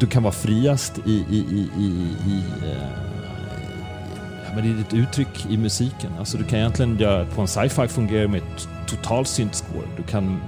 du 0.00 0.06
kan 0.06 0.22
vara 0.22 0.32
friast 0.32 0.98
i, 1.06 1.24
i, 1.30 1.36
i, 1.50 1.68
i, 1.78 1.86
i 2.26 2.42
eh, 2.62 3.07
ja, 4.48 4.54
men 4.54 4.64
är 4.70 4.76
ditt 4.76 4.94
uttryck 4.94 5.46
i 5.48 5.56
musiken. 5.56 6.10
Alltså 6.18 6.38
du 6.38 6.44
kan 6.44 6.58
egentligen 6.58 6.98
göra, 6.98 7.24
på 7.24 7.40
en 7.40 7.48
sci-fi 7.48 7.88
fungerar 7.88 8.28
med 8.28 8.38
ett 8.38 8.68
total 8.86 9.26
syntscore. 9.26 9.86
Du 9.96 10.02
kan 10.02 10.40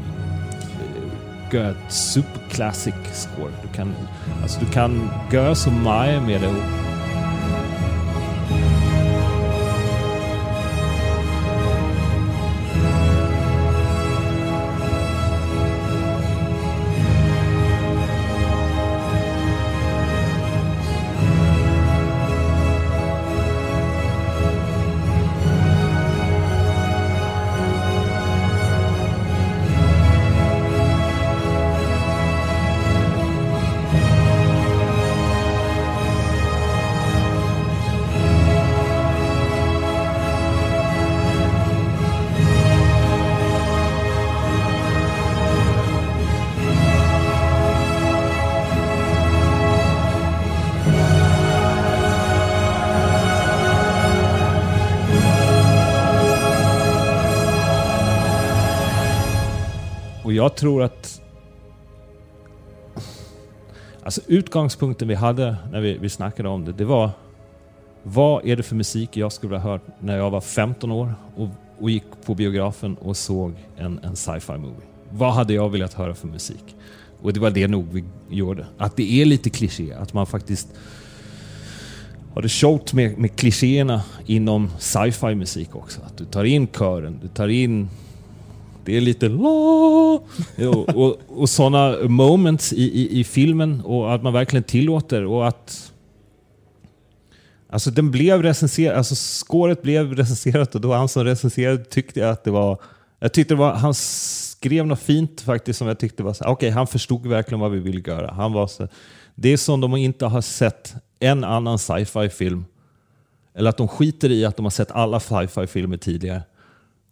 eh, 0.81 1.55
göra 1.55 1.71
ett 1.71 1.93
super 1.93 2.41
classic 2.51 2.95
score. 3.13 3.53
Du 3.63 3.69
kan, 3.69 3.95
alltså 4.43 4.61
du 4.61 4.67
kan 4.67 5.11
göra 5.33 5.55
så 5.55 5.71
mycket 5.71 6.23
med 6.23 6.41
det. 6.41 6.90
Jag 60.41 60.55
tror 60.57 60.83
att... 60.83 61.21
Alltså 64.03 64.21
utgångspunkten 64.27 65.09
vi 65.09 65.15
hade 65.15 65.57
när 65.73 65.81
vi, 65.81 65.99
vi 65.99 66.09
snackade 66.09 66.49
om 66.49 66.65
det, 66.65 66.73
det 66.73 66.85
var 66.85 67.11
vad 68.03 68.47
är 68.47 68.57
det 68.57 68.63
för 68.63 68.77
musik 68.77 69.17
jag 69.17 69.33
skulle 69.33 69.57
ha 69.57 69.71
hört 69.71 69.83
när 70.01 70.17
jag 70.17 70.31
var 70.31 70.41
15 70.41 70.93
år 70.93 71.15
och, 71.37 71.49
och 71.79 71.91
gick 71.91 72.05
på 72.25 72.35
biografen 72.35 72.95
och 72.95 73.17
såg 73.17 73.53
en, 73.77 74.01
en 74.03 74.17
sci-fi 74.17 74.53
movie? 74.53 74.87
Vad 75.11 75.33
hade 75.33 75.55
jag 75.55 75.69
velat 75.69 75.95
höra 75.95 76.15
för 76.15 76.29
musik? 76.29 76.77
Och 77.23 77.33
det 77.33 77.41
var 77.41 77.51
det 77.51 77.69
nog 77.69 77.87
vi 77.93 78.05
gjorde. 78.29 78.67
Att 78.79 78.97
det 78.97 79.13
är 79.13 79.25
lite 79.25 79.51
kliché, 79.51 79.93
att 79.93 80.13
man 80.13 80.27
faktiskt 80.27 80.69
har 82.35 82.43
det 82.43 82.49
showt 82.49 82.93
med, 82.93 83.19
med 83.19 83.37
klichéerna 83.37 84.03
inom 84.27 84.71
sci-fi 84.79 85.35
musik 85.35 85.77
också. 85.77 86.01
Att 86.07 86.17
du 86.17 86.25
tar 86.25 86.45
in 86.45 86.67
kören, 86.67 87.19
du 87.23 87.29
tar 87.29 87.49
in 87.49 87.89
det 88.91 88.97
är 88.97 89.01
lite 89.01 89.29
la 89.29 90.21
och, 90.59 90.89
och, 90.97 91.19
och 91.29 91.51
sådana 91.51 92.09
moments 92.09 92.73
i, 92.73 92.83
i, 92.83 93.21
i 93.21 93.25
filmen 93.25 93.81
och 93.81 94.15
att 94.15 94.23
man 94.23 94.33
verkligen 94.33 94.65
tillåter 94.65 95.25
och 95.25 95.49
att 95.49 95.93
Alltså 97.73 97.91
den 97.91 98.11
blev 98.11 98.43
recenserad, 98.43 98.97
alltså 98.97 99.15
skåret 99.15 99.83
blev 99.83 100.15
recenserat 100.15 100.75
och 100.75 100.81
då 100.81 100.93
han 100.93 101.09
som 101.09 101.25
recenserade 101.25 101.85
tyckte 101.85 102.21
jag 102.21 102.31
att 102.31 102.45
det 102.45 102.51
var 102.51 102.81
Jag 103.19 103.33
tyckte 103.33 103.55
det 103.55 103.59
var, 103.59 103.75
han 103.75 103.95
skrev 103.95 104.87
något 104.87 105.01
fint 105.01 105.41
faktiskt 105.41 105.79
som 105.79 105.89
jag 105.89 105.99
tyckte 105.99 106.23
var 106.23 106.33
så 106.33 106.45
okej, 106.45 106.53
okej 106.53 106.71
han 106.71 106.87
förstod 106.87 107.27
verkligen 107.27 107.61
vad 107.61 107.71
vi 107.71 107.79
ville 107.79 108.01
göra. 108.07 108.33
Han 108.33 108.53
var 108.53 108.67
så, 108.67 108.89
det 109.35 109.49
är 109.49 109.57
som 109.57 109.81
de 109.81 109.97
inte 109.97 110.27
har 110.27 110.41
sett 110.41 110.95
en 111.19 111.45
annan 111.45 111.79
sci-fi 111.79 112.29
film 112.29 112.65
eller 113.55 113.71
att 113.71 113.77
de 113.77 113.89
skiter 113.89 114.31
i 114.31 114.45
att 114.45 114.57
de 114.57 114.67
har 114.67 114.71
sett 114.71 114.91
alla 114.91 115.21
sci-fi 115.21 115.67
filmer 115.67 115.97
tidigare 115.97 116.43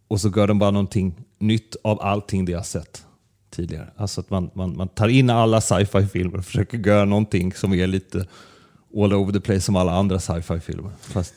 och 0.08 0.20
så 0.20 0.28
gör 0.36 0.46
de 0.46 0.58
bara 0.58 0.70
någonting 0.70 1.14
nytt 1.38 1.76
av 1.84 2.02
allting 2.02 2.44
de 2.44 2.52
har 2.52 2.62
sett 2.62 3.04
tidigare. 3.50 3.90
Alltså 3.96 4.20
att 4.20 4.30
man, 4.30 4.50
man, 4.54 4.76
man 4.76 4.88
tar 4.88 5.08
in 5.08 5.30
alla 5.30 5.60
sci-fi 5.60 6.06
filmer 6.06 6.38
och 6.38 6.44
försöker 6.44 6.78
göra 6.78 7.04
någonting 7.04 7.52
som 7.52 7.72
är 7.74 7.86
lite 7.86 8.26
all 8.96 9.12
over 9.14 9.32
the 9.32 9.40
place 9.40 9.60
som 9.60 9.76
alla 9.76 9.92
andra 9.92 10.18
sci-fi 10.18 10.60
filmer. 10.60 10.90
Fast, 11.00 11.34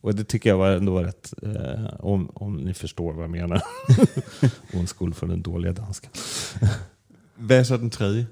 och 0.00 0.14
det 0.14 0.24
tycker 0.24 0.50
jag 0.50 0.58
var 0.58 0.70
ändå 0.70 0.92
var 0.92 1.04
rätt, 1.04 1.32
eh, 1.42 1.94
om, 2.00 2.30
om 2.34 2.56
ni 2.56 2.74
förstår 2.74 3.12
vad 3.12 3.22
jag 3.24 3.30
menar. 3.30 3.62
Ondskuld 4.74 5.16
för 5.16 5.26
den 5.26 5.42
dåliga 5.42 5.72
danskan. 5.72 6.10
Den 7.36 7.90
tredje? 7.90 8.26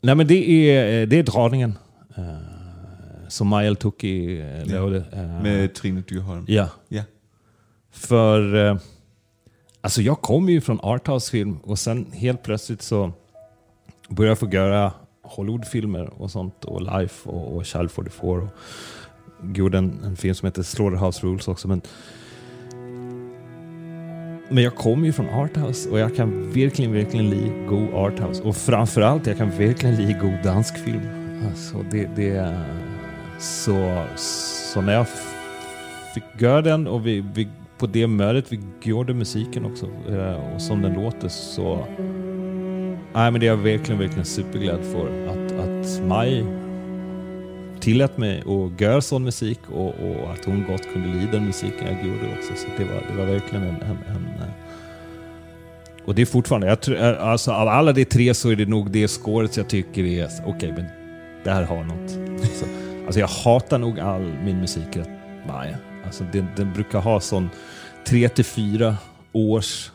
Nej 0.00 0.14
men 0.14 0.26
det 0.26 0.70
är, 0.70 1.06
det 1.06 1.18
är 1.18 1.22
dragningen. 1.22 1.78
Eh, 2.16 2.24
som 3.28 3.48
Maja 3.48 3.74
Tuki 3.74 4.40
eh, 4.40 4.66
lavede. 4.66 5.04
Eh, 5.12 5.42
Med 5.42 5.74
Trine 5.74 6.02
Dyrholm. 6.08 6.44
Ja, 6.48 6.68
Ja. 6.88 7.02
För 7.90 8.54
eh, 8.66 8.76
alltså 9.82 10.02
jag 10.02 10.20
kommer 10.20 10.52
ju 10.52 10.60
från 10.60 10.80
arthouse-film 10.80 11.58
och 11.62 11.78
sen 11.78 12.06
helt 12.12 12.42
plötsligt 12.42 12.82
så 12.82 13.12
började 14.08 14.30
jag 14.30 14.38
få 14.38 14.48
göra 14.48 14.92
Hollywoodfilmer 15.22 16.22
och 16.22 16.30
sånt. 16.30 16.64
Och 16.64 16.82
Life 16.82 17.28
och, 17.28 17.56
och 17.56 17.64
Child 17.64 17.90
44. 17.90 18.30
Och 18.30 18.48
gjorde 19.56 19.78
en, 19.78 20.00
en 20.04 20.16
film 20.16 20.34
som 20.34 20.46
heter 20.46 20.62
Slaughterhouse 20.62 21.26
Rules 21.26 21.48
också. 21.48 21.68
Men, 21.68 21.80
men 24.48 24.64
jag 24.64 24.74
kommer 24.74 25.06
ju 25.06 25.12
från 25.12 25.28
Arthouse 25.28 25.90
och 25.90 25.98
jag 25.98 26.16
kan 26.16 26.52
verkligen, 26.52 26.92
verkligen 26.92 27.30
li 27.30 27.66
god 27.68 27.94
Arthouse. 27.94 28.42
Och 28.42 28.56
framförallt, 28.56 29.26
jag 29.26 29.38
kan 29.38 29.50
verkligen 29.50 29.96
li 29.96 30.12
god 30.12 30.44
dansk 30.44 30.78
film. 30.78 31.02
Alltså, 31.50 31.84
det, 31.90 32.06
det. 32.16 32.60
Så, 33.38 34.06
så 34.16 34.80
när 34.80 34.92
jag 34.92 35.06
fick 36.14 36.24
göra 36.38 36.62
den 36.62 36.86
och 36.86 37.06
vi, 37.06 37.24
vi, 37.34 37.48
på 37.82 37.86
det 37.86 38.06
mötet 38.06 38.52
vi 38.52 38.60
gjorde 38.82 39.14
musiken 39.14 39.64
också 39.64 39.86
eh, 40.08 40.54
och 40.54 40.62
som 40.62 40.82
den 40.82 40.92
låter 40.92 41.28
så... 41.28 41.86
Nej, 43.14 43.30
men 43.30 43.40
det 43.40 43.46
är 43.46 43.50
jag 43.50 43.56
verkligen, 43.56 44.00
verkligen 44.00 44.24
superglad 44.24 44.80
för 44.84 45.26
att, 45.28 45.52
att 45.52 46.02
Maj 46.02 46.44
tillät 47.80 48.18
mig 48.18 48.40
att 48.40 48.80
göra 48.80 49.00
sån 49.00 49.24
musik 49.24 49.58
och, 49.70 49.88
och 49.88 50.32
att 50.32 50.44
hon 50.44 50.64
gott 50.68 50.92
kunde 50.92 51.08
lida 51.08 51.32
den 51.32 51.46
musiken 51.46 51.86
jag 51.86 52.06
gjorde 52.06 52.38
också. 52.38 52.54
Så 52.56 52.66
det 52.78 52.84
var, 52.84 53.02
det 53.10 53.16
var 53.18 53.26
verkligen 53.32 53.62
en... 53.64 53.74
en, 53.74 53.98
en 54.08 54.26
eh, 54.26 54.48
och 56.04 56.14
det 56.14 56.22
är 56.22 56.26
fortfarande, 56.26 56.66
jag 56.66 56.80
tror, 56.80 56.96
eh, 56.96 57.28
alltså 57.28 57.52
av 57.52 57.68
alla 57.68 57.92
de 57.92 58.04
tre 58.04 58.34
så 58.34 58.50
är 58.50 58.56
det 58.56 58.68
nog 58.68 58.90
det 58.90 59.08
scoret 59.08 59.56
jag 59.56 59.68
tycker 59.68 60.04
är, 60.04 60.28
okej 60.46 60.72
men 60.72 60.84
det 61.44 61.50
här 61.50 61.62
har 61.62 61.84
något. 61.84 62.10
Så, 62.40 62.64
alltså 63.06 63.20
jag 63.20 63.28
hatar 63.28 63.78
nog 63.78 64.00
all 64.00 64.32
min 64.44 64.60
musik 64.60 64.96
rätt 64.96 65.10
Maja. 65.46 65.91
Alltså 66.04 66.24
den, 66.32 66.46
den 66.56 66.72
brukar 66.72 67.00
ha 67.00 67.20
sån 67.20 67.50
tre 68.06 68.28
till 68.28 68.44
fyra 68.44 68.96
års 69.32 69.90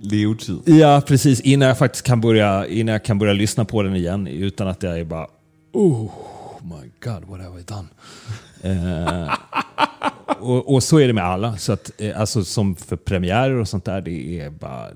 Levetid. 0.00 0.62
Ja, 0.64 1.02
precis. 1.06 1.40
Innan 1.40 1.68
jag 1.68 1.78
faktiskt 1.78 2.06
kan 2.06 2.20
börja, 2.20 2.66
innan 2.66 2.92
jag 2.92 3.04
kan 3.04 3.18
börja 3.18 3.32
lyssna 3.32 3.64
på 3.64 3.82
den 3.82 3.96
igen 3.96 4.26
utan 4.26 4.68
att 4.68 4.82
jag 4.82 4.98
är 5.00 5.04
bara 5.04 5.26
Oh 5.72 6.10
my 6.62 6.90
god, 7.04 7.24
what 7.28 7.40
have 7.40 7.60
I 7.60 7.62
done? 7.62 7.88
eh, 8.62 9.34
och, 10.40 10.74
och 10.74 10.82
så 10.82 10.98
är 10.98 11.06
det 11.06 11.12
med 11.12 11.24
alla. 11.24 11.56
Så 11.56 11.72
att, 11.72 11.90
eh, 11.98 12.20
alltså, 12.20 12.44
som 12.44 12.76
för 12.76 12.96
premiärer 12.96 13.54
och 13.54 13.68
sånt 13.68 13.84
där, 13.84 14.00
det 14.00 14.40
är 14.40 14.50
bara... 14.50 14.88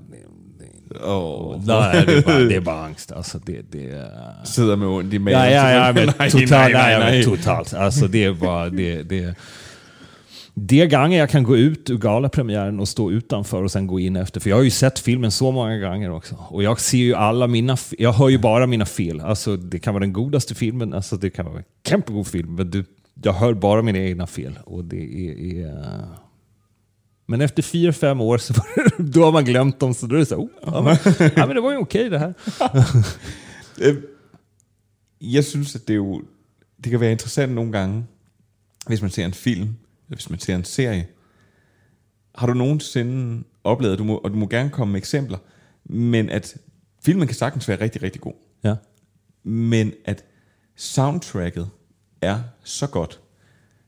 Åh. 1.03 1.61
nej, 1.65 2.03
det, 2.05 2.13
är 2.13 2.21
bara 2.21 2.39
det 2.39 2.55
är 2.55 2.61
bara 2.61 2.85
angst. 2.85 3.11
Alltså, 3.11 3.39
det, 3.45 3.71
det, 3.71 4.11
Sidder 4.43 4.75
med 4.75 4.87
ont 4.87 5.13
i 5.13 5.19
maven. 5.19 5.39
Ja, 5.39 5.49
ja, 5.49 5.71
ja, 5.71 5.93
men 5.93 6.13
nej, 6.19 6.31
totalt. 6.31 6.49
nej, 6.51 6.73
Nej, 6.73 6.99
nej, 6.99 7.23
totalt. 7.23 7.73
Alltså 7.73 8.07
det 8.07 8.23
är 8.23 8.33
bara... 8.33 8.69
Det, 8.69 9.03
det, 9.03 9.35
det 10.57 10.87
gånger 10.87 11.19
jag 11.19 11.29
kan 11.29 11.43
gå 11.43 11.57
ut 11.57 11.89
ur 11.89 11.97
galapremiären 11.97 12.79
och 12.79 12.87
stå 12.87 13.11
utanför 13.11 13.63
och 13.63 13.71
sen 13.71 13.87
gå 13.87 13.99
in 13.99 14.15
efter. 14.15 14.39
För 14.39 14.49
jag 14.49 14.57
har 14.57 14.63
ju 14.63 14.69
sett 14.69 14.99
filmen 14.99 15.31
så 15.31 15.51
många 15.51 15.77
gånger 15.79 16.11
också. 16.11 16.35
Och 16.49 16.63
jag 16.63 16.79
ser 16.79 16.97
ju 16.97 17.15
alla 17.15 17.47
mina... 17.47 17.77
Jag 17.97 18.13
hör 18.13 18.29
ju 18.29 18.37
bara 18.37 18.67
mina 18.67 18.85
fel. 18.85 19.21
Alltså 19.21 19.57
det 19.57 19.79
kan 19.79 19.93
vara 19.93 20.01
den 20.01 20.13
godaste 20.13 20.55
filmen, 20.55 20.93
alltså 20.93 21.17
det 21.17 21.29
kan 21.29 21.45
vara 21.45 21.57
en 21.57 21.63
kämpegod 21.87 22.27
film. 22.27 22.55
Men 22.55 22.71
du, 22.71 22.85
jag 23.23 23.33
hör 23.33 23.53
bara 23.53 23.81
mina 23.81 23.99
egna 23.99 24.27
fel. 24.27 24.59
Och 24.63 24.85
det 24.85 25.03
är... 25.03 25.59
är 25.59 25.67
eh, 25.67 26.24
men 27.27 27.41
efter 27.41 27.63
fyra, 27.63 27.91
fem 27.91 28.21
år 28.21 28.37
så 28.37 28.53
då 29.13 29.23
har 29.23 29.31
man 29.31 29.45
glömt 29.45 29.79
dem. 29.79 29.93
Så 29.93 30.07
då 30.07 30.15
är 30.15 30.19
det 30.19 30.25
så 30.25 30.35
oh, 30.35 30.49
ja, 30.65 30.81
men, 30.81 30.97
ja, 31.37 31.45
men 31.45 31.55
det 31.55 31.61
var 31.61 31.71
ju 31.71 31.77
okej 31.77 32.09
det 32.09 32.19
här. 32.19 32.33
Øh, 33.81 33.95
Jeg 35.21 35.43
synes, 35.45 35.75
at 35.75 35.87
det 35.87 35.95
jo 35.95 36.21
det 36.83 36.91
kan 36.91 36.99
være 36.99 37.11
interessant 37.11 37.51
nogle 37.53 37.71
gange, 37.71 38.05
hvis 38.87 39.01
man 39.01 39.11
ser 39.11 39.25
en 39.25 39.33
film, 39.33 39.61
eller 39.61 40.15
hvis 40.17 40.29
man 40.29 40.39
ser 40.39 40.55
en 40.55 40.63
serie. 40.63 41.07
Har 42.35 42.47
du 42.47 42.53
nogensinde 42.53 43.43
oplevet, 43.63 43.99
du 43.99 44.03
må, 44.03 44.17
og 44.17 44.31
du 44.31 44.35
må 44.35 44.47
gerne 44.47 44.69
komme 44.69 44.91
med 44.91 44.99
eksempler, 44.99 45.37
men 45.85 46.29
at 46.29 46.57
filmen 47.05 47.27
kan 47.27 47.35
sagtens 47.35 47.67
være 47.67 47.79
rigtig, 47.81 48.03
rigtig 48.03 48.21
god, 48.21 48.33
Ja. 48.63 48.75
men 49.43 49.93
at 50.05 50.25
soundtracket 50.75 51.69
er 52.21 52.39
så 52.63 52.87
godt, 52.87 53.19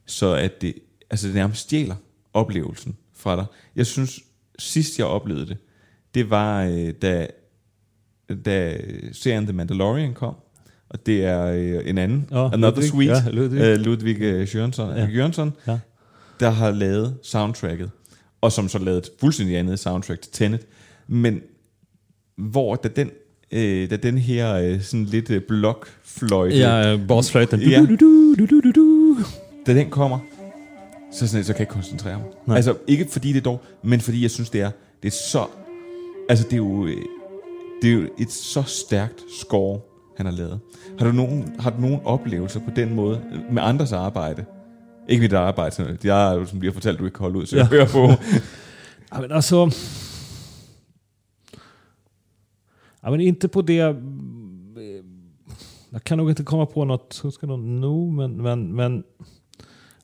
så 0.05 0.33
at 0.33 0.61
det, 0.61 0.73
altså 1.09 1.27
det 1.27 1.35
nærmest 1.35 1.61
stjæler 1.61 1.95
oplevelsen 2.33 2.97
fra 3.17 3.35
dig. 3.35 3.45
Jeg 3.75 3.85
synes, 3.85 4.19
sidst 4.59 4.97
jeg 4.99 5.07
oplevede 5.07 5.45
det, 5.45 5.57
det 6.13 6.29
var, 6.29 6.63
øh, 6.63 6.93
da, 7.01 7.27
da 8.45 8.77
serien 9.11 9.43
The 9.45 9.53
Mandalorian 9.53 10.13
kom, 10.13 10.35
og 10.89 11.05
det 11.05 11.25
er 11.25 11.45
øh, 11.45 11.89
en 11.89 11.97
anden, 11.97 12.27
Åh, 12.31 12.53
Another 12.53 12.57
Ludwig. 12.81 12.89
Sweet, 12.89 13.09
Ja, 13.25 13.31
Ludwig. 13.31 13.61
øh, 13.61 13.77
Ludwig 13.77 14.21
øh, 14.21 14.55
Jørgensen, 14.55 14.85
Ja. 14.89 15.05
Jørgensen 15.07 15.51
Ja. 15.67 15.79
der 16.39 16.49
har 16.49 16.71
lavet 16.71 17.17
soundtracket, 17.23 17.91
og 18.41 18.51
som 18.51 18.69
så 18.69 18.79
lavede 18.79 18.97
et 18.99 19.09
fuldstændig 19.19 19.57
andet 19.57 19.79
soundtrack 19.79 20.21
til 20.21 20.31
Tenet, 20.31 20.65
men 21.07 21.41
hvor 22.37 22.75
da 22.75 22.87
den, 22.87 23.11
øh, 23.51 23.89
da 23.89 23.95
den 23.97 24.17
her 24.17 24.53
øh, 24.53 24.81
sådan 24.81 25.05
lidt 25.05 25.29
øh, 25.29 25.41
blokfløjte, 25.41 26.57
Ja, 26.57 26.93
øh, 26.93 27.07
basfløjten. 27.07 27.61
Ja. 27.61 27.85
Da 29.67 29.73
den 29.73 29.89
kommer, 29.89 30.19
så, 31.11 31.27
sådan, 31.27 31.43
så 31.43 31.53
kan 31.53 31.59
jeg 31.59 31.61
ikke 31.61 31.73
koncentrere 31.73 32.17
mig. 32.17 32.27
Nej. 32.45 32.55
Altså 32.55 32.77
ikke 32.87 33.07
fordi 33.11 33.27
det 33.33 33.37
er 33.37 33.43
dog, 33.43 33.61
men 33.83 33.99
fordi 34.01 34.21
jeg 34.21 34.31
synes 34.31 34.49
det 34.49 34.61
er, 34.61 34.71
det 35.03 35.07
er 35.07 35.11
så, 35.31 35.45
altså 36.29 36.45
det 36.45 36.53
er 36.53 36.57
jo, 36.57 36.85
øh, 36.85 36.97
det 37.81 37.89
er 37.89 37.93
jo 37.93 38.07
et 38.19 38.31
så 38.31 38.63
stærkt 38.63 39.21
score, 39.41 39.79
han 40.17 40.25
har 40.25 40.33
lavet. 40.33 40.59
Har 40.99 41.05
du 41.05 41.11
nogen, 41.11 41.55
har 41.59 41.69
du 41.69 41.81
nogen 41.81 41.99
oplevelser 42.05 42.59
på 42.59 42.71
den 42.75 42.93
måde 42.95 43.21
øh, 43.33 43.53
med 43.53 43.61
andres 43.63 43.91
arbejde? 43.91 44.45
Ikke 45.09 45.21
mit 45.21 45.33
arbejde, 45.33 45.75
sådan, 45.75 45.97
det 46.01 46.11
er, 46.11 46.45
som 46.45 46.59
bliver 46.59 46.73
fortalt, 46.73 46.99
du 46.99 47.05
ikke 47.05 47.15
kan 47.15 47.23
holde 47.23 47.39
ud, 47.39 47.45
så 47.45 47.55
jeg 47.57 47.67
Ja. 47.71 47.77
hører 47.77 47.87
på. 47.87 48.07
Ja, 49.15 49.21
men 49.21 49.31
alltså... 49.31 49.71
Ja, 53.03 53.09
men 53.09 53.19
inte 53.21 53.47
på 53.47 53.61
det... 53.61 53.95
Jag 55.93 56.03
kan 56.05 56.17
nog 56.17 56.29
inte 56.29 56.43
komma 56.43 56.65
på 56.65 56.83
något, 56.83 57.23
ska 57.33 57.47
någon 57.47 57.79
no, 57.81 58.09
men, 58.11 58.41
men, 58.41 58.73
men 58.75 59.03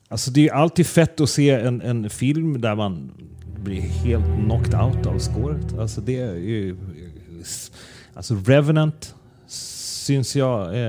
alltså 0.08 0.30
det 0.30 0.48
är 0.48 0.52
alltid 0.52 0.86
fett 0.86 1.20
att 1.20 1.30
se 1.30 1.50
en, 1.50 1.80
en 1.82 2.10
film 2.10 2.60
där 2.60 2.74
man 2.74 3.10
blir 3.62 3.80
helt 3.80 4.24
knocked 4.24 4.74
out 4.74 5.06
av 5.06 5.18
scoret. 5.18 5.78
Alltså 5.78 6.00
det 6.00 6.20
är 6.20 6.34
ju... 6.34 6.76
Alltså 8.14 8.34
Revenant 8.46 9.14
syns 9.46 10.36
jag 10.36 10.62
eh, 10.66 10.80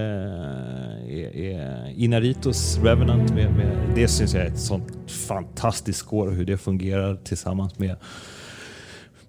är, 1.09 1.35
är 1.35 1.93
Inaritos 1.97 2.79
Revenant 2.83 3.33
med, 3.33 3.51
med, 3.51 3.77
det 3.95 4.07
syns 4.07 4.33
jag 4.33 4.43
är 4.43 4.47
ett 4.47 4.59
sånt 4.59 4.93
fantastiskt 5.07 5.99
score 5.99 6.31
hur 6.31 6.45
det 6.45 6.57
fungerar 6.57 7.15
tillsammans 7.15 7.79
med 7.79 7.95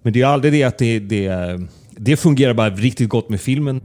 men 0.07 0.13
det 0.13 0.21
är 0.21 0.25
aldrig 0.25 0.53
det 0.53 0.63
att 0.63 0.77
det, 0.77 0.99
det, 0.99 1.59
det 1.91 2.17
fungerar 2.17 2.53
bara 2.53 2.69
riktigt 2.69 3.09
gott 3.09 3.29
med 3.29 3.41
filmen. 3.41 3.81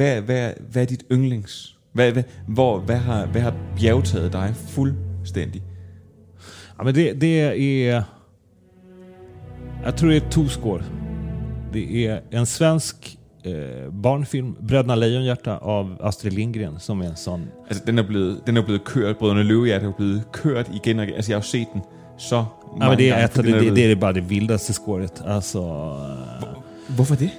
Hvad, 0.00 0.20
hvad, 0.20 0.52
hvad 0.72 0.82
er 0.82 0.86
dit 0.86 1.04
yndlings? 1.12 1.76
Hvad, 1.92 2.12
hvad, 2.12 2.22
hvor, 2.46 2.78
hvad, 2.78 2.96
har, 2.96 3.26
hvad 3.26 3.40
har 3.40 3.54
bjergtaget 3.76 4.32
dig 4.32 4.54
fuldstændig? 4.68 5.62
Ja, 6.78 6.84
men 6.84 6.94
det, 6.94 7.20
det 7.20 7.40
är... 7.88 8.02
Jag 9.84 9.96
tror 9.96 10.08
det 10.10 10.36
är 10.36 10.48
score. 10.48 10.82
Det 11.72 12.06
är 12.06 12.20
en 12.30 12.46
svensk 12.46 13.18
eh, 13.44 13.92
barnfilm, 14.02 14.56
Bröderna 14.68 14.94
Lejonhjärta 14.94 15.56
av 15.56 15.96
Astrid 16.00 16.32
Lindgren, 16.32 16.78
som 16.78 17.00
är 17.00 17.06
en 17.06 17.16
sån... 17.16 17.48
Altså, 17.68 17.82
den 17.86 17.98
er 17.98 18.02
blevet, 18.02 18.40
den 18.46 18.56
er 18.56 18.62
blevet 18.62 18.84
kørt, 18.84 19.18
Brødrene 19.18 19.42
Løvehjerte 19.42 19.82
er 19.82 19.88
jo 19.88 19.92
blevet 19.96 20.22
kørt 20.32 20.68
igen 20.68 20.98
og 20.98 21.04
igen. 21.04 21.16
Altså, 21.16 21.32
jeg 21.32 21.36
har 21.36 21.40
jo 21.40 21.46
set 21.46 21.68
den 21.72 21.82
så 22.18 22.36
Ja, 22.36 22.44
mange 22.78 22.90
men 22.90 22.98
det, 22.98 23.10
är 23.10 23.26
fordi 23.26 23.52
det, 23.52 23.60
det, 23.60 23.68
er 23.68 23.74
det 23.74 23.92
är 23.92 23.96
bara 23.96 24.12
det 24.12 24.30
vildaste 24.30 24.72
scoret. 24.72 25.22
Alltså... 25.26 25.58
eh, 25.58 26.94
Hvorfor 26.96 27.14
det? 27.14 27.30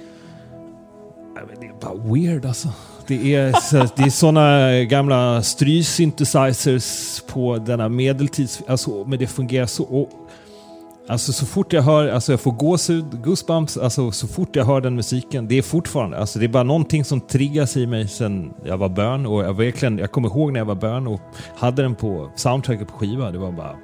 Men 1.48 1.60
det 1.60 1.66
är 1.66 1.80
bara 1.80 2.12
weird 2.14 2.46
alltså. 2.46 2.68
Det 3.06 3.34
är, 3.34 3.52
så- 3.52 3.88
det 3.96 4.02
är 4.02 4.10
såna 4.10 4.70
gamla 4.84 5.42
stry-synthesizers 5.42 7.20
på 7.32 7.56
denna 7.58 7.88
medeltids... 7.88 8.62
Alltså, 8.66 9.04
men 9.06 9.18
det 9.18 9.26
fungerar 9.26 9.66
så... 9.66 9.84
Och, 9.84 10.08
alltså 11.08 11.32
så 11.32 11.46
fort 11.46 11.72
jag 11.72 11.82
hör, 11.82 12.08
alltså 12.08 12.32
jag 12.32 12.40
får 12.40 12.52
gåshud, 12.52 13.04
goosebumps, 13.24 13.76
alltså 13.76 14.10
så 14.12 14.26
fort 14.28 14.56
jag 14.56 14.64
hör 14.64 14.80
den 14.80 14.94
musiken, 14.94 15.48
det 15.48 15.58
är 15.58 15.62
fortfarande, 15.62 16.18
alltså 16.18 16.38
det 16.38 16.46
är 16.46 16.48
bara 16.48 16.62
någonting 16.62 17.04
som 17.04 17.20
triggas 17.20 17.76
i 17.76 17.86
mig 17.86 18.08
sen 18.08 18.52
jag 18.64 18.78
var 18.78 18.88
barn 18.88 19.26
och 19.26 19.44
jag 19.44 19.54
verkligen, 19.56 19.98
jag 19.98 20.12
kommer 20.12 20.28
ihåg 20.28 20.52
när 20.52 20.60
jag 20.60 20.64
var 20.64 20.74
barn 20.74 21.06
och 21.06 21.20
hade 21.56 21.82
den 21.82 21.94
på 21.94 22.30
soundtracket 22.36 22.88
på 22.88 22.94
skiva, 22.94 23.30
det 23.30 23.38
var 23.38 23.52
bara... 23.52 23.76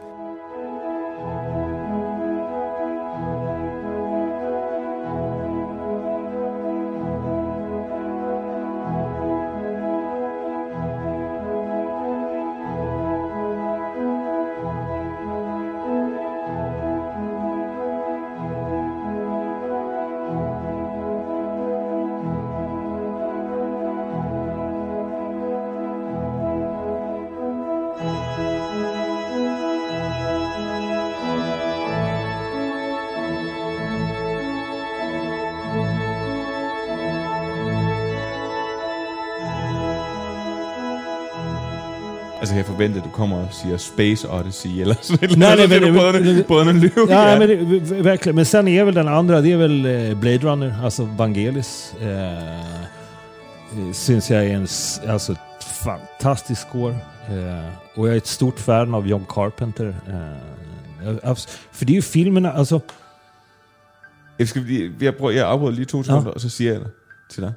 Altså, 42.59 42.73
jeg 42.73 42.77
forventer, 42.79 43.01
at 43.01 43.05
du 43.05 43.11
kommer 43.11 43.37
og 43.37 43.49
siger 43.53 43.77
Space 43.77 44.29
Odyssey, 44.31 44.71
eller 44.81 44.95
sådan 45.03 45.39
Nej, 45.39 45.57
nej, 45.57 45.67
men- 45.67 45.83
du 45.83 46.43
brødrene, 46.47 46.81
løv. 46.81 47.07
Ja, 47.09 47.39
men 47.39 47.49
det, 47.49 48.05
verkligen. 48.05 48.37
Men 48.37 48.45
sen 48.45 48.69
är 48.69 48.85
väl 48.85 48.95
den 48.95 49.09
andra, 49.09 49.41
det 49.41 49.53
är 49.53 49.57
väl 49.57 49.87
eh, 49.87 50.15
Blade 50.21 50.39
Runner, 50.39 50.75
alltså 50.85 51.05
Vangelis. 51.05 51.95
Eh, 52.01 52.59
eh, 53.79 53.93
syns 53.93 54.31
jag 54.31 54.45
är 54.47 54.51
en 54.55 54.67
alltså, 55.13 55.33
ett 55.33 55.65
fantastisk 55.85 56.69
score. 56.69 56.93
Eh, 57.29 57.69
och 57.95 58.09
jag 58.09 58.15
är 58.15 58.17
ett 58.19 58.27
stort 58.27 58.61
fan 58.61 58.95
av 58.95 59.07
John 59.09 59.27
Carpenter. 59.29 59.87
Eh, 60.09 61.15
jag- 61.23 61.39
för 61.73 61.85
det 61.85 61.93
är 61.93 61.95
ju 61.95 62.03
filmerna, 62.03 62.53
alltså... 62.53 62.81
Jeg, 64.39 64.49
skal 64.49 64.63
lige, 64.63 64.93
jeg, 65.01 65.17
prøver, 65.17 65.33
jeg 65.33 65.47
afbryder 65.49 65.73
lige 65.75 65.85
to 65.85 66.03
sekunder, 66.03 66.31
og 66.31 66.41
så 66.41 66.49
siger 66.49 66.73
jeg 66.73 66.81
dig 66.81 66.91
til 67.31 67.43
dig. 67.43 67.53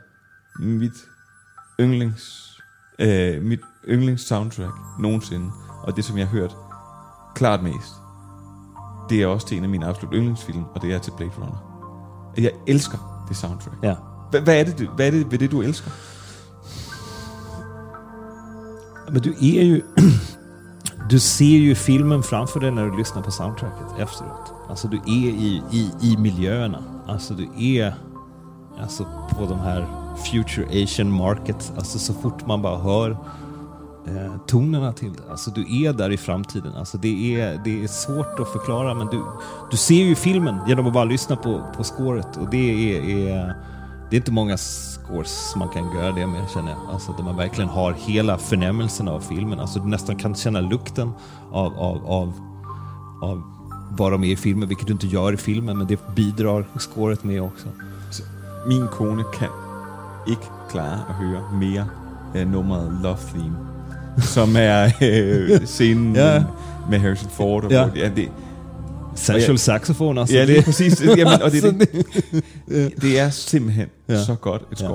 Mit 0.60 0.92
yndlings, 1.80 2.51
øh, 3.00 3.44
mit 3.44 3.60
yndlings 3.88 4.28
soundtrack 4.28 4.74
nogensinde, 5.00 5.52
og 5.84 5.96
det 5.96 6.06
som 6.06 6.18
jeg 6.18 6.28
har 6.28 6.32
hørt 6.32 6.56
klart 7.36 7.64
mest, 7.64 7.94
det 9.10 9.22
er 9.22 9.28
også 9.28 9.48
til 9.48 9.58
en 9.58 9.64
af 9.64 9.70
mine 9.70 9.86
absolut 9.86 10.14
yndlingsfilm, 10.16 10.64
og 10.76 10.82
det 10.82 10.94
er 10.94 11.00
til 11.00 11.12
Blade 11.18 11.32
Runner. 11.38 11.72
Jeg 12.38 12.52
elsker 12.68 13.26
det 13.30 13.38
soundtrack. 13.38 13.76
Ja. 13.84 13.96
Hvad, 14.30 14.42
hvad, 14.42 14.60
er 14.60 14.64
det, 14.64 14.90
hvad 14.96 15.08
er 15.08 15.12
det 15.12 15.32
ved 15.32 15.40
det, 15.40 15.52
du 15.52 15.62
elsker? 15.62 15.92
Men 19.12 19.22
du 19.22 19.34
är 19.42 19.64
ju... 19.64 19.82
Du 21.10 21.20
ser 21.20 21.58
ju 21.58 21.76
filmen 21.76 22.24
framför 22.24 22.60
dig 22.60 22.72
när 22.72 22.86
du 22.86 22.98
lyssnar 22.98 23.22
på 23.22 23.32
soundtracket 23.32 24.00
efteråt. 24.00 24.54
Alltså 24.70 24.88
du 24.88 24.98
är 24.98 25.30
i, 25.30 25.64
i, 25.72 25.92
i 26.02 26.18
miljöerna. 26.18 26.84
Alltså 27.08 27.34
du 27.34 27.48
är 27.60 27.94
alltså, 28.80 29.06
på 29.30 29.46
de 29.46 29.60
här 29.60 29.88
Future 30.18 30.84
Asian 30.84 31.12
Markets. 31.12 31.72
Alltså 31.78 32.00
så 32.00 32.14
fort 32.14 32.48
man 32.48 32.62
bara 32.62 32.78
hör 32.78 33.12
eh, 34.08 34.38
tonerna 34.48 34.94
till 34.94 35.14
det. 35.14 35.32
Alltså 35.32 35.52
du 35.52 35.86
är 35.86 35.94
där 35.94 36.10
i 36.10 36.18
framtiden. 36.18 36.74
Alltså 36.76 36.98
det 36.98 37.42
är, 37.42 37.62
det 37.64 37.84
är 37.84 37.88
svårt 37.88 38.40
att 38.40 38.50
förklara 38.50 38.94
men 38.94 39.08
du, 39.08 39.24
du 39.72 39.78
ser 39.78 40.04
ju 40.04 40.16
filmen 40.16 40.56
genom 40.68 40.88
att 40.88 40.94
bara 40.94 41.04
lyssna 41.04 41.36
på, 41.36 41.62
på 41.78 41.84
scoret. 41.84 42.38
Och 42.38 42.50
det 42.50 42.58
är, 42.58 43.04
är, 43.04 43.56
det 44.10 44.16
är 44.16 44.18
inte 44.18 44.32
många 44.32 44.58
scores 44.58 45.56
man 45.56 45.70
kan 45.70 45.96
göra 45.96 46.12
det 46.12 46.28
med 46.28 46.50
känner 46.54 46.72
jag. 46.72 46.80
Alltså 46.94 47.12
där 47.12 47.24
man 47.24 47.38
verkligen 47.38 47.70
har 47.70 47.94
hela 47.94 48.38
förnämmelsen 48.38 49.08
av 49.08 49.20
filmen. 49.20 49.60
Alltså 49.60 49.80
du 49.80 49.88
nästan 49.88 50.16
kan 50.16 50.36
känna 50.36 50.62
lukten 50.62 51.12
av, 51.52 51.74
av, 51.78 52.06
av, 52.06 52.34
av 53.22 53.44
vad 53.98 54.12
de 54.12 54.24
är 54.24 54.28
i 54.28 54.36
filmen, 54.36 54.68
vilket 54.68 54.88
du 54.88 54.94
inte 54.94 55.08
gör 55.08 55.34
i 55.34 55.38
filmen, 55.38 55.78
men 55.78 55.88
det 55.88 56.16
bidrar 56.16 56.66
scoret 56.78 57.24
med 57.24 57.42
också. 57.42 57.68
Min 58.68 58.88
kone 58.92 59.24
kan 59.34 59.48
ikke 60.28 60.42
klare 60.70 61.04
at 61.10 61.16
høre 61.16 61.42
mere 61.54 61.88
af 62.36 62.48
nummeret 62.48 63.00
Love 63.04 63.18
Theme, 63.34 63.56
som 64.18 64.56
er 64.58 64.92
øh, 65.02 65.66
scenen 65.66 66.16
Ja. 66.16 66.44
med, 66.90 67.00
Harrison 67.00 67.30
Ford. 67.30 67.64
Og 67.64 67.72
Ja. 67.72 67.88
ja, 67.96 68.10
det, 68.16 68.30
Sensual 69.16 69.58
saxofon 69.60 70.18
alltså. 70.18 70.36
ja, 70.36 70.46
det 70.46 70.58
er 70.58 70.62
præcis. 70.62 71.04
Jamen, 71.18 71.42
og 71.42 71.52
det, 71.52 71.64
det, 71.64 72.94
det 73.02 73.20
er 73.20 73.30
simpelthen 73.30 73.88
Ja. 74.10 74.24
så 74.24 74.36
godt 74.36 74.62
et 74.72 74.82
Ja. 74.82 74.88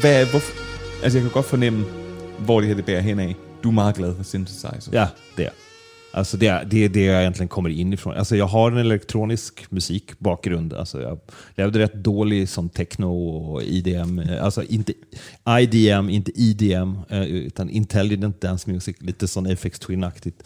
Hvad, 0.00 0.26
hvor, 0.26 0.40
altså 1.04 1.18
jeg 1.18 1.22
kan 1.22 1.30
godt 1.32 1.46
fornemme, 1.46 1.84
hvor 2.38 2.60
det 2.60 2.68
her 2.68 2.74
det 2.76 2.84
bærer 2.84 3.00
hen 3.00 3.18
af. 3.20 3.34
Du 3.62 3.68
er 3.68 3.72
meget 3.72 3.94
glad 3.96 4.16
for 4.16 4.22
synthesizer. 4.22 4.90
Ja, 4.92 5.06
det 5.36 5.44
är 5.46 5.50
Alltså 6.12 6.36
det, 6.36 6.46
är- 6.48 6.64
det 6.64 6.84
är 6.84 6.88
det 6.88 7.04
jag 7.04 7.20
egentligen 7.20 7.48
kommer 7.48 7.70
in 7.70 7.92
ifrån. 7.92 8.14
Alltså 8.16 8.36
jag 8.36 8.46
har 8.46 8.70
en 8.70 8.78
elektronisk 8.78 9.66
musikbakgrund. 9.70 10.72
Alltså 10.72 11.00
jag 11.00 11.18
levde 11.56 11.78
rätt 11.78 11.94
dålig 11.94 12.48
som 12.48 12.68
techno 12.68 13.06
och 13.28 13.62
IDM. 13.62 14.20
Alltså 14.40 14.62
inte 14.62 14.92
IDM, 15.60 16.08
inte 16.10 16.30
IDM, 16.34 16.96
eh, 17.08 17.22
utan 17.24 17.70
Intelligent 17.70 18.40
Dance 18.40 18.70
Music. 18.70 18.96
Lite 19.00 19.28
sån 19.28 19.46
FX 19.46 19.78
Twin-aktigt. 19.80 20.42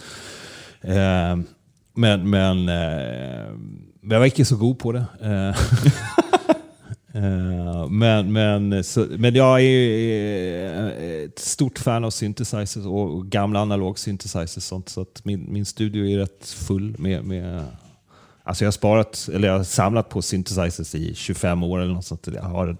Eh, 0.80 1.36
men, 1.96 2.30
men, 2.30 2.58
eh, 2.68 3.50
men 4.00 4.10
jag 4.10 4.18
var 4.18 4.24
inte 4.26 4.44
så 4.44 4.56
god 4.56 4.78
på 4.78 4.92
det. 4.92 5.04
Eh, 7.14 7.88
men, 7.88 8.32
men, 8.32 8.84
så, 8.84 9.06
men 9.18 9.34
jag 9.34 9.62
är 9.62 10.74
eh, 11.00 11.24
ett 11.24 11.38
stort 11.38 11.78
fan 11.78 12.04
av 12.04 12.10
synthesizers 12.10 12.86
och, 12.86 13.14
och 13.14 13.26
gamla 13.26 13.60
analog 13.60 13.98
synthesizers. 13.98 14.64
Sånt, 14.64 14.88
så 14.88 15.00
att 15.00 15.24
min, 15.24 15.52
min 15.52 15.64
studio 15.66 16.06
är 16.06 16.18
rätt 16.18 16.46
full 16.48 16.94
med, 16.98 17.24
med 17.24 17.64
Alltså 18.46 18.64
jag 18.64 18.66
har 18.66 18.72
sparat, 18.72 19.28
eller 19.34 19.48
jag 19.48 19.56
har 19.56 19.64
samlat 19.64 20.08
på 20.08 20.22
synthesizers 20.22 20.94
i 20.94 21.14
25 21.14 21.62
år 21.62 21.78
eller 21.80 21.94
något 21.94 22.04
sånt. 22.04 22.28
Jag 22.34 22.42
har 22.42 22.68
en, 22.68 22.78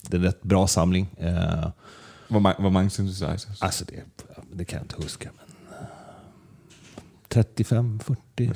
det 0.00 0.16
är 0.16 0.18
en 0.18 0.24
rätt 0.24 0.42
bra 0.42 0.66
samling. 0.66 1.06
Mange, 2.28 2.54
hvor 2.58 2.70
mange 2.70 2.90
synthesizers? 2.90 3.62
alltså 3.62 3.84
det, 3.84 4.02
det 4.52 4.64
kan 4.64 4.76
jag 4.76 4.84
inte 4.84 5.02
huska. 5.02 5.30
Men, 5.36 5.76
eh, 5.78 5.86
35, 7.28 8.00
40? 8.00 8.50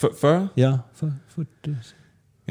F- 0.00 0.14
40? 0.20 0.48
Ja, 0.54 0.78
för- 0.94 1.12
40. 1.34 1.76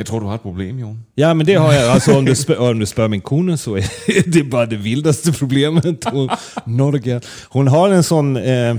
Jag 0.01 0.07
tror, 0.07 0.21
du 0.21 0.25
har 0.25 0.35
ett 0.35 0.43
problem, 0.43 0.79
Jon. 0.79 1.03
Ja, 1.15 1.33
men 1.33 1.45
det 1.45 1.55
har 1.55 1.73
jag. 1.73 1.91
Alltså, 1.91 2.17
om, 2.17 2.25
du 2.25 2.35
spör, 2.35 2.59
om 2.59 2.79
du 2.79 2.85
spör 2.85 3.07
min 3.07 3.21
kone 3.21 3.57
så 3.57 3.75
är 3.75 3.83
det 4.31 4.43
bara 4.43 4.65
det 4.65 4.75
vildaste 4.75 5.31
problemet. 5.31 6.05
Hon, 6.05 6.29
Norge. 6.65 7.21
hon 7.49 7.67
har 7.67 7.89
en 7.89 8.03
sån... 8.03 8.37
Eh, 8.37 8.75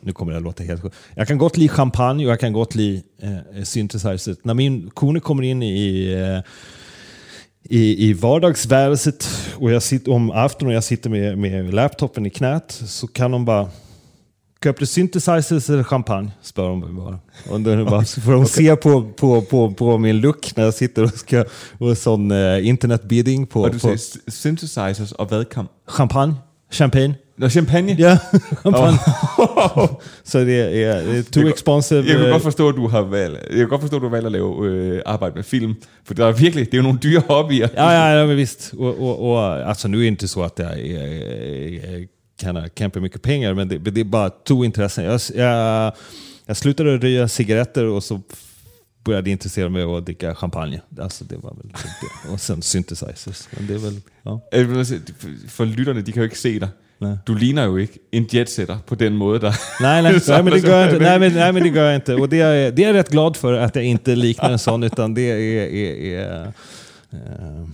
nu 0.00 0.12
kommer 0.12 0.32
det 0.32 0.38
att 0.38 0.44
låta 0.44 0.62
helt 0.62 0.82
sjukt. 0.82 0.96
Jag 1.14 1.28
kan 1.28 1.38
gott 1.38 1.56
li 1.56 1.68
champagne 1.68 2.24
och 2.24 2.32
jag 2.32 2.40
kan 2.40 2.52
gott 2.52 2.74
li 2.74 3.02
eh, 3.22 3.64
synthesizer. 3.64 4.36
När 4.42 4.54
min 4.54 4.90
kone 4.90 5.20
kommer 5.20 5.42
in 5.42 5.62
i, 5.62 6.12
eh, 6.12 6.52
i, 7.78 8.08
i 8.08 8.12
vardagsvärelset 8.12 9.28
och 9.54 9.72
jag 9.72 9.82
sitter, 9.82 10.12
om 10.12 10.30
aftonen 10.30 10.68
och 10.68 10.76
jag 10.76 10.84
sitter 10.84 11.10
med, 11.10 11.38
med 11.38 11.74
laptopen 11.74 12.26
i 12.26 12.30
knät 12.30 12.82
så 12.86 13.06
kan 13.06 13.32
hon 13.32 13.44
bara 13.44 13.68
du 14.72 14.86
synthesizers 14.86 15.70
eller 15.70 15.82
champagne? 15.82 16.30
Spör 16.42 16.76
mig 16.76 16.88
bara. 16.92 17.18
Och 17.50 17.60
då 17.60 17.84
bara 17.84 18.04
så 18.04 18.20
får 18.20 18.32
hon 18.32 18.46
se 18.58 18.76
på, 18.76 19.02
på, 19.16 19.42
på, 19.42 19.70
på 19.70 19.98
min 19.98 20.20
look 20.20 20.56
när 20.56 20.64
jag 20.64 20.74
sitter 20.74 21.02
och 21.02 21.10
ska 21.10 21.44
och 21.78 21.98
sån 21.98 22.30
eh, 22.30 22.66
internetbidding 22.68 23.46
på, 23.46 23.60
Och 23.60 23.70
du 23.70 23.78
på 23.78 23.78
säger 23.78 24.30
synthesizers 24.30 25.12
och 25.12 25.30
vad 25.30 25.46
champagne. 25.86 26.34
Champagne. 26.70 27.14
Nå, 27.36 27.48
champagne? 27.48 27.96
Ja, 27.98 28.18
champagne. 28.62 28.98
Så 30.24 30.38
det 30.38 30.52
är, 30.84 31.02
det 31.02 31.18
är 31.18 31.22
too 31.22 31.42
kan- 31.42 31.48
expensive. 31.48 32.08
Jeg 32.08 32.16
kan 32.16 32.26
eh, 32.26 32.32
godt 32.32 32.42
forstå, 32.42 32.68
at 32.68 32.74
du 32.76 32.88
har 32.88 33.02
valgt, 33.02 33.38
jeg 33.50 33.58
kan 33.58 33.68
godt 33.68 33.80
forstå, 33.80 33.96
at 33.96 34.00
du 34.02 34.06
har 34.06 34.10
valgt 34.10 34.26
at 34.26 34.32
lave 34.32 34.66
øh, 34.66 35.00
arbejde 35.06 35.34
med 35.34 35.42
film. 35.44 35.74
For 36.04 36.14
der 36.14 36.26
er 36.26 36.32
virkelig, 36.32 36.66
det 36.66 36.74
er 36.74 36.78
jo 36.78 36.82
nogle 36.82 36.98
dyre 37.02 37.22
hobbyer. 37.28 37.68
Ja, 37.76 37.90
ja, 37.90 38.18
ja 38.18 38.26
men 38.26 38.36
visst. 38.36 38.74
Och, 38.78 39.00
och, 39.00 39.30
och, 39.30 39.68
alltså, 39.68 39.88
nu 39.88 39.96
är 39.96 40.00
det 40.00 40.06
inte 40.06 40.28
så 40.28 40.42
att 40.42 40.58
jag 40.58 40.78
eh, 40.80 42.02
kan 42.36 42.68
kämpa 42.78 43.00
mycket 43.00 43.22
pengar, 43.22 43.54
men 43.54 43.68
det, 43.68 43.78
det 43.78 44.00
är 44.00 44.04
bara 44.04 44.30
två 44.30 44.64
intressen. 44.64 45.04
Jag, 45.04 45.20
jag, 45.34 45.92
jag 46.46 46.56
slutade 46.56 46.96
röja 46.96 47.28
cigaretter 47.28 47.84
och 47.84 48.04
så 48.04 48.20
började 49.04 49.30
intressera 49.30 49.68
mig 49.68 49.82
av 49.82 49.94
att 49.94 50.06
dricka 50.06 50.34
champagne. 50.34 50.80
Alltså, 51.00 51.24
det 51.24 51.36
var 51.36 51.54
väl 51.54 51.68
det. 51.68 52.32
Och 52.32 52.40
sen 52.40 52.62
synthesizers. 52.62 53.48
Men 53.50 53.66
det 53.66 53.74
är 53.74 53.78
väl, 53.78 54.00
ja. 54.22 54.40
For 55.48 55.64
lytterne, 55.66 56.00
de 56.00 56.12
kan 56.12 56.22
jo 56.22 56.26
ikke 56.26 56.38
se 56.38 56.58
dig. 56.58 56.68
Nej. 56.98 57.18
Du 57.26 57.34
ligner 57.34 57.64
jo 57.66 57.76
ikke 57.78 57.98
en 58.12 58.26
jetsetter 58.32 58.78
på 58.86 58.94
den 58.94 59.16
måde, 59.16 59.40
der... 59.40 59.54
Nej, 59.80 60.02
nej, 60.02 60.12
nej, 60.28 60.42
men 60.42 60.52
det 60.52 60.58
gör 60.58 60.80
jag 60.80 60.88
inte. 60.94 61.04
Nej, 61.04 61.18
men, 61.18 61.32
nej, 61.32 61.52
men 61.52 61.62
det 61.62 61.68
gör 61.68 61.86
jag 61.86 61.94
inte. 61.94 62.14
Och 62.14 62.28
det 62.28 62.40
är, 62.40 62.72
det 62.72 62.84
är 62.84 62.86
jag 62.86 62.94
rätt 62.94 63.10
glad 63.10 63.36
för 63.36 63.52
att 63.52 63.76
jag 63.76 63.84
inte 63.84 64.16
liknar 64.16 64.50
en 64.50 64.58
sån, 64.58 64.82
utan 64.82 65.14
det 65.14 65.30
är, 65.30 65.36
är, 65.36 65.94
är 66.20 66.52
eh, 67.12 67.66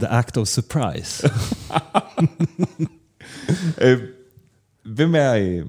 the 0.00 0.06
act 0.06 0.36
of 0.36 0.48
surprise. 0.48 1.30
Øh, 3.82 4.00
hvem 4.84 5.14
er... 5.14 5.32
Øh, 5.32 5.66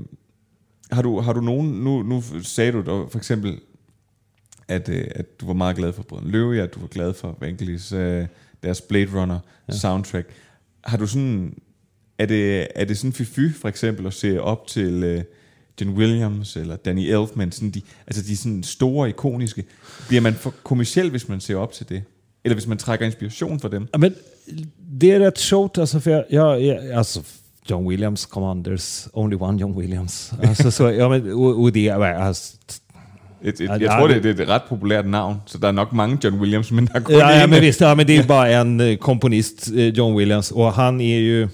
har, 0.91 1.01
du, 1.01 1.19
har 1.19 1.33
du 1.33 1.41
nogen... 1.41 1.71
Nu, 1.71 2.03
nu 2.03 2.23
sagde 2.43 2.71
du 2.71 2.81
da 2.81 2.91
for 2.91 3.17
eksempel, 3.17 3.59
at, 4.67 4.89
øh, 4.89 5.07
at 5.15 5.41
du 5.41 5.45
var 5.45 5.53
meget 5.53 5.75
glad 5.75 5.93
for 5.93 6.03
Brøden 6.03 6.31
Løve, 6.31 6.61
at 6.61 6.73
du 6.75 6.79
var 6.79 6.87
glad 6.87 7.13
for 7.13 7.37
Vangelis, 7.39 7.91
øh, 7.91 8.27
deres 8.63 8.81
Blade 8.81 9.21
Runner 9.21 9.39
ja. 9.67 9.73
soundtrack. 9.73 10.29
Har 10.83 10.97
du 10.97 11.07
sådan... 11.07 11.57
Er 12.17 12.25
det, 12.25 12.67
er 12.75 12.85
det 12.85 12.97
sådan 12.97 13.13
fy 13.13 13.53
for 13.55 13.67
eksempel 13.67 14.07
at 14.07 14.13
se 14.13 14.41
op 14.41 14.67
til 14.67 15.03
øh, 15.03 15.23
Jen 15.81 15.89
Williams 15.89 16.55
eller 16.55 16.75
Danny 16.75 17.01
Elfman? 17.01 17.51
Sådan 17.51 17.71
de, 17.71 17.81
altså 18.07 18.23
de 18.23 18.37
sådan 18.37 18.63
store, 18.63 19.09
ikoniske. 19.09 19.63
Bliver 20.07 20.21
man 20.21 20.33
for 20.33 20.53
kommersiel, 20.63 21.09
hvis 21.09 21.29
man 21.29 21.39
ser 21.39 21.55
op 21.55 21.71
til 21.71 21.89
det? 21.89 22.03
Eller 22.43 22.55
hvis 22.55 22.67
man 22.67 22.77
trækker 22.77 23.05
inspiration 23.05 23.59
fra 23.59 23.69
dem? 23.69 23.87
Men 23.97 24.15
det 24.99 25.11
är 25.11 25.19
rätt 25.19 25.37
short, 25.37 25.77
alltså, 25.77 25.99
för 25.99 26.11
jag, 26.11 26.25
jag, 26.29 26.61
jag, 26.61 26.91
alltså 26.91 27.23
John 27.69 27.85
Williams, 27.85 28.27
there's 28.63 29.09
only 29.13 29.35
one 29.35 29.57
John 29.59 29.73
Williams. 29.73 30.33
Alltså, 30.43 30.71
så, 30.71 30.87
ja, 30.87 31.09
men, 31.09 31.31
og, 31.31 31.63
og 31.63 31.73
det 31.73 31.87
er, 31.87 32.03
altså, 32.03 32.57
Et, 33.43 33.61
et, 33.61 33.69
jeg 33.69 33.79
det 33.79 33.89
tror, 33.89 34.07
det. 34.07 34.23
det, 34.23 34.37
det 34.37 34.39
er 34.39 34.43
et 34.43 34.49
ret 34.49 34.61
populært 34.69 35.05
navn, 35.05 35.35
så 35.45 35.57
der 35.57 35.67
er 35.67 35.71
nok 35.71 35.93
mange 35.93 36.17
John 36.23 36.39
Williams, 36.39 36.71
men 36.71 36.87
der 36.87 36.95
er 36.95 36.99
kun 36.99 37.15
ja, 37.15 37.29
ja, 37.29 37.43
en. 37.43 37.49
men 37.49 37.61
visst, 37.61 37.81
ja, 37.81 37.95
men 37.95 38.07
det 38.07 38.17
är 38.17 38.23
bara 38.23 38.61
en 38.61 38.79
eh, 38.81 38.95
komponist, 38.97 39.67
eh, 39.75 39.87
John 39.87 40.17
Williams, 40.17 40.51
och 40.51 40.73
han 40.73 41.01
är 41.01 41.19
ju... 41.19 41.47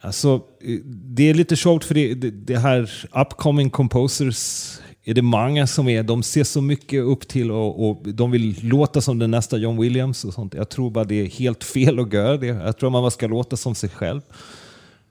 Alltså, 0.00 0.40
eh, 0.60 0.78
det 1.16 1.30
är 1.30 1.34
lite 1.34 1.56
short 1.56 1.84
för 1.84 1.94
det, 1.94 2.14
det, 2.14 2.30
det 2.30 2.58
här 2.58 2.90
upcoming 3.12 3.70
composers 3.70 4.70
är 5.04 5.14
det 5.14 5.22
många 5.22 5.66
som 5.66 5.88
är, 5.88 6.02
de 6.02 6.22
ser 6.22 6.44
så 6.44 6.62
mycket 6.62 7.02
upp 7.02 7.28
till 7.28 7.50
och, 7.50 7.88
och 7.88 8.02
de 8.04 8.30
vill 8.30 8.58
låta 8.62 9.00
som 9.00 9.18
den 9.18 9.30
nästa 9.30 9.56
John 9.56 9.80
Williams 9.80 10.24
och 10.24 10.34
sånt. 10.34 10.54
Jag 10.54 10.68
tror 10.68 10.90
bara 10.90 11.04
det 11.04 11.14
är 11.14 11.26
helt 11.26 11.64
fel 11.64 11.98
att 11.98 12.12
göra 12.12 12.36
det. 12.36 12.46
Jag 12.46 12.78
tror 12.78 12.90
man 12.90 13.02
bara 13.02 13.10
ska 13.10 13.26
låta 13.26 13.56
som 13.56 13.74
sig 13.74 13.88
själv. 13.90 14.20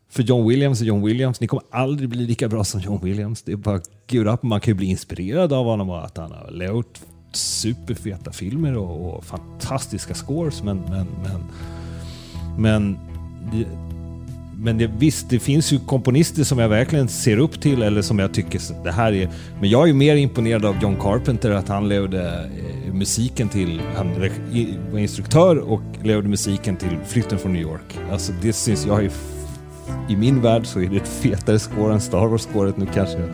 För 0.10 0.24
John 0.24 0.48
Williams 0.48 0.82
är 0.82 0.86
John 0.86 1.04
Williams. 1.04 1.41
Ni 1.41 1.48
kommer 1.48 1.64
aldrig 1.72 2.10
bli 2.10 2.26
lika 2.26 2.48
bra 2.48 2.64
som 2.64 2.82
John 2.82 3.00
Williams. 3.04 3.41
Det 3.41 3.52
är 3.52 3.56
bara 3.56 3.82
gud 4.08 4.28
upp. 4.28 4.44
Man 4.44 4.62
kan 4.62 4.72
ju 4.72 4.76
bli 4.76 4.86
inspirerad 4.86 5.54
av 5.54 5.66
honom 5.66 5.89
och 5.89 6.06
att 6.06 6.18
han 6.18 6.32
har 6.32 6.64
gjort 6.64 7.00
superfeta 7.32 8.32
filmer 8.32 8.78
och, 8.78 9.16
och 9.16 9.24
fantastiska 9.24 10.14
scores. 10.14 10.64
Men, 10.64 10.78
men, 10.78 11.08
men, 11.24 11.44
men, 12.58 12.98
men 14.64 14.78
det, 14.78 14.88
visst, 14.97 15.30
det 15.30 15.39
finns 15.39 15.74
ju 15.74 15.80
komponister 15.80 16.43
som 16.43 16.59
jag 16.59 16.70
verkligen 16.70 17.07
ser 17.07 17.38
upp 17.38 17.61
till 17.61 17.82
eller 17.82 18.01
som 18.01 18.20
jag 18.20 18.34
tycker 18.34 18.61
det 18.84 18.91
här 18.91 19.14
är... 19.14 19.30
Men 19.59 19.70
jag 19.70 19.84
är 19.84 19.88
ju 19.88 19.93
mer 19.93 20.16
imponerad 20.16 20.66
av 20.66 20.76
John 20.82 20.95
Carpenter 21.01 21.51
att 21.51 21.68
han 21.68 21.89
levde 21.89 22.49
eh, 22.88 22.93
musiken 22.93 23.49
till... 23.49 23.82
Han 23.95 24.30
var 24.91 24.99
instruktör 24.99 25.57
och 25.57 25.82
levde 26.03 26.30
musiken 26.30 26.76
till 26.76 26.97
Flytten 27.07 27.39
från 27.39 27.53
New 27.53 27.61
York. 27.61 27.99
Alltså 28.11 28.34
det 28.41 28.53
syns 28.53 28.86
jag 28.86 29.01
är... 29.03 29.07
f- 29.07 29.32
I 30.09 30.16
min 30.16 30.41
värld 30.41 30.66
så 30.66 30.80
är 30.80 30.88
det 30.89 30.97
ett 30.97 31.07
fetare 31.07 31.59
score 31.59 31.93
än 31.93 32.01
Star 32.01 32.28
Wars-scoret. 32.28 32.78
Nu 32.78 32.86
kanske 32.93 33.18
jag 33.18 33.30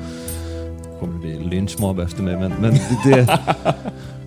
kommer 0.99 1.13
det 1.13 1.19
bli 1.19 1.49
lynchmobb 1.49 1.99
efter 1.99 2.23
mig, 2.23 2.37
men, 2.37 2.51
men 2.61 2.73
det... 3.05 3.39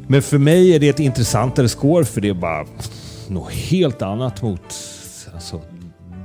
Men 0.06 0.22
för 0.22 0.38
mig 0.38 0.74
är 0.74 0.80
det 0.80 0.88
ett 0.88 1.00
intressantare 1.00 1.68
score 1.68 2.04
för 2.04 2.20
det 2.20 2.28
är 2.28 2.34
bara 2.34 2.66
något 3.28 3.52
helt 3.52 4.02
annat 4.02 4.42
mot 4.42 4.60
alltså, 5.34 5.60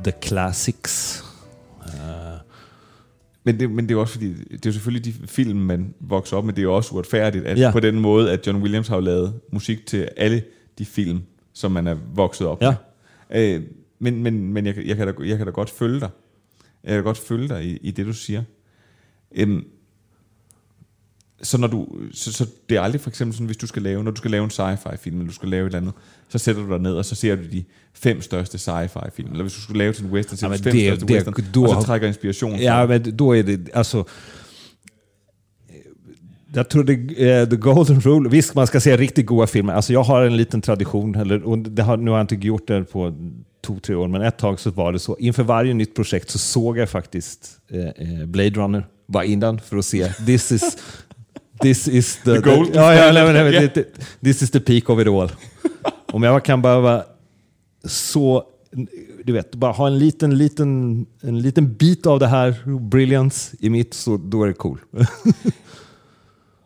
the 0.04 0.14
classics. 0.24 1.24
Eh, 1.86 1.94
Men 3.44 3.60
det, 3.60 3.72
men 3.72 3.90
det 3.90 3.96
er 3.96 4.00
også 4.00 4.14
fordi, 4.14 4.34
det 4.34 4.54
er 4.66 4.70
jo 4.70 4.72
selvfølgelig 4.72 5.06
de 5.06 5.28
film, 5.28 5.60
man 5.60 5.94
vokser 6.00 6.38
op 6.38 6.46
med, 6.46 6.54
det 6.54 6.60
er 6.62 6.64
jo 6.64 6.76
også 6.76 6.96
uretfærdigt, 6.96 7.46
at 7.46 7.60
Ja. 7.60 7.72
på 7.72 7.80
den 7.80 8.00
måde, 8.00 8.32
at 8.32 8.48
John 8.48 8.62
Williams 8.62 8.88
har 8.88 8.96
jo 8.96 9.02
lavet 9.02 9.40
musik 9.54 9.86
til 9.86 10.10
alle 10.18 10.44
de 10.78 10.86
film, 10.86 11.22
som 11.54 11.72
man 11.72 11.88
er 11.88 11.96
vokset 12.14 12.48
op 12.48 12.62
Ja. 12.62 12.76
med. 13.30 13.56
Øh, 13.56 13.64
men 14.00 14.24
men, 14.24 14.54
men 14.54 14.66
jeg, 14.66 14.76
kan- 14.76 14.88
jeg, 14.88 14.98
kan 14.98 15.08
da, 15.08 15.14
jeg 15.24 15.38
kan 15.38 15.46
da 15.46 15.52
godt 15.52 15.70
følge 15.70 16.00
dig. 16.00 16.10
Jeg 16.84 16.90
kan 16.90 16.98
da 16.98 17.04
godt 17.04 17.18
følge 17.18 17.48
dig 17.50 17.66
i, 17.66 17.78
i 17.78 17.92
det, 17.92 18.06
du 18.06 18.14
siger. 18.14 18.44
Øhm, 19.36 19.66
så, 21.44 21.58
når 21.58 21.68
du, 21.68 21.88
så, 22.14 22.34
så 22.34 22.46
det 22.70 22.78
er 22.78 22.82
aldrig 22.82 23.02
for 23.02 23.10
eksempel 23.10 23.34
sådan, 23.36 23.46
hvis 23.46 23.58
du 23.58 23.68
skal 23.68 23.82
lave, 23.82 24.04
når 24.04 24.12
du 24.12 24.18
skal 24.18 24.32
lave 24.32 24.44
en 24.44 24.50
sci-fi 24.50 24.98
film, 24.98 25.16
eller 25.18 25.28
du 25.28 25.34
skal 25.34 25.50
lave 25.50 25.62
et 25.62 25.66
eller 25.66 25.78
andet, 25.80 25.94
så 26.30 26.38
sætter 26.38 26.62
du 26.64 26.70
dig 26.70 26.80
ned, 26.80 26.94
og 26.94 27.06
så 27.06 27.16
ser 27.16 27.36
du 27.36 27.42
de 27.52 27.64
fem 27.94 28.22
største 28.22 28.58
sci-fi 28.58 29.10
film. 29.16 29.32
Eller 29.32 29.44
hvis 29.44 29.54
du 29.54 29.62
skulle 29.62 29.78
lave 29.78 29.94
til 29.94 30.06
en 30.06 30.12
western, 30.12 30.38
så 30.38 30.46
Ja, 30.46 30.52
ja, 30.52 30.58
de 30.58 30.64
fem 30.64 30.72
det- 30.74 30.82
største 30.88 31.06
det- 31.06 31.16
western, 31.16 31.64
og 31.64 31.74
har- 31.74 31.82
så 31.82 31.86
trækker 31.88 32.08
inspiration 32.08 32.52
fra 32.52 32.62
Ja, 32.64 32.86
men 32.86 33.18
då 33.18 33.36
är 33.36 33.44
det 33.44 33.70
alltså... 33.74 34.04
Jag 36.54 36.70
tror 36.70 36.84
det 36.84 36.94
är 37.32 37.46
the 37.46 37.56
golden 37.56 38.00
rule. 38.02 38.30
Visst, 38.30 38.56
man 38.56 38.68
ska 38.68 38.80
se 38.80 38.98
riktigt 38.98 39.26
goda 39.26 39.48
filmer. 39.48 39.74
Alltså 39.74 39.94
jag 39.94 40.04
har 40.04 40.26
en 40.26 40.38
liten 40.38 40.62
tradition, 40.62 41.16
eller, 41.16 41.44
och 41.44 41.58
det 41.58 41.84
har, 41.84 41.98
nu 41.98 42.12
har 42.12 42.18
jag 42.18 42.24
inte 42.24 42.48
gjort 42.48 42.68
det 42.68 42.84
på 42.84 43.14
två, 43.66 43.80
tre 43.80 43.96
år, 43.96 44.08
men 44.08 44.22
ett 44.22 44.38
tag 44.38 44.60
så 44.60 44.70
var 44.72 44.92
det 44.92 45.00
så. 45.00 45.18
Inför 45.20 45.44
varje 45.44 45.74
nytt 45.74 45.96
projekt 45.96 46.30
så 46.30 46.40
såg 46.40 46.78
jag 46.78 46.90
faktiskt 46.90 47.60
eh, 47.72 47.80
eh, 48.20 48.26
Blade 48.26 48.50
Runner 48.50 48.88
bara 49.08 49.26
innan 49.26 49.60
för 49.60 49.78
att 49.78 49.86
se. 49.86 50.08
This 50.26 50.52
is, 50.52 50.78
this 51.62 51.88
is 51.88 52.16
the... 52.24 52.34
The 52.34 52.42
golden 52.42 52.74
ja, 52.74 52.94
ja, 52.94 53.12
nej, 53.12 53.34
nej, 53.52 53.70
det- 53.76 53.86
This 54.24 54.42
is 54.42 54.52
the 54.52 54.60
peak 54.60 54.90
of 54.90 55.00
it 55.00 55.08
all. 55.08 55.32
Om 56.14 56.24
jag 56.24 56.44
kan 56.46 56.62
behöva 56.62 57.04
så, 57.86 58.44
du 59.28 59.34
vet, 59.34 59.56
bara 59.56 59.72
ha 59.72 59.88
en 59.88 60.00
liten, 60.00 60.38
liten, 60.38 61.06
en 61.24 61.40
liten 61.42 61.74
bit 61.74 62.06
av 62.06 62.20
det 62.20 62.28
här 62.28 62.56
brilliance 62.90 63.58
i 63.60 63.70
mitt, 63.70 63.94
så 63.94 64.18
då 64.18 64.44
är 64.44 64.48
det 64.48 64.54
cool. 64.54 64.80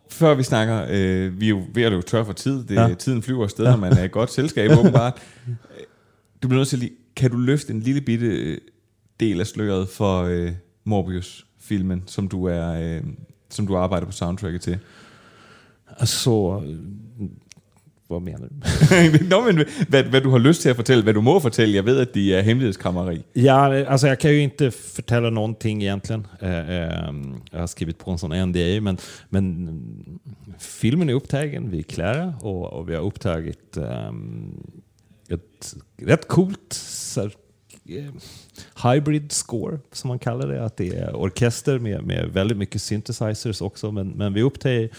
Før 0.10 0.36
vi 0.36 0.44
snakker, 0.44 0.86
øh, 0.90 1.40
vi 1.40 1.46
er 1.46 1.50
jo 1.50 1.62
ved 1.74 1.84
at 1.84 1.92
løbe 1.92 2.04
tør 2.04 2.24
for 2.24 2.34
tid. 2.34 2.64
Det, 2.64 2.76
Ja. 2.76 2.94
Tiden 2.94 3.22
flyver 3.22 3.44
afsted, 3.44 3.66
ja. 3.66 3.72
når 3.72 3.78
man 3.78 3.94
er 3.98 4.04
i 4.04 4.08
godt 4.08 4.32
selskab, 4.32 4.72
åbenbart. 4.80 5.22
Du 6.44 6.48
bliver 6.48 6.60
nødt 6.60 6.68
til 6.70 6.80
lige, 6.80 6.92
kan 7.16 7.32
du 7.32 7.38
løfte 7.38 7.74
en 7.74 7.80
lille 7.80 8.02
bitte 8.02 8.26
øh, 8.26 8.58
del 9.20 9.40
af 9.40 9.48
sløret 9.48 9.90
for 9.90 10.22
øh, 10.24 10.52
Morbius-filmen, 10.86 12.04
som 12.06 12.28
du 12.28 12.46
er, 12.46 12.74
øh, 12.74 13.02
som 13.54 13.68
du 13.68 13.78
arbejder 13.78 14.06
på 14.06 14.12
soundtracket 14.12 14.62
til? 14.62 14.80
Så, 16.04 16.64
vad 18.10 18.22
menar 18.22 18.48
du? 18.48 18.56
Nå, 19.30 19.42
men 19.46 19.66
hvad, 19.88 20.04
hvad 20.04 20.22
du 20.22 20.30
har 20.30 20.38
lyst 20.38 20.62
til 20.62 20.70
at 20.70 20.76
fortælle, 20.76 21.04
hvad 21.04 21.14
du 21.14 21.22
må 21.22 21.40
fortælle. 21.40 21.76
Jeg 21.76 21.86
ved, 21.86 22.00
at 22.00 22.14
det 22.14 22.38
er 22.38 22.42
hemmelighedskrammeri. 22.42 23.22
Ja, 23.36 23.74
alltså 23.74 24.08
jag 24.08 24.20
kan 24.20 24.32
ju 24.32 24.38
inte 24.38 24.72
förtälla 24.72 25.30
någonting 25.30 25.84
egentligen. 25.84 26.28
Eh, 26.42 26.70
eh, 26.70 27.14
jag 27.52 27.60
har 27.60 27.68
skrivit 27.68 27.98
på 27.98 28.12
en 28.12 28.18
sån 28.18 28.50
NDA, 28.50 28.82
men, 28.82 28.98
men 29.30 30.20
filmen 30.60 31.10
är 31.10 31.14
upptagen, 31.14 31.72
vi 31.72 31.80
är 31.80 31.84
klara 31.84 32.34
och, 32.42 32.74
och 32.74 32.90
vi 32.90 32.96
har 32.96 33.02
upptagit 33.02 33.78
ehm, 33.78 34.64
ett 35.30 35.76
rätt 35.98 36.28
coolt 36.28 36.74
Eh, 37.98 38.12
hybrid 38.84 39.32
score, 39.32 39.80
som 39.92 40.08
man 40.08 40.20
kallar 40.20 40.48
det. 40.48 40.66
Att 40.66 40.78
det 40.78 40.96
är 40.96 41.16
orkester 41.16 41.80
med, 41.80 42.04
med 42.04 42.30
väldigt 42.30 42.58
mycket 42.58 42.82
synthesizers 42.82 43.62
också, 43.62 43.92
men, 43.92 44.10
men 44.10 44.34
vi 44.34 44.42
upptäckte 44.42 44.96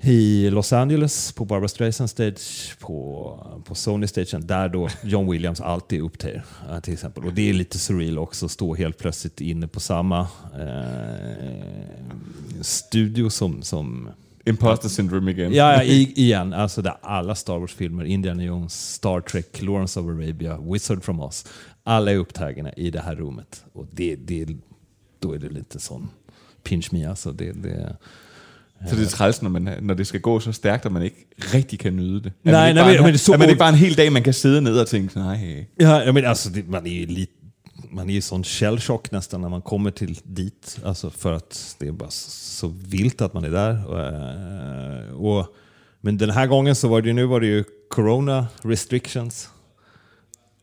i 0.00 0.50
Los 0.50 0.72
Angeles 0.72 1.32
på 1.32 1.44
Barbra 1.44 1.68
Streisand 1.68 2.10
Stage 2.10 2.76
på, 2.80 3.62
på 3.64 3.74
Sony 3.74 4.06
Stagen 4.06 4.46
där 4.46 4.68
då 4.68 4.88
John 5.02 5.30
Williams 5.30 5.60
alltid 5.60 6.00
uppträder 6.02 6.44
eh, 6.70 6.80
till 6.80 6.92
exempel. 6.92 7.24
Och 7.24 7.32
det 7.32 7.48
är 7.48 7.52
lite 7.52 7.78
surreal 7.78 8.18
också 8.18 8.46
att 8.46 8.52
stå 8.52 8.74
helt 8.74 8.98
plötsligt 8.98 9.40
inne 9.40 9.68
på 9.68 9.80
samma 9.80 10.20
eh, 10.60 11.62
studio 12.60 13.30
som, 13.30 13.62
som 13.62 14.08
Imposter 14.48 14.88
syndrome 14.88 15.30
igen. 15.30 15.52
Ja, 15.52 15.72
ja 15.74 15.82
i, 15.82 16.12
igen. 16.16 16.52
Alltså 16.52 16.82
där 16.82 16.94
alla 17.02 17.34
Star 17.34 17.58
Wars-filmer, 17.58 18.04
Indiana 18.04 18.42
Jones, 18.44 18.94
Star 18.94 19.20
Trek, 19.20 19.62
Lawrence 19.62 20.00
of 20.00 20.06
Arabia, 20.06 20.58
Wizard 20.72 21.02
from 21.04 21.20
Oz. 21.20 21.44
Alla 21.84 22.12
är 22.12 22.16
upptagna 22.16 22.72
i 22.76 22.90
det 22.90 23.00
här 23.00 23.14
rummet. 23.16 23.64
Och 23.74 23.86
det, 23.92 24.16
det, 24.16 24.46
då 25.22 25.32
är 25.34 25.38
det 25.38 25.48
lite 25.48 25.78
sån 25.80 26.08
pinch 26.64 26.92
me 26.92 27.04
alltså. 27.08 27.32
Det, 27.32 27.52
det, 27.52 27.96
Så 28.88 28.94
det 28.96 29.02
er 29.06 29.08
træls, 29.10 29.42
når, 29.42 29.50
man, 29.50 29.68
når 29.82 29.94
det 29.94 30.06
skal 30.06 30.20
gå 30.20 30.40
så 30.40 30.52
stærkt, 30.52 30.86
at 30.86 30.92
man 30.92 31.02
ikke 31.02 31.26
rigtig 31.54 31.78
kan 31.78 31.96
nyde 31.96 32.20
det. 32.20 32.32
Nej, 32.42 32.70
er 32.70 32.74
men- 32.74 33.02
men 33.02 33.12
det 33.12 33.28
er 33.28 33.32
er 33.34 33.38
man 33.38 33.48
ikke 33.48 33.58
bare 33.58 33.68
en 33.68 33.74
hel 33.74 33.96
dag, 33.96 34.12
man 34.12 34.22
kan 34.22 34.32
sidde 34.32 34.60
ned 34.60 34.78
og 34.80 34.86
tænke, 34.86 35.18
nej, 35.18 35.66
Ja, 35.80 35.96
jag 35.96 36.14
menar, 36.14 36.28
alltså, 36.28 36.50
det, 36.50 36.68
man 36.68 36.86
är 36.86 37.00
ju 37.00 37.06
lite 37.06 37.32
man 37.90 38.10
är 38.10 38.14
ju 38.14 38.20
sån 38.20 38.44
källchock 38.44 39.10
nästan 39.10 39.40
när 39.40 39.48
man 39.48 39.62
kommer 39.62 39.90
till 39.90 40.20
dit. 40.22 40.78
Alltså 40.84 41.10
för 41.10 41.32
att 41.32 41.76
det 41.78 41.88
är 41.88 41.92
bara 41.92 42.10
så, 42.10 42.68
vilt 42.68 43.20
att 43.20 43.34
man 43.34 43.44
är 43.44 43.50
där. 43.50 43.86
Och, 45.14 45.38
och, 45.38 45.46
men 46.00 46.18
den 46.18 46.30
här 46.30 46.46
gången 46.46 46.76
så 46.76 46.88
var 46.88 47.02
det 47.02 47.08
ju, 47.08 47.14
nu 47.14 47.24
var 47.24 47.40
det 47.40 47.46
ju 47.46 47.64
corona 47.90 48.46
restrictions. 48.62 49.48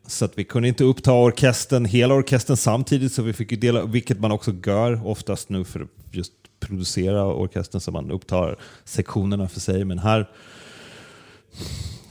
Så 0.07 0.25
att 0.25 0.37
vi 0.37 0.43
kunde 0.43 0.67
inte 0.67 0.83
uppta 0.83 1.13
orkestern, 1.13 1.85
hela 1.85 2.13
orkestern 2.13 2.57
samtidigt, 2.57 3.13
så 3.13 3.21
vi 3.21 3.33
fick 3.33 3.51
ju 3.51 3.57
dela, 3.57 3.85
vilket 3.85 4.19
man 4.19 4.31
också 4.31 4.53
gör 4.65 5.07
oftast 5.07 5.49
nu 5.49 5.63
för 5.63 5.79
att 5.79 5.89
just 6.11 6.33
producera 6.59 7.25
orkestern, 7.25 7.81
så 7.81 7.91
man 7.91 8.11
upptar 8.11 8.59
sektionerna 8.83 9.47
för 9.47 9.59
sig. 9.59 9.85
Men 9.85 9.99
här 9.99 10.29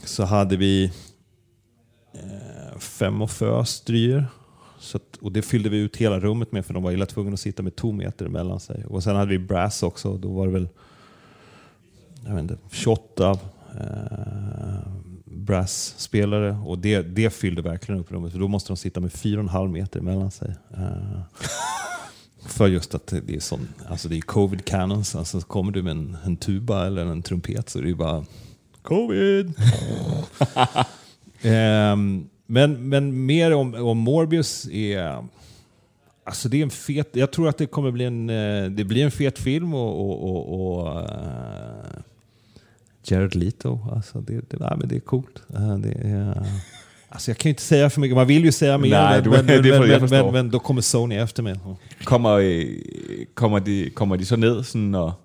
så 0.03 0.23
hade 0.23 0.57
vi 0.57 0.91
eh, 2.13 2.79
fem 2.79 3.21
och 3.21 3.31
Fö 3.31 3.65
stryer. 3.65 4.27
Så 4.85 4.97
att, 4.97 5.17
och 5.21 5.31
det 5.31 5.41
fyllde 5.41 5.69
vi 5.69 5.77
ut 5.77 5.97
hela 5.97 6.19
rummet 6.19 6.51
med 6.51 6.65
för 6.65 6.73
de 6.73 6.83
var 6.83 6.91
illa 6.91 7.05
tvungna 7.05 7.33
att 7.33 7.39
sitta 7.39 7.63
med 7.63 7.75
två 7.75 7.91
meter 7.91 8.27
mellan 8.27 8.59
sig. 8.59 8.85
Och 8.85 9.03
sen 9.03 9.15
hade 9.15 9.31
vi 9.31 9.39
brass 9.39 9.83
också. 9.83 10.17
Då 10.17 10.33
var 10.33 10.45
det 10.45 10.53
väl 10.53 10.67
jag 12.25 12.33
vet 12.33 12.41
inte, 12.41 12.57
28 12.71 13.31
eh, 13.31 13.37
brassspelare. 15.25 16.57
Och 16.65 16.79
det, 16.79 17.01
det 17.01 17.29
fyllde 17.29 17.61
verkligen 17.61 18.01
upp 18.01 18.11
rummet. 18.11 18.31
För 18.31 18.39
då 18.39 18.47
måste 18.47 18.69
de 18.69 18.77
sitta 18.77 18.99
med 18.99 19.13
fyra 19.13 19.39
och 19.39 19.43
en 19.43 19.49
halv 19.49 19.71
meter 19.71 20.01
mellan 20.01 20.31
sig. 20.31 20.55
Eh, 20.77 21.21
för 22.47 22.67
just 22.67 22.95
att 22.95 23.07
det 23.07 23.35
är 23.35 23.39
sån, 23.39 23.67
alltså 23.87 24.09
det 24.09 24.17
är 24.17 24.21
covid 24.21 24.65
cannons. 24.65 25.15
Alltså 25.15 25.41
kommer 25.41 25.71
du 25.71 25.83
med 25.83 25.91
en, 25.91 26.17
en 26.25 26.37
tuba 26.37 26.85
eller 26.87 27.05
en 27.05 27.21
trumpet 27.21 27.69
så 27.69 27.79
är 27.79 27.83
det 27.83 27.89
ju 27.89 27.95
bara 27.95 28.25
covid. 28.81 29.53
eh, 31.41 31.95
men, 32.45 32.89
men 32.89 33.25
mer 33.25 33.53
om, 33.53 33.73
om 33.73 33.97
Morbius 33.97 34.67
är... 34.71 35.23
Alltså 36.23 36.49
det 36.49 36.57
är 36.57 36.63
en 36.63 36.69
fet... 36.69 37.09
Jag 37.11 37.31
tror 37.31 37.49
att 37.49 37.57
det 37.57 37.65
kommer 37.65 37.91
bli 37.91 38.05
en, 38.05 38.29
eh, 38.29 38.69
det 38.69 38.83
blir 38.83 39.05
en 39.05 39.11
fet 39.11 39.39
film 39.39 39.73
och... 39.73 39.99
och, 39.99 40.29
och, 40.29 40.77
och 40.77 41.01
eh, 41.01 42.01
Jared 43.07 43.35
Leto, 43.35 43.79
alltså 43.91 44.21
det, 44.21 44.49
det, 44.49 44.57
nej, 44.59 44.73
men 44.77 44.87
det 44.87 44.95
är 44.95 44.99
coolt. 44.99 45.43
Eh, 45.55 45.77
det 45.77 45.91
är, 45.91 46.45
alltså 47.09 47.31
jag 47.31 47.37
kan 47.37 47.49
ju 47.49 47.51
inte 47.51 47.63
säga 47.63 47.89
för 47.89 48.01
mycket, 48.01 48.15
man 48.15 48.27
vill 48.27 48.45
ju 48.45 48.51
säga 48.51 48.77
mer, 48.77 48.89
Nej, 48.89 49.21
men, 49.21 49.45
men, 49.45 49.61
men, 49.89 50.09
men, 50.09 50.33
men, 50.33 50.49
då 50.49 50.59
kommer 50.59 50.81
Sony 50.81 51.15
efter 51.15 51.43
mig. 51.43 51.55
kommer, 52.03 52.67
kommer, 53.33 53.59
de, 53.59 53.89
kommer 53.89 54.17
de 54.17 54.25
så 54.25 54.35
ned 54.35 54.65
sådan 54.65 54.95
og 54.95 55.24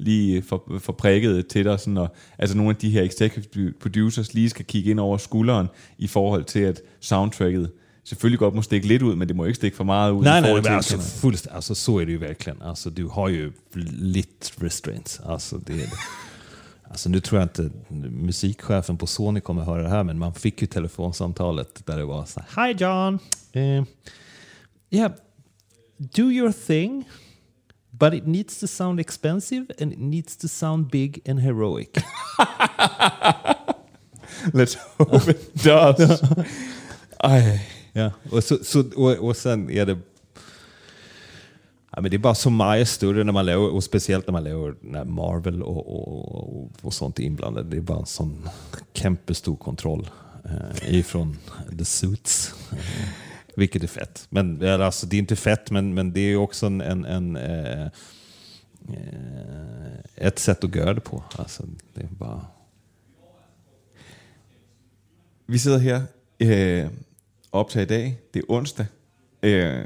lige 0.00 0.42
for, 0.42 0.78
for 0.78 0.92
prikket 0.92 1.46
til 1.46 1.64
dig, 1.64 1.80
sådan 1.80 1.96
og, 1.96 2.14
altså 2.38 2.56
nogle 2.56 2.70
af 2.70 2.76
de 2.76 2.90
her 2.90 3.02
executive 3.02 3.72
producers 3.80 4.34
lige 4.34 4.50
skal 4.50 4.64
kigge 4.64 4.90
ind 4.90 5.00
over 5.00 5.16
skulderen 5.16 5.66
i 5.98 6.06
forhold 6.06 6.44
til, 6.44 6.60
at 6.60 6.80
soundtracket 7.00 7.70
selvfølgelig 8.04 8.38
godt 8.38 8.54
må 8.54 8.62
stikke 8.62 8.86
lidt 8.88 9.02
ud, 9.02 9.16
men 9.16 9.28
det 9.28 9.36
må 9.36 9.44
ikke 9.44 9.54
stikke 9.54 9.76
for 9.76 9.84
meget 9.84 10.12
ud. 10.12 10.24
Nej, 10.24 10.40
nej, 10.40 10.48
forhold 10.48 10.64
men 10.64 10.72
alltså, 10.72 10.98
fullst, 10.98 11.48
alltså 11.50 11.74
så 11.74 11.98
är 11.98 12.04
det 12.04 12.12
ju 12.12 12.18
verkligen. 12.18 12.62
Alltså, 12.62 12.90
du 12.90 13.08
har 13.08 13.28
ju 13.28 13.52
lit 13.92 14.52
restraints. 14.62 15.20
Alltså, 15.24 15.58
det, 15.66 15.90
alltså, 16.90 17.08
nu 17.08 17.20
tror 17.20 17.40
jag 17.40 17.44
inte 17.44 17.70
musikchefen 18.10 18.96
på 18.96 19.06
Sony 19.06 19.40
kommer 19.40 19.64
höra 19.64 19.82
det 19.82 19.88
här, 19.88 20.02
men 20.02 20.18
man 20.18 20.34
fick 20.34 20.62
ju 20.62 20.66
telefonsamtalet 20.66 21.86
där 21.86 21.96
det 21.96 22.04
var 22.04 22.24
så 22.24 22.40
här, 22.46 22.66
Hi 22.66 22.74
John! 22.78 23.18
Uh, 23.56 23.84
yeah, 24.90 25.12
do 26.16 26.30
your 26.30 26.52
thing, 26.52 27.04
but 28.00 28.14
it 28.14 28.26
needs 28.26 28.58
to 28.60 28.66
sound 28.66 29.00
expensive 29.00 29.66
and 29.80 29.92
it 29.92 29.98
needs 29.98 30.36
to 30.36 30.48
sound 30.48 30.90
big 30.90 31.20
and 31.28 31.40
heroic. 31.40 31.92
Let's 34.52 34.76
hope 34.98 35.30
it 35.30 35.54
does. 35.64 36.22
Ja, 37.92 38.10
och, 38.30 38.44
så, 38.44 38.58
så, 38.64 38.84
och, 38.96 39.12
och 39.12 39.36
sen 39.36 39.70
är 39.70 39.86
det... 39.86 39.98
Ja, 41.92 42.00
men 42.00 42.10
det 42.10 42.16
är 42.16 42.18
bara 42.18 42.34
så 42.34 42.50
mycket 42.50 42.88
större 42.88 43.24
när 43.24 43.32
man 43.32 43.46
lever, 43.46 43.74
och 43.74 43.84
speciellt 43.84 44.26
när 44.26 44.32
man 44.32 44.44
lever 44.44 44.74
när 44.80 45.04
Marvel 45.04 45.62
och, 45.62 45.86
och, 45.86 46.62
och, 46.62 46.70
och 46.80 46.94
sånt 46.94 47.18
är 47.18 47.22
inblandade. 47.22 47.70
Det 47.70 47.76
är 47.76 47.80
bara 47.80 47.98
en 47.98 48.06
sån 48.06 48.48
kämpestor 48.92 49.56
kontroll 49.56 50.10
eh, 50.44 50.94
ifrån 50.94 51.36
the 51.78 51.84
suits. 51.84 52.54
Eh, 53.50 53.60
vilket 53.60 53.82
är 53.82 53.86
fett. 53.86 54.26
Men 54.30 54.62
alltså, 54.62 55.06
det 55.06 55.16
är 55.16 55.18
inte 55.18 55.36
fett, 55.36 55.70
men, 55.70 55.94
men 55.94 56.12
det 56.12 56.20
är 56.20 56.36
också 56.36 56.66
en, 56.66 56.80
en, 56.80 57.04
en 57.04 57.36
eh, 57.36 57.86
eh, 58.88 59.98
ett 60.16 60.38
sätt 60.38 60.64
att 60.64 60.74
göra 60.74 60.94
det 60.94 61.00
på. 61.00 61.24
Alltså, 61.36 61.66
det 61.94 62.02
är 62.02 62.08
bara... 62.18 62.46
Vi 65.46 65.58
sidder 65.58 65.78
her 65.78 66.02
øh, 66.40 66.88
og 67.52 67.60
optager 67.60 67.84
i 67.84 67.88
dag. 67.88 68.18
Det 68.34 68.40
er 68.40 68.44
onsdag. 68.48 68.86
Øh, 69.42 69.84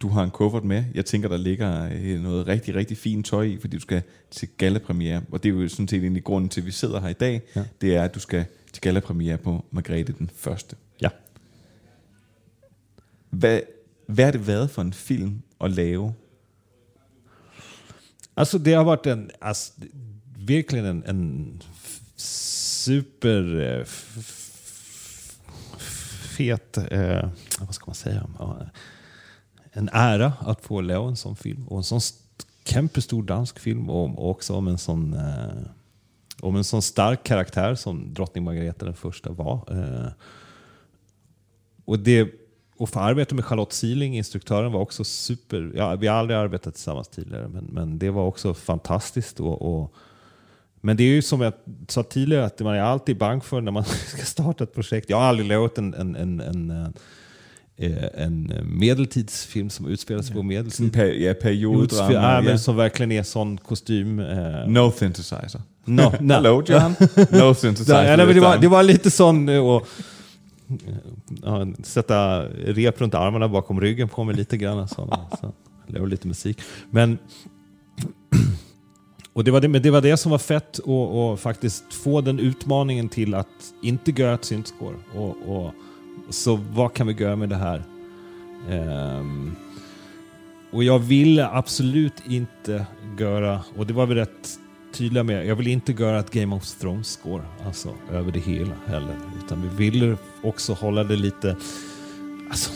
du 0.00 0.08
har 0.08 0.24
en 0.24 0.30
kuffert 0.30 0.64
med. 0.64 0.84
Jeg 0.94 1.04
tænker, 1.04 1.28
der 1.28 1.36
ligger 1.36 1.90
øh, 1.92 2.22
noget 2.22 2.46
rigtig, 2.46 2.74
rigtig 2.74 2.96
fint 2.96 3.26
tøj 3.26 3.42
i, 3.42 3.58
fordi 3.60 3.76
du 3.76 3.80
skal 3.80 4.02
til 4.30 4.48
gallapremiere. 4.56 5.22
Og 5.30 5.42
det 5.42 5.48
er 5.48 5.52
jo 5.52 5.68
sådan 5.68 5.88
set 5.88 6.02
egentlig 6.02 6.24
grunden 6.24 6.48
til, 6.48 6.60
at 6.60 6.66
vi 6.66 6.70
sidder 6.70 7.00
her 7.00 7.08
i 7.08 7.12
dag. 7.12 7.42
Ja. 7.56 7.64
Det 7.80 7.96
er, 7.96 8.02
at 8.02 8.14
du 8.14 8.20
skal 8.20 8.44
til 8.72 8.80
gallapremiere 8.80 9.38
på 9.38 9.64
Margrethe 9.70 10.14
den 10.18 10.30
første. 10.34 10.76
Hvad, 13.30 13.60
hvad 14.06 14.24
har 14.24 14.32
det 14.32 14.46
været 14.46 14.70
for 14.70 14.82
en 14.82 14.92
film 14.92 15.42
at 15.60 15.70
lave? 15.70 16.14
Alltså 18.36 18.58
det 18.58 18.74
har 18.74 18.84
varit 18.84 19.06
en, 19.06 19.30
alltså, 19.40 19.72
verkligen 20.36 20.86
en, 20.86 21.04
en 21.16 21.62
super 22.16 23.60
eh, 23.60 23.84
fet, 26.36 26.78
eh, 26.90 27.28
vad 27.58 27.74
ska 27.74 27.84
man 27.86 27.94
säga, 27.94 28.26
en 29.72 29.88
ära 29.92 30.32
att 30.40 30.64
få 30.64 30.80
leva 30.80 31.08
en 31.08 31.16
sån 31.16 31.36
film. 31.36 31.68
Och 31.68 31.78
en 31.78 31.84
sån 31.84 32.00
kämpestor 32.64 33.22
dansk 33.22 33.58
film 33.58 33.90
och, 33.90 34.18
och 34.18 34.30
också 34.30 34.54
om 34.54 34.68
en 34.68 34.78
sån 34.78 35.14
eh, 35.14 35.62
om 36.40 36.56
en 36.56 36.64
sån 36.64 36.82
stark 36.82 37.24
karaktär 37.24 37.74
som 37.74 38.14
drottning 38.14 38.44
Margareta 38.44 38.84
den 38.84 38.94
första 38.94 39.30
var. 39.30 39.64
Eh. 39.70 40.10
Och 41.84 41.98
det 41.98 42.28
och 42.78 42.88
få 42.90 43.00
arbeta 43.00 43.34
med 43.34 43.44
Charlotte 43.44 43.72
Siling, 43.72 44.16
instruktören, 44.16 44.72
var 44.72 44.80
också 44.80 45.04
super. 45.04 45.72
Ja, 45.74 45.96
vi 45.96 46.06
har 46.06 46.16
aldrig 46.16 46.38
arbetat 46.38 46.74
tillsammans 46.74 47.08
tidigare, 47.08 47.48
men, 47.48 47.64
men 47.64 47.98
det 47.98 48.10
var 48.10 48.24
också 48.24 48.54
fantastiskt. 48.54 49.40
Och, 49.40 49.62
och, 49.82 49.94
men 50.80 50.96
det 50.96 51.02
är 51.02 51.08
ju 51.08 51.22
som 51.22 51.40
jag 51.40 51.52
sa 51.88 52.02
tidigare, 52.02 52.44
att 52.44 52.60
man 52.60 52.74
är 52.74 52.80
alltid 52.80 53.18
bank 53.18 53.44
för 53.44 53.60
när 53.60 53.72
man 53.72 53.84
ska 54.06 54.22
starta 54.24 54.64
ett 54.64 54.74
projekt. 54.74 55.10
Jag 55.10 55.16
har 55.16 55.24
aldrig 55.24 55.48
lovat 55.48 55.78
en, 55.78 55.94
en, 55.94 56.16
en, 56.16 56.40
en, 56.40 56.70
eh, 57.76 58.04
en 58.24 58.52
medeltidsfilm 58.64 59.70
som 59.70 59.86
utspelar 59.86 60.22
sig 60.22 60.34
på 60.34 60.42
medeltid. 60.42 60.92
per, 60.92 61.06
ja, 61.06 61.34
periodedrama. 61.34 62.12
Ja, 62.12 62.40
men 62.40 62.58
som 62.58 62.76
verkligen 62.76 63.12
är 63.12 63.22
sån 63.22 63.58
kostym. 63.58 64.18
Eh, 64.20 64.66
No 64.66 64.92
synthesizer. 64.92 65.62
no, 65.84 66.12
no. 66.20 66.34
Hello, 66.34 66.62
John. 66.66 66.94
No 67.30 67.54
synthesizer. 67.54 68.04
Ja, 68.04 68.16
det, 68.16 68.40
var, 68.40 68.58
det 68.58 68.68
var 68.68 68.82
lite 68.82 69.10
sån 69.10 69.48
eh, 69.48 69.66
och 69.66 69.88
ja, 71.42 71.66
sätta 71.82 72.42
rep 72.48 73.00
runt 73.00 73.14
armarna 73.14 73.48
bakom 73.48 73.80
ryggen 73.80 74.08
på 74.08 74.24
mig 74.24 74.34
lite 74.34 74.56
grann. 74.56 74.78
Alltså. 74.78 75.28
Så, 75.40 75.52
så, 75.92 76.06
lite 76.06 76.28
musik. 76.28 76.60
Men, 76.90 77.18
och 79.32 79.44
det, 79.44 79.50
var 79.50 79.60
det, 79.60 79.68
men 79.68 79.82
det 79.82 79.90
var 79.90 80.00
det 80.00 80.16
som 80.16 80.30
var 80.30 80.38
fett 80.38 80.78
och, 80.78 81.30
och 81.30 81.40
faktiskt 81.40 81.94
få 81.94 82.20
den 82.20 82.38
utmaningen 82.38 83.08
till 83.08 83.34
att 83.34 83.74
inte 83.82 84.10
göra 84.10 84.34
ett 84.34 84.44
syntskår. 84.44 84.94
Och, 85.14 85.36
och, 85.46 85.72
så 86.30 86.56
vad 86.56 86.92
kan 86.92 87.06
vi 87.06 87.12
göra 87.12 87.36
med 87.36 87.48
det 87.48 87.56
här? 87.56 87.82
Um, 88.70 89.56
och 90.70 90.84
jag 90.84 90.98
ville 90.98 91.48
absolut 91.48 92.22
inte 92.26 92.86
göra, 93.18 93.60
och 93.76 93.86
det 93.86 93.92
var 93.92 94.06
väl 94.06 94.16
rätt 94.16 94.58
tydliga 94.92 95.24
med, 95.24 95.46
jag 95.46 95.56
vill 95.56 95.66
inte 95.66 95.92
göra 95.92 96.18
ett 96.18 96.30
Game 96.30 96.56
of 96.56 96.74
Thrones 96.74 97.08
score, 97.08 97.42
alltså 97.66 97.94
över 98.12 98.32
det 98.32 98.40
hela 98.40 98.74
heller. 98.86 99.16
Utan 99.44 99.62
vi 99.62 99.90
vill 99.90 100.16
också 100.42 100.72
hålla 100.72 101.04
det 101.04 101.16
lite, 101.16 101.56
alltså, 102.50 102.70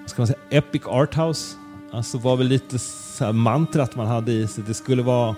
vad 0.00 0.10
ska 0.10 0.22
man 0.22 0.26
säga, 0.26 0.38
Epic 0.50 0.82
Arthouse. 0.86 1.56
Alltså 1.92 2.18
var 2.18 2.36
väl 2.36 2.46
lite 2.46 2.78
så 2.78 3.24
här 3.24 3.32
mantrat 3.32 3.96
man 3.96 4.06
hade 4.06 4.32
i 4.32 4.48
sig. 4.48 4.64
Det 4.66 4.74
skulle 4.74 5.02
vara 5.02 5.36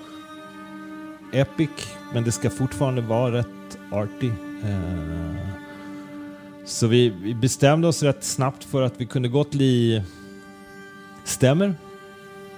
epic, 1.33 1.71
men 2.13 2.25
det 2.25 2.33
ska 2.33 2.51
fortfarande 2.51 3.01
vara 3.01 3.33
rätt 3.39 3.79
arty. 3.93 4.31
Eh, 4.65 5.49
så 6.65 6.87
vi, 6.87 7.09
vi 7.09 7.35
bestämde 7.35 7.89
oss 7.89 8.03
rätt 8.03 8.25
snabbt 8.25 8.65
för 8.65 8.83
att 8.83 9.01
vi 9.01 9.07
kunde 9.07 9.29
gott 9.29 9.51
bli 9.51 10.03
stämmer 11.25 11.75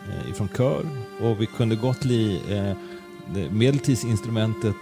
Eh, 0.09 0.30
ifrån 0.30 0.48
kör 0.57 0.84
och 1.20 1.40
vi 1.40 1.46
kunde 1.46 1.76
gott 1.76 2.04
li 2.04 2.42
eh, 2.48 2.76
medeltidsinstrumentet 3.50 4.76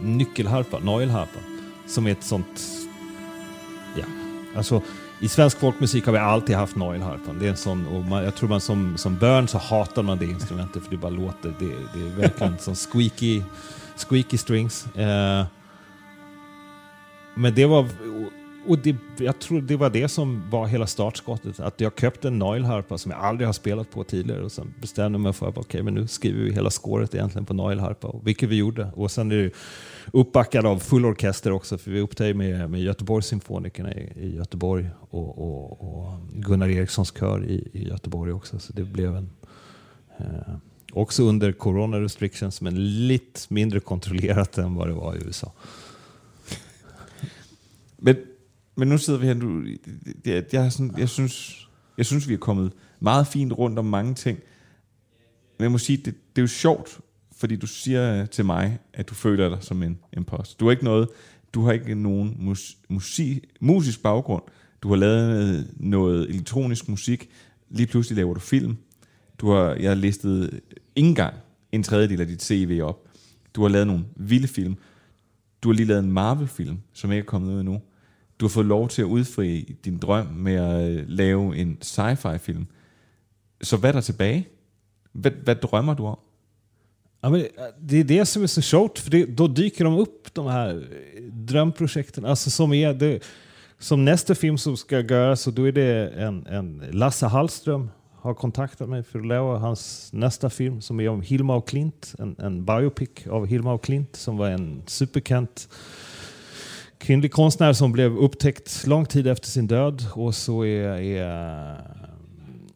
nyckelharpa, 0.00 0.78
nagelharpa, 0.78 1.38
som 1.86 2.06
är 2.06 2.10
ett 2.10 2.24
sånt... 2.24 2.62
Ja, 3.96 4.04
alltså 4.56 4.82
i 5.20 5.28
svensk 5.28 5.58
folkmusik 5.58 6.06
har 6.06 6.12
vi 6.12 6.18
alltid 6.18 6.56
haft 6.56 6.76
nagelharpan. 6.76 7.38
Det 7.38 7.46
är 7.46 7.50
en 7.50 7.56
sån, 7.56 7.86
och 7.86 8.04
man, 8.04 8.24
jag 8.24 8.34
tror 8.34 8.48
man 8.48 8.60
som, 8.60 8.98
som 8.98 9.18
barn 9.18 9.48
så 9.48 9.58
hatar 9.58 10.02
man 10.02 10.18
det 10.18 10.24
instrumentet 10.24 10.84
för 10.84 10.90
det 10.90 10.96
bara 10.96 11.10
låter. 11.10 11.54
Det, 11.58 11.66
det 11.94 12.06
är 12.06 12.16
verkligen 12.16 12.58
som 12.58 12.74
squeaky, 12.74 13.42
squeaky 13.96 14.38
strings. 14.38 14.96
Eh, 14.96 15.44
men 17.34 17.54
det 17.54 17.66
var, 17.66 17.88
och 18.66 18.78
det, 18.78 18.96
jag 19.18 19.38
tror 19.38 19.60
det 19.60 19.76
var 19.76 19.90
det 19.90 20.08
som 20.08 20.50
var 20.50 20.66
hela 20.66 20.86
startskottet. 20.86 21.60
Att 21.60 21.80
jag 21.80 22.00
köpte 22.00 22.28
en 22.28 22.38
nailharpa 22.38 22.98
som 22.98 23.10
jag 23.10 23.20
aldrig 23.20 23.48
har 23.48 23.52
spelat 23.52 23.90
på 23.90 24.04
tidigare 24.04 24.42
och 24.42 24.52
sen 24.52 24.74
bestämde 24.80 25.16
jag 25.16 25.22
mig 25.22 25.32
för 25.32 25.48
att 25.48 25.58
okay, 25.58 25.82
men 25.82 25.94
nu 25.94 26.06
skriver 26.06 26.44
vi 26.44 26.52
hela 26.52 26.70
scoret 26.70 27.14
egentligen 27.14 27.46
på 27.46 27.54
nailharpa, 27.54 28.14
vilket 28.24 28.48
vi 28.48 28.56
gjorde. 28.56 28.90
Och 28.94 29.10
sen 29.10 29.32
är 29.32 29.36
det 29.36 29.50
uppbackad 30.12 30.66
av 30.66 30.78
full 30.78 31.04
orkester 31.04 31.52
också, 31.52 31.78
för 31.78 31.90
vi 31.90 32.00
upptog 32.00 32.36
med, 32.36 32.70
med 32.70 32.82
Göteborgssymfonikerna 32.82 33.94
i, 33.94 34.12
i 34.16 34.36
Göteborg 34.36 34.88
och, 35.10 35.38
och, 35.38 35.80
och 35.80 36.18
Gunnar 36.32 36.68
Erikssons 36.68 37.12
kör 37.18 37.44
i, 37.44 37.68
i 37.72 37.88
Göteborg 37.88 38.32
också. 38.32 38.58
Så 38.58 38.72
det 38.72 38.84
blev 38.84 39.16
en 39.16 39.30
eh, 40.18 40.54
Också 40.94 41.22
under 41.22 41.52
corona 41.52 42.00
restrictions, 42.00 42.60
men 42.60 43.06
lite 43.06 43.40
mindre 43.48 43.80
kontrollerat 43.80 44.58
än 44.58 44.74
vad 44.74 44.88
det 44.88 44.94
var 44.94 45.14
i 45.14 45.18
USA. 45.24 45.52
Men, 47.96 48.16
men 48.76 48.88
nu 48.88 48.98
sidder 48.98 49.18
vi 49.18 49.26
her 49.26 49.34
nu. 49.34 49.64
Jeg, 50.24 50.44
jeg, 50.52 50.72
sådan, 50.72 50.94
jeg, 50.98 51.08
synes, 51.08 51.68
jeg 51.98 52.06
synes, 52.06 52.28
vi 52.28 52.34
er 52.34 52.38
kommet 52.38 52.72
meget 53.00 53.26
fint 53.26 53.52
rundt 53.52 53.78
om 53.78 53.84
mange 53.84 54.14
ting. 54.14 54.38
Men 55.58 55.62
jeg 55.62 55.72
må 55.72 55.78
sige, 55.78 55.96
det, 55.96 56.04
det 56.04 56.38
er 56.38 56.42
jo 56.42 56.46
sjovt, 56.46 57.00
fordi 57.36 57.56
du 57.56 57.66
siger 57.66 58.26
til 58.26 58.44
mig, 58.44 58.78
at 58.94 59.08
du 59.08 59.14
føler 59.14 59.48
dig 59.48 59.58
som 59.60 59.82
en 59.82 59.98
imposter. 60.16 60.56
Du 60.58 60.64
har 60.64 60.70
ikke 60.70 60.84
noget, 60.84 61.08
du 61.54 61.64
har 61.64 61.72
ikke 61.72 61.94
nogen 61.94 62.36
mus, 62.38 62.76
musik, 62.88 63.44
musisk 63.60 64.02
baggrund. 64.02 64.42
Du 64.82 64.88
har 64.88 64.96
lavet 64.96 65.70
noget 65.76 66.28
elektronisk 66.30 66.88
musik. 66.88 67.30
Lige 67.70 67.86
pludselig 67.86 68.16
laver 68.16 68.34
du 68.34 68.40
film. 68.40 68.76
Du 69.38 69.50
har, 69.50 69.74
jeg 69.74 69.90
har 69.90 69.94
listet 69.94 70.60
ikke 70.96 71.08
engang 71.08 71.34
en 71.72 71.82
tredjedel 71.82 72.20
af 72.20 72.26
dit 72.26 72.42
CV 72.42 72.80
op. 72.82 73.08
Du 73.54 73.62
har 73.62 73.68
lavet 73.68 73.86
nogle 73.86 74.04
vilde 74.16 74.48
film. 74.48 74.76
Du 75.62 75.68
har 75.68 75.74
lige 75.74 75.86
lavet 75.86 76.04
en 76.04 76.12
Marvel-film, 76.12 76.78
som 76.92 77.12
ikke 77.12 77.22
er 77.22 77.26
kommet 77.26 77.54
ud 77.54 77.60
endnu. 77.60 77.80
Du 78.40 78.44
har 78.44 78.48
fået 78.48 78.66
lov 78.66 78.88
til 78.88 79.02
at 79.02 79.06
udfri 79.06 79.76
din 79.84 79.98
drøm 79.98 80.26
med 80.26 80.54
at 80.54 80.90
øh, 80.90 81.08
lave 81.08 81.56
en 81.56 81.78
sci-fi-film. 81.82 82.66
Så 83.62 83.76
hvad 83.76 83.90
er 83.90 83.92
der 83.92 84.00
tilbage? 84.00 84.48
Hvad, 85.12 85.30
hvad 85.30 85.56
drømmer 85.56 85.94
du 85.94 86.06
om? 86.06 86.18
Ja, 87.24 87.28
men 87.28 87.44
det 87.88 88.00
är 88.00 88.04
det 88.04 88.28
som 88.28 88.42
är 88.42 88.46
så 88.46 88.62
short, 88.62 88.98
för 88.98 89.10
det, 89.10 89.38
då 89.38 89.46
dyker 89.46 89.84
de 89.84 89.98
upp 89.98 90.34
de 90.34 90.46
här 90.46 90.70
eh, 90.70 91.22
drömprojekten. 91.48 92.24
Alltså 92.24 92.50
som, 92.50 92.72
är 92.72 92.92
det, 92.92 93.22
som 93.78 94.04
nästa 94.04 94.34
film 94.34 94.58
som 94.58 94.76
ska 94.76 95.00
göras, 95.00 95.40
så 95.40 95.50
då 95.50 95.68
är 95.68 95.72
det 95.72 96.08
en, 96.08 96.46
en 96.46 96.82
Lasse 96.92 97.26
Hallström 97.26 97.90
har 98.22 98.34
kontaktat 98.34 98.88
mig 98.88 99.02
för 99.02 99.18
att 99.18 99.26
lära 99.26 99.58
hans 99.58 100.10
nästa 100.12 100.50
film 100.50 100.80
som 100.80 101.00
är 101.00 101.08
om 101.08 101.20
Hilma 101.20 101.54
och 101.56 101.68
Klint, 101.68 102.14
en, 102.18 102.36
en 102.38 102.64
biopic 102.64 103.26
av 103.30 103.46
Hilma 103.46 103.72
och 103.72 103.82
Klint 103.82 104.16
som 104.16 104.36
var 104.36 104.48
en 104.48 104.82
superkant 104.86 105.68
kvinnlig 107.02 107.32
konstnär 107.32 107.72
som 107.72 107.92
blev 107.92 108.16
upptäckt 108.16 108.86
lång 108.86 109.06
tid 109.06 109.26
efter 109.26 109.48
sin 109.48 109.66
död. 109.66 110.04
Och 110.14 110.34
så 110.34 110.64
är, 110.64 111.00
är 111.00 111.70
eh, 111.70 111.78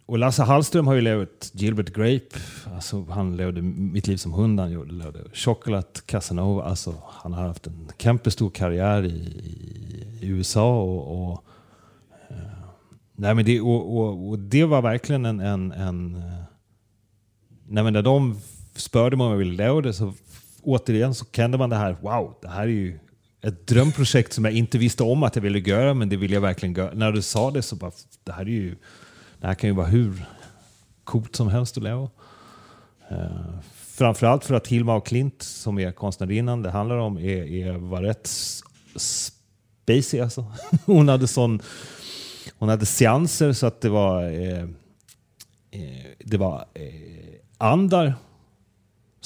och 0.07 0.19
Lasse 0.19 0.43
Hallström 0.43 0.87
har 0.87 0.95
ju 0.95 1.01
levt 1.01 1.51
Gilbert 1.53 1.95
Grape, 1.95 2.41
alltså 2.75 3.05
han 3.11 3.37
levde 3.37 3.63
Mitt 3.63 4.07
liv 4.07 4.17
som 4.17 4.33
hund, 4.33 4.61
han 4.61 4.73
levde 4.73 5.19
Chocolate 5.33 6.01
Casanova, 6.07 6.65
alltså 6.65 6.95
han 7.05 7.33
har 7.33 7.47
haft 7.47 7.67
en 7.67 7.91
kämpestor 7.99 8.51
karriär 8.51 9.05
i, 9.05 9.09
i, 10.21 10.27
USA 10.29 10.83
och, 10.83 11.33
och 11.33 11.45
eh, 12.29 12.37
Nej, 13.15 13.35
men 13.35 13.45
det, 13.45 13.61
och, 13.61 13.97
och, 13.97 14.29
och 14.29 14.39
det 14.39 14.65
var 14.65 14.83
verkligen 14.83 15.25
en... 15.25 15.41
en, 15.41 15.73
en 15.73 16.15
eh, 16.15 16.43
nej, 17.69 17.85
men 17.85 17.93
när 17.93 18.03
de 18.03 18.37
spörde 18.77 19.17
mig 19.17 19.25
om 19.25 19.31
jag 19.31 19.39
ville 19.39 19.65
leva 19.65 19.81
det 19.81 19.93
så 19.93 20.13
återigen 20.63 21.15
så 21.15 21.25
kände 21.33 21.59
man 21.59 21.71
det 21.71 21.77
här, 21.77 21.97
wow, 22.01 22.35
det 22.43 22.49
här 22.49 22.63
är 22.63 22.67
ju 22.67 22.99
ett 23.47 23.67
drömprojekt 23.67 24.33
som 24.33 24.45
jag 24.45 24.55
inte 24.55 24.79
visste 24.79 25.03
om 25.03 25.23
att 25.23 25.37
jag 25.37 25.43
ville 25.43 25.59
göra, 25.59 25.95
men 25.95 26.09
det 26.09 26.17
ville 26.17 26.35
jag 26.35 26.41
verkligen 26.41 26.75
göra. 26.75 26.95
När 26.95 27.13
du 27.13 27.23
sa 27.23 27.51
det 27.51 27.63
så 27.63 27.77
bara, 27.77 27.93
det 28.25 28.33
här 28.33 28.43
är 28.43 28.51
ju, 28.51 28.77
det 29.41 29.47
här 29.47 29.55
kan 29.55 29.71
ju 29.71 29.77
vara 29.77 29.87
hur 29.87 30.25
coolt 31.05 31.37
som 31.37 31.49
helst 31.49 31.77
att 31.77 31.83
leva. 31.83 32.11
Uh, 33.13 33.59
framförallt 33.75 34.45
för 34.45 34.55
att 34.55 34.67
Hilma 34.67 34.95
och 34.95 35.07
Klint, 35.07 35.43
som 35.43 35.79
är 35.79 35.93
konstnärinnan 35.93 36.63
det 36.63 36.71
handlar 36.71 36.97
om, 36.97 37.19
är, 37.19 37.47
är, 37.53 37.73
var 37.73 38.03
rätt 38.03 38.31
spacey 38.97 40.21
alltså. 40.21 40.53
Hon 40.87 41.09
hade 41.09 41.27
sån 41.27 41.63
hon 42.59 42.69
hade 42.69 42.87
seanser 42.87 43.53
så 43.53 43.67
att 43.67 43.81
det 43.81 43.89
var, 43.89 44.23
eh, 44.23 44.63
eh, 45.71 46.07
det 46.19 46.37
var 46.37 46.65
eh, 46.75 46.85
andar 47.59 48.15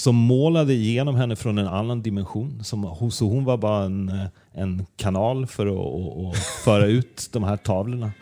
som 0.01 0.15
målade 0.17 0.75
igenom 0.75 1.15
henne 1.15 1.37
från 1.37 1.59
en 1.59 1.67
annan 1.67 2.03
dimension. 2.03 2.65
Som, 2.65 3.11
så 3.11 3.29
hon 3.29 3.45
var 3.45 3.57
bara 3.57 3.85
en, 3.85 4.13
en 4.55 4.87
kanal 4.97 5.47
för 5.47 5.67
att 5.67 5.73
och, 5.73 6.27
och 6.27 6.37
föra 6.37 6.87
ut 6.87 7.29
de 7.33 7.45
här 7.45 7.57
tavlorna. 7.57 8.13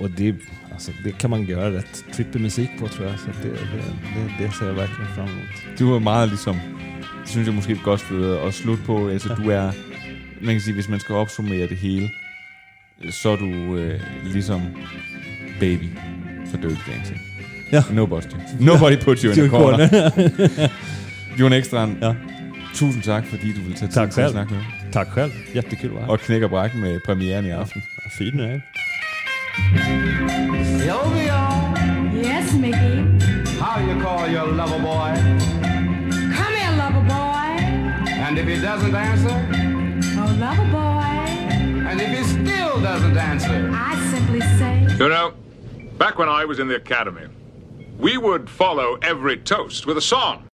Och 0.00 0.10
det, 0.10 0.34
alltså, 0.72 0.90
det 1.04 1.18
kan 1.18 1.30
man 1.30 1.44
göra 1.44 1.70
rätt 1.70 2.04
trippig 2.14 2.40
musik 2.40 2.70
på 2.80 2.88
tror 2.88 3.06
jeg. 3.06 3.18
Så 3.18 3.26
det, 3.42 3.48
det, 3.48 3.58
det, 4.14 4.44
det 4.44 4.52
ser 4.52 4.66
jeg 4.66 4.76
verkligen 4.76 5.14
fram 5.14 5.28
emot. 5.28 5.78
Du 5.78 5.94
er 5.94 6.00
meget 6.00 6.28
ligesom, 6.28 6.56
det 7.22 7.30
synes 7.30 7.46
jeg 7.46 7.54
måske 7.54 7.72
et 7.72 7.82
godt 7.84 8.00
sted 8.00 8.36
at 8.36 8.54
slutte 8.54 8.84
på. 8.84 9.08
Altså, 9.08 9.34
du 9.34 9.50
er, 9.50 9.72
man 10.40 10.54
kan 10.54 10.60
sige, 10.60 10.74
hvis 10.74 10.88
man 10.88 11.00
skal 11.00 11.14
opsummere 11.14 11.68
det 11.68 11.76
hele, 11.76 12.10
så 13.10 13.28
er 13.30 13.36
du 13.36 13.76
øh, 13.76 14.00
ligesom 14.24 14.60
baby 15.60 15.88
for 16.50 16.56
Dirty 16.56 16.90
Dancing. 16.90 17.20
Ja. 17.72 17.82
Nobody, 17.90 18.26
nobody 18.60 18.96
put 18.96 19.20
you 19.22 19.32
in 19.32 19.40
a 19.44 19.48
corner. 19.48 19.88
Jon 21.38 21.52
Ekstrand, 21.52 21.96
Ja. 22.02 22.14
tusind 22.74 23.02
tak, 23.02 23.24
fordi 23.26 23.52
du 23.52 23.60
ville 23.60 23.76
tage 23.76 23.88
tid 23.88 23.94
Tak 23.94 24.10
til 24.10 24.20
at 24.20 24.30
snakke 24.30 24.54
med 24.54 24.60
mig. 24.62 24.92
Tack 24.92 25.08
själv, 25.10 25.32
jättekul 25.54 25.86
att 25.88 25.92
vara 25.94 26.04
här. 26.04 26.10
Og 26.12 26.20
knæk 26.20 26.42
og 26.42 26.50
bræk 26.50 26.74
med 26.74 27.00
premieren 27.06 27.46
i 27.46 27.50
aften. 27.50 27.82
Fin 28.18 28.40
är 28.40 28.60
Sylvia, 30.64 31.42
Yes, 32.14 32.52
Mickey. 32.54 32.96
how 33.60 33.80
you 33.88 34.00
call 34.00 34.28
your 34.34 34.46
lover 34.60 34.80
boy? 34.90 35.10
Come 36.38 36.54
here, 36.60 36.72
lover 36.82 37.04
boy. 37.08 37.50
And 38.26 38.38
if 38.38 38.46
he 38.46 38.56
doesn't 38.56 38.94
answer, 39.10 39.36
Oh, 40.20 40.30
lover 40.44 40.68
boy. 40.72 41.14
and 41.90 42.00
if 42.00 42.08
he 42.18 42.24
still 42.24 42.74
doesn't 42.90 43.16
answer, 43.32 43.70
I 43.90 43.96
simply 44.14 44.40
say, 44.58 44.74
You 44.98 45.08
know, 45.08 45.32
back 45.98 46.18
when 46.18 46.28
I 46.28 46.44
was 46.44 46.58
in 46.58 46.68
the 46.68 46.76
academy, 46.76 47.26
we 47.98 48.16
would 48.18 48.48
follow 48.50 48.98
every 49.02 49.36
toast 49.36 49.86
with 49.86 49.96
a 49.96 50.00
song. 50.14 50.42